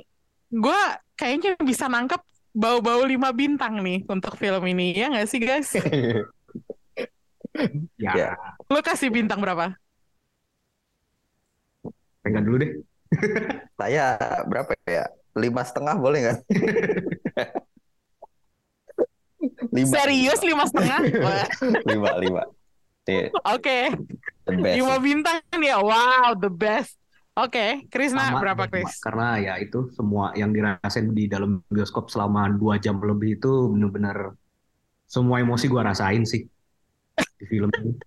gue 0.50 0.82
kayaknya 1.14 1.58
bisa 1.62 1.90
nangkep 1.90 2.22
bau-bau 2.54 3.06
lima 3.06 3.30
bintang 3.34 3.82
nih 3.86 4.02
untuk 4.10 4.34
film 4.34 4.62
ini 4.66 4.98
ya 4.98 5.10
nggak 5.10 5.28
sih 5.30 5.42
guys? 5.42 5.74
Ya, 7.98 8.14
Ya. 8.14 8.30
Lo 8.70 8.86
kasih 8.86 9.10
bintang 9.10 9.42
berapa? 9.42 9.74
Pegang 12.28 12.44
dulu 12.44 12.58
deh. 12.60 12.72
Saya 13.74 14.20
berapa 14.44 14.76
ya? 14.84 15.08
Lima 15.34 15.64
setengah 15.64 15.96
boleh 15.96 16.20
nggak? 16.28 16.40
lima. 19.72 19.94
Serius 19.94 20.40
lima 20.44 20.64
setengah? 20.68 21.00
Lima, 21.88 22.12
lima. 22.20 22.44
Iya, 23.08 23.32
Oke. 23.56 23.96
best. 24.44 24.76
Lima 24.76 24.96
bintang 25.00 25.40
ya, 25.56 25.80
wow, 25.80 26.36
the 26.36 26.52
best. 26.52 27.00
Oke, 27.38 27.86
Krisna 27.88 28.34
Sama- 28.34 28.42
berapa 28.42 28.66
Kris? 28.66 28.98
Karena 29.00 29.38
ya 29.38 29.54
itu 29.62 29.94
semua 29.94 30.34
yang 30.34 30.50
dirasain 30.50 31.14
di 31.14 31.30
dalam 31.30 31.62
bioskop 31.70 32.10
selama 32.10 32.50
dua 32.50 32.82
jam 32.82 32.98
lebih 32.98 33.38
itu 33.38 33.70
bener-bener 33.72 34.34
semua 35.06 35.38
emosi 35.40 35.70
gua 35.70 35.86
rasain 35.88 36.26
sih 36.26 36.44
di 37.40 37.46
film 37.48 37.70
ini. 37.80 37.94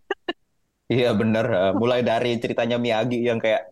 Iya 0.90 1.14
bener. 1.14 1.46
Eh, 1.46 1.72
Mulai 1.78 2.02
dari 2.02 2.34
ceritanya 2.42 2.74
Miyagi 2.74 3.22
yang 3.22 3.38
kayak 3.38 3.70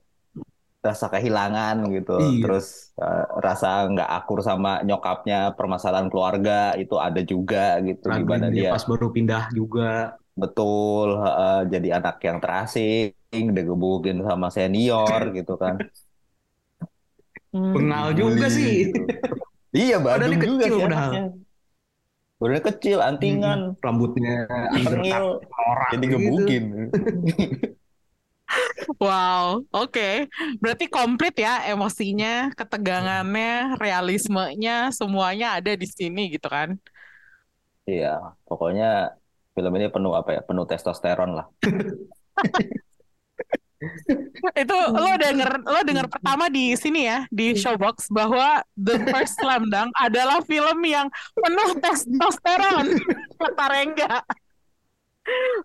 rasa 0.87 1.07
kehilangan 1.13 1.77
gitu, 1.95 2.13
Iya. 2.19 2.41
terus 2.43 2.67
eh, 3.03 3.25
rasa 3.47 3.67
nggak 3.91 4.09
akur 4.17 4.39
sama 4.49 4.69
nyokapnya, 4.89 5.37
permasalahan 5.59 6.09
keluarga 6.13 6.53
itu 6.83 6.95
ada 7.07 7.21
juga 7.33 7.59
gitu, 7.87 8.07
gimana 8.19 8.47
Tragedi 8.47 8.57
dia 8.57 8.71
pas 8.73 8.85
baru 8.91 9.07
pindah 9.15 9.43
juga. 9.59 9.85
betul 10.43 11.09
eh, 11.19 11.61
jadi 11.73 11.89
anak 11.99 12.15
yang 12.27 12.39
terasing, 12.43 13.45
digebukin 13.57 14.17
sama 14.29 14.47
senior 14.57 15.21
gitu 15.39 15.53
kan. 15.63 15.75
Hmm. 17.53 17.73
Bengal 17.75 18.07
juga 18.21 18.47
sih. 18.53 18.93
gitu. 18.93 19.01
Iya, 19.75 19.97
Badung 20.05 20.37
juga 20.41 20.65
kecil 20.65 20.75
sih 20.75 20.83
padahal. 20.85 21.13
Udah 22.39 22.61
kecil, 22.63 22.99
antingan, 23.03 23.59
Rambutnya 23.83 24.47
tengil, 24.71 25.27
orang 25.43 25.91
jadi 25.93 26.07
gitu. 26.07 26.45
Wow, 28.97 29.69
oke. 29.71 30.29
Berarti 30.59 30.89
komplit 30.89 31.37
ya 31.37 31.69
emosinya, 31.69 32.51
ketegangannya, 32.57 33.77
realismenya, 33.77 34.89
semuanya 34.95 35.61
ada 35.61 35.77
di 35.77 35.85
sini 35.85 36.33
gitu 36.33 36.49
kan? 36.49 36.81
Iya, 37.89 38.37
pokoknya 38.49 39.17
film 39.53 39.73
ini 39.77 39.87
penuh 39.93 40.13
apa 40.17 40.31
ya? 40.37 40.41
Penuh 40.45 40.65
testosteron 40.65 41.31
lah. 41.37 41.47
Itu 44.59 44.75
lo 44.75 45.15
denger 45.15 45.63
lo 45.63 45.81
denger 45.87 46.07
pertama 46.11 46.51
di 46.51 46.75
sini 46.75 47.07
ya 47.07 47.23
di 47.31 47.55
Showbox 47.55 48.11
bahwa 48.11 48.67
The 48.75 49.07
First 49.07 49.39
Slam 49.39 49.71
Dunk 49.71 49.95
adalah 49.95 50.43
film 50.43 50.83
yang 50.83 51.07
penuh 51.39 51.79
testosteron 51.79 52.87
kata 53.39 53.67
Rengga. 53.71 54.27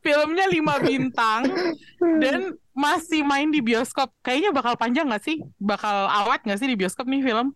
Filmnya 0.04 0.46
lima 0.52 0.78
bintang 0.78 1.48
dan 2.22 2.54
masih 2.74 3.22
main 3.26 3.50
di 3.54 3.60
bioskop. 3.62 4.10
Kayaknya 4.26 4.50
bakal 4.54 4.74
panjang 4.82 5.06
nggak 5.10 5.24
sih? 5.24 5.38
Bakal 5.62 6.10
awet 6.10 6.42
nggak 6.46 6.60
sih 6.60 6.70
di 6.70 6.78
bioskop 6.80 7.06
nih 7.10 7.22
film? 7.26 7.54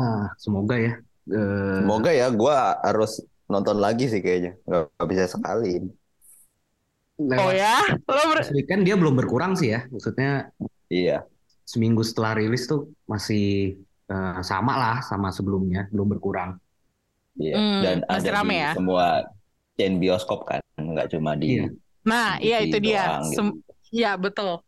Ah, 0.00 0.28
semoga 0.42 0.74
ya. 0.76 0.92
Eh, 1.32 1.80
Semoga 1.80 2.10
ya, 2.20 2.26
gua 2.40 2.56
harus 2.86 3.10
nonton 3.52 3.76
lagi 3.84 4.04
sih 4.12 4.20
kayaknya. 4.24 4.50
Nggak, 4.68 5.06
bisa 5.10 5.24
sekali. 5.34 5.68
Oh 7.36 7.48
lewat 7.48 7.52
ya, 7.52 7.80
lo 8.08 8.22
ber- 8.32 8.56
weekend 8.56 8.82
dia 8.86 8.94
belum 9.00 9.14
berkurang 9.20 9.52
sih 9.60 9.72
ya. 9.74 9.80
Maksudnya 9.92 10.52
Iya, 10.86 11.26
seminggu 11.66 12.06
setelah 12.06 12.38
rilis 12.38 12.70
tuh 12.70 12.94
masih 13.10 13.74
eh, 14.06 14.38
sama 14.46 14.72
lah 14.78 14.96
sama 15.02 15.28
sebelumnya, 15.34 15.90
belum 15.90 16.08
berkurang. 16.14 16.50
iya. 17.42 17.54
Hmm, 17.58 17.82
Dan 17.82 17.96
masih 18.06 18.30
ada 18.30 18.32
rame 18.36 18.54
di 18.54 18.62
ya? 18.62 18.70
semua 18.70 19.04
chain 19.76 19.94
bioskop 20.02 20.40
kan, 20.50 20.60
nggak 20.78 21.08
cuma 21.12 21.32
di 21.42 21.46
Iya. 21.46 21.64
Nah, 22.06 22.38
iya 22.38 22.56
itu 22.62 22.76
dia. 22.78 23.02
doang 23.02 23.24
gitu. 23.34 23.50
Sem- 23.50 23.58
Iya, 23.92 24.16
betul. 24.18 24.62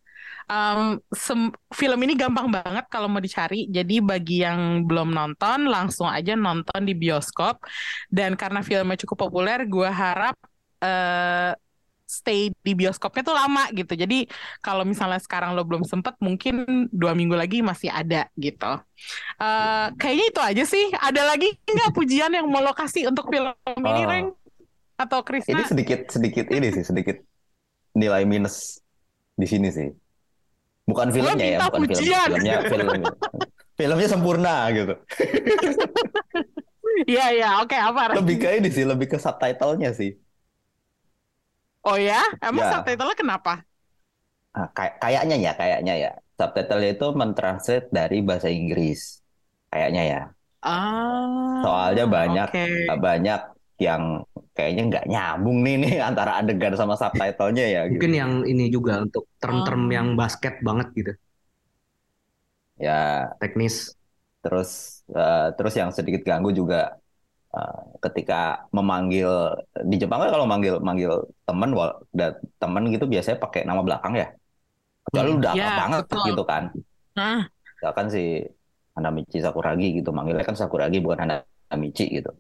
Sem- 1.13 1.53
film 1.77 1.99
ini 2.09 2.17
gampang 2.17 2.49
banget 2.49 2.89
kalau 2.89 3.09
mau 3.09 3.21
dicari. 3.21 3.69
Jadi 3.69 4.01
bagi 4.01 4.41
yang 4.41 4.85
belum 4.89 5.13
nonton, 5.13 5.69
langsung 5.69 6.09
aja 6.09 6.33
nonton 6.33 6.81
di 6.89 6.97
bioskop. 6.97 7.61
Dan 8.09 8.33
karena 8.35 8.65
filmnya 8.65 8.97
cukup 9.05 9.29
populer, 9.29 9.69
gue 9.69 9.89
harap 9.89 10.37
eh, 10.81 11.53
stay 12.09 12.49
di 12.65 12.73
bioskopnya 12.73 13.21
tuh 13.21 13.37
lama 13.37 13.69
gitu. 13.77 13.93
Jadi 13.93 14.25
kalau 14.65 14.89
misalnya 14.89 15.21
sekarang 15.21 15.53
lo 15.53 15.69
belum 15.69 15.85
sempet, 15.85 16.17
mungkin 16.25 16.89
dua 16.89 17.13
minggu 17.13 17.37
lagi 17.37 17.61
masih 17.61 17.93
ada 17.93 18.33
gitu. 18.41 18.73
Eh, 19.37 19.87
kayaknya 20.01 20.27
itu 20.33 20.41
aja 20.41 20.65
sih. 20.65 20.87
Ada 20.97 21.29
lagi 21.29 21.53
nggak 21.69 21.93
pujian 21.93 22.33
yang 22.33 22.49
mau 22.49 22.65
lo 22.65 22.73
kasih 22.73 23.13
untuk 23.13 23.29
film 23.29 23.53
ini, 23.85 24.03
Oh. 24.05 24.09
Reng? 24.09 24.27
Atau 24.99 25.21
Ini 25.21 25.27
Krisna? 25.29 25.63
sedikit 25.63 26.01
sedikit 26.11 26.47
ini 26.51 26.73
sih 26.75 26.83
sedikit 26.83 27.21
nilai 27.95 28.25
minus 28.27 28.81
di 29.39 29.47
sini 29.47 29.69
sih. 29.71 29.89
Bukan 30.89 31.09
filmnya 31.15 31.47
ya, 31.47 31.59
bukan 31.69 31.85
film. 31.87 32.03
Filmnya 32.03 32.57
filmnya. 32.67 33.07
Filmnya 33.79 34.09
sempurna 34.11 34.55
gitu. 34.75 34.95
Iya, 37.07 37.25
iya. 37.31 37.49
Oke, 37.63 37.79
apa? 37.79 38.11
Reng? 38.11 38.17
Lebih 38.27 38.37
ke 38.43 38.49
ini 38.59 38.69
sih, 38.75 38.83
lebih 38.83 39.07
ke 39.07 39.19
subtitlenya 39.23 39.95
sih. 39.95 40.19
Oh 41.87 41.95
ya? 41.95 42.21
Emang 42.43 42.67
Ya. 42.67 42.73
subtitle-nya 42.75 43.15
kenapa? 43.15 43.53
Ah, 44.51 44.67
kayak 44.75 44.99
kayaknya 44.99 45.37
ya, 45.39 45.53
kayaknya 45.55 45.95
ya. 45.95 46.11
Subtitle 46.35 46.83
itu 46.83 47.07
mentranslate 47.15 47.87
dari 47.95 48.19
bahasa 48.19 48.51
Inggris. 48.51 49.23
Kayaknya 49.71 50.03
ya. 50.05 50.21
Ah, 50.59 51.63
Soalnya 51.63 52.05
banyak 52.11 52.49
oke. 52.51 52.67
banyak 52.99 53.41
yang 53.79 54.27
kayaknya 54.59 54.83
nggak 54.91 55.05
nyambung 55.13 55.59
nih 55.67 55.75
nih 55.83 55.95
antara 56.09 56.33
adegan 56.43 56.75
sama 56.75 56.95
subtitlenya 56.99 57.67
ya 57.77 57.81
gitu. 57.87 58.03
Mungkin 58.03 58.13
yang 58.21 58.33
ini 58.53 58.65
juga 58.77 58.93
untuk 59.07 59.25
term-term 59.39 59.83
Oh. 59.87 59.95
yang 59.97 60.09
basket 60.19 60.55
banget 60.67 60.89
gitu, 60.99 61.13
Ya, 62.79 62.93
teknis. 63.41 63.95
terus 64.45 64.71
eh, 65.11 65.47
terus 65.59 65.75
yang 65.81 65.91
sedikit 65.97 66.23
ganggu 66.31 66.51
juga 66.61 66.95
eh, 67.57 67.81
ketika 68.05 68.67
memanggil 68.77 69.31
di 69.91 69.97
Jepang 70.03 70.21
kan 70.23 70.31
kalau 70.35 70.47
manggil 70.53 70.75
manggil 70.89 71.13
temen 71.49 71.71
wal- 71.79 71.99
da- 72.19 72.39
temen 72.63 72.83
gitu 72.95 73.05
biasanya 73.15 73.39
pakai 73.45 73.63
nama 73.69 73.83
belakang 73.87 74.15
ya. 74.23 74.27
Kecuali 75.07 75.31
Hmm. 75.33 75.39
udah 75.41 75.53
Ya, 75.57 75.69
banget 75.81 76.03
betul. 76.07 76.25
gitu 76.31 76.43
kan. 76.53 76.65
Nah, 77.19 77.41
Misalkan 77.79 78.07
si 78.15 78.23
Hanamichi 78.97 79.39
Sakuragi 79.45 79.87
gitu 80.03 80.11
manggilnya 80.17 80.45
kan 80.49 80.57
Sakuragi 80.59 80.99
bukan 81.05 81.19
Hanamichi 81.25 82.05
gitu. 82.19 82.31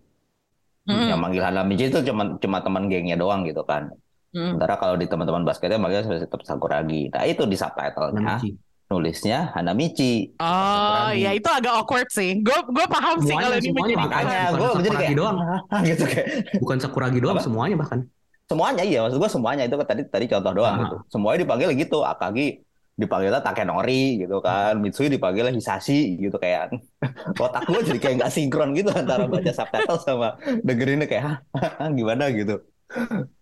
Mm, 0.88 1.06
Yang 1.06 1.20
manggil 1.20 1.42
Hanamichi 1.44 1.84
itu 1.86 1.98
cuma 2.02 2.34
cuma 2.34 2.58
teman 2.58 2.88
gengnya 2.88 3.14
doang 3.14 3.44
gitu 3.44 3.60
kan. 3.62 3.92
mm. 4.30 4.56
Sementara 4.56 4.74
kalau 4.74 4.94
di 4.94 5.04
teman-teman 5.04 5.44
basketnya 5.44 5.76
manggilnya 5.76 6.18
tetap 6.18 6.40
Sakuragi. 6.42 7.08
Nah 7.08 7.22
itu 7.22 7.44
di 7.44 7.54
subtitlenya 7.54 8.40
nulisnya 8.88 9.52
Hanamichi. 9.52 10.32
Oh, 10.34 10.48
Sakuragi. 10.48 11.20
ya 11.20 11.30
itu 11.32 11.44
agak 11.46 11.72
awkward 11.74 12.08
sih. 12.08 12.40
Gue 12.40 12.56
gue 12.66 12.86
paham 12.86 13.20
sih 13.20 13.28
Semuanya- 13.28 13.44
kalau 13.44 13.56
ini 13.56 13.66
semuanya 13.66 13.84
menjadi 13.86 14.00
makanya. 14.00 14.38
Gue 14.48 14.56
jadi 14.56 14.64
Sakuragi 14.64 14.96
kayak 14.98 15.16
doang. 15.16 15.36
Gitu 15.88 16.04
kayak 16.08 16.26
Bukan 16.56 16.76
Sakuragi 16.78 17.18
doang, 17.20 17.36
Apa? 17.36 17.44
semuanya 17.44 17.76
bahkan. 17.76 18.00
semuanya 18.48 18.80
iya 18.80 19.04
maksud 19.04 19.20
gue 19.20 19.28
semuanya 19.28 19.68
itu 19.68 19.76
kan 19.76 19.84
tadi 19.84 20.02
tadi 20.08 20.24
contoh 20.24 20.52
doang 20.56 20.72
Ah. 20.72 20.80
gitu. 20.80 20.96
Semuanya 21.12 21.38
dipanggil 21.44 21.68
gitu. 21.76 22.00
Akagi 22.00 22.64
dipanggilnya 22.98 23.38
Takenori 23.38 24.26
gitu 24.26 24.42
kan. 24.42 24.74
Mitsui 24.82 25.06
dipanggilnya 25.06 25.54
Hisashi 25.54 26.18
gitu 26.18 26.34
kayak 26.36 26.74
otak 27.44 27.62
gue 27.64 27.80
jadi 27.86 27.98
kayak 27.98 28.14
nggak 28.20 28.32
sinkron 28.34 28.74
gitu 28.74 28.90
antara 28.90 29.24
baca 29.24 29.52
subtitle 29.54 29.98
sama 30.02 30.34
dengerinnya 30.60 31.06
kayak 31.06 31.24
"Hah? 31.24 31.36
Hah? 31.54 31.88
gimana 31.94 32.28
gitu. 32.34 32.58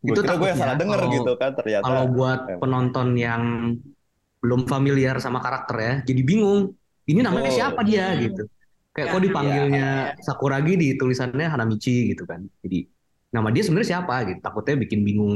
Gue 0.02 0.12
Itu 0.12 0.20
kira 0.20 0.36
gue 0.36 0.48
yang 0.52 0.59
takutnya 0.59 0.61
salah 0.61 0.76
denger 0.76 1.00
kalau- 1.00 1.14
gitu 1.16 1.32
kan 1.34 1.50
ternyata. 1.57 1.84
Kalau 1.84 2.04
buat 2.12 2.40
Emang. 2.46 2.61
penonton 2.61 3.09
yang 3.16 3.42
belum 4.36 4.61
familiar 4.68 5.16
sama 5.18 5.40
karakter 5.40 5.76
ya, 5.80 5.94
jadi 6.04 6.22
bingung. 6.22 6.76
Ini 7.07 7.22
namanya 7.22 7.48
Betul. 7.48 7.59
siapa 7.59 7.80
dia 7.82 8.07
Hmm. 8.12 8.20
gitu. 8.22 8.42
Kayak 8.92 9.07
Ya, 9.07 9.12
kok 9.12 9.22
dipanggilnya 9.22 9.88
ya, 10.16 10.18
Sakuragi 10.18 10.72
di 10.74 10.88
tulisannya 10.96 11.46
Hanamichi 11.46 12.11
gitu 12.11 12.26
kan. 12.26 12.44
Jadi 12.61 12.88
nama 13.30 13.48
dia 13.48 13.62
sebenarnya 13.62 13.88
siapa 13.96 14.14
gitu. 14.26 14.40
Takutnya 14.42 14.74
bikin 14.80 15.00
bingung 15.00 15.34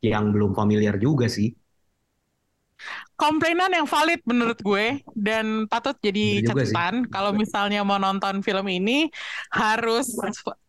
yang 0.00 0.30
belum 0.30 0.52
familiar 0.52 0.96
juga 0.96 1.26
sih. 1.26 1.50
Komplainan 3.14 3.70
yang 3.70 3.86
valid 3.86 4.18
menurut 4.26 4.58
gue 4.58 4.98
dan 5.14 5.68
patut 5.70 5.94
jadi 5.98 6.42
sih. 6.42 6.46
catatan 6.48 7.06
kalau 7.06 7.30
misalnya 7.30 7.82
mau 7.82 7.96
nonton 7.96 8.42
film 8.42 8.66
ini 8.66 9.06
harus 9.50 10.10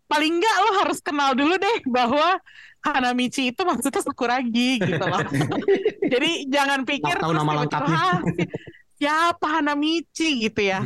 paling 0.06 0.38
enggak 0.38 0.56
lo 0.62 0.70
harus 0.86 1.00
kenal 1.02 1.34
dulu 1.34 1.58
deh 1.58 1.78
bahwa 1.90 2.38
Hanamichi 2.84 3.56
itu 3.56 3.64
maksudnya 3.64 4.04
Sakuragi 4.04 4.76
gitu 4.76 5.00
loh. 5.08 5.24
Jadi 6.14 6.52
jangan 6.52 6.84
pikir 6.84 7.16
Tahu 7.16 7.32
nama 7.32 7.64
lengkapnya. 7.64 7.96
"Ah, 7.96 8.20
si- 8.36 8.52
siapa 9.00 9.48
Hanamichi 9.60 10.44
gitu 10.44 10.68
ya. 10.68 10.84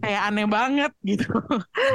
Kayak 0.00 0.22
aneh 0.28 0.44
banget 0.44 0.92
gitu. 1.00 1.24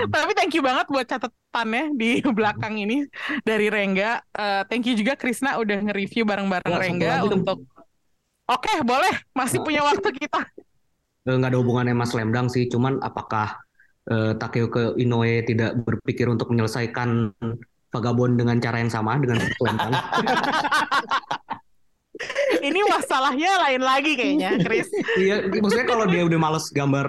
Tapi 0.09 0.31
thank 0.34 0.57
you 0.57 0.65
banget 0.65 0.89
buat 0.89 1.05
catatannya 1.05 1.93
di 1.93 2.21
belakang 2.34 2.81
ini 2.81 3.05
dari 3.45 3.69
Rengga. 3.69 4.25
Eh, 4.34 4.61
thank 4.73 4.89
you 4.89 4.97
juga 4.97 5.13
Krisna 5.13 5.61
udah 5.61 5.86
nge-review 5.86 6.25
bareng-bareng 6.25 6.69
Ya, 6.69 6.73
satu 6.73 6.84
Rengga 6.84 7.13
untuk 7.29 7.57
Oke, 8.51 8.73
boleh. 8.83 9.13
Masih 9.31 9.63
punya 9.63 9.83
waktu 9.87 10.09
kita. 10.11 10.41
Eh, 11.23 11.35
nggak 11.39 11.55
ada 11.55 11.59
hubungannya 11.59 11.95
sama 11.95 12.05
Slam 12.07 12.29
Dunk 12.35 12.51
sih, 12.51 12.67
cuman 12.67 12.99
apakah 12.99 13.55
eh, 14.11 14.35
Takeuchi 14.35 14.99
Inoue 14.99 15.47
tidak 15.47 15.79
berpikir 15.87 16.27
untuk 16.27 16.51
menyelesaikan 16.51 17.31
Vagabond 17.93 18.35
dengan 18.35 18.57
cara 18.59 18.83
yang 18.83 18.91
sama 18.91 19.15
dengan 19.21 19.39
Slam 19.39 19.77
Dunk? 19.79 19.95
Ini 22.63 22.79
masalahnya 22.87 23.51
lain 23.67 23.81
lagi 23.83 24.11
kayaknya, 24.15 24.59
Chris. 24.61 24.87
Iya, 25.19 25.49
maksudnya 25.49 25.87
kalau 25.87 26.05
dia 26.07 26.23
udah 26.23 26.39
males 26.39 26.69
gambar 26.71 27.07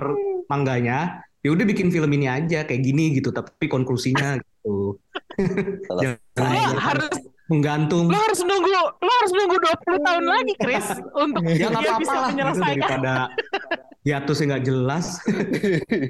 mangganya, 0.48 1.22
ya 1.44 1.52
udah 1.52 1.64
bikin 1.66 1.92
film 1.92 2.10
ini 2.16 2.26
aja 2.26 2.64
kayak 2.64 2.82
gini 2.82 3.14
gitu, 3.18 3.30
tapi 3.30 3.68
konklusinya 3.68 4.40
gitu. 4.40 4.98
Jangan 6.38 6.78
harus 6.78 7.14
menggantung. 7.46 8.08
lo 8.08 8.16
harus 8.16 8.40
nunggu 8.40 8.68
lo 8.72 9.12
harus 9.20 9.32
nunggu 9.36 9.56
20 9.84 10.06
tahun 10.06 10.24
lagi, 10.24 10.52
Chris, 10.56 10.86
untuk 11.12 11.42
Ya 11.50 11.68
dia 11.68 11.68
apa-apa 11.68 12.00
bisa 12.00 12.16
lah 12.16 12.30
menyelesaikan. 12.32 12.80
daripada 12.80 13.14
hiatusnya 14.06 14.44
nggak 14.48 14.64
jelas. 14.64 15.06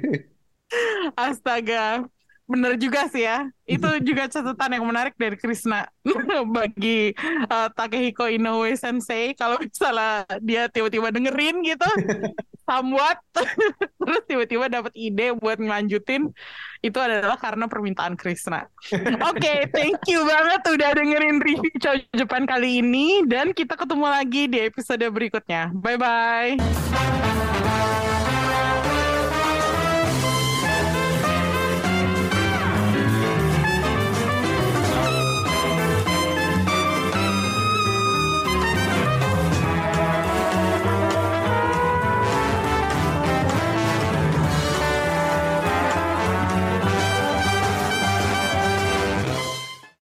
Astaga. 1.15 2.05
Bener 2.45 2.77
juga 2.77 3.09
sih 3.09 3.25
ya. 3.25 3.49
Itu 3.65 3.89
juga 4.05 4.29
catatan 4.29 4.77
yang 4.77 4.85
menarik 4.85 5.17
dari 5.17 5.33
Krisna 5.33 5.89
bagi 6.53 7.09
uh, 7.49 7.73
Takehiko 7.73 8.29
Inoue 8.29 8.77
Sensei 8.77 9.33
kalau 9.33 9.57
misalnya 9.57 10.29
dia 10.45 10.69
tiba-tiba 10.69 11.09
dengerin 11.09 11.65
gitu 11.65 11.89
somewhat 12.65 13.21
terus 14.01 14.21
tiba-tiba 14.25 14.65
dapat 14.67 14.91
ide 14.97 15.37
buat 15.37 15.61
ngelanjutin 15.61 16.33
itu 16.85 17.01
adalah 17.01 17.41
karena 17.41 17.65
permintaan 17.65 18.13
Krisna. 18.13 18.69
Oke, 19.33 19.65
thank 19.73 19.97
you 20.05 20.21
banget 20.21 20.61
udah 20.69 20.89
dengerin 20.93 21.41
review 21.41 21.73
Chow 21.81 21.97
Japan 22.13 22.45
kali 22.45 22.85
ini 22.85 23.25
dan 23.25 23.57
kita 23.57 23.73
ketemu 23.73 24.05
lagi 24.05 24.45
di 24.45 24.61
episode 24.61 25.01
berikutnya. 25.09 25.73
Bye 25.73 25.97
bye. 25.97 28.04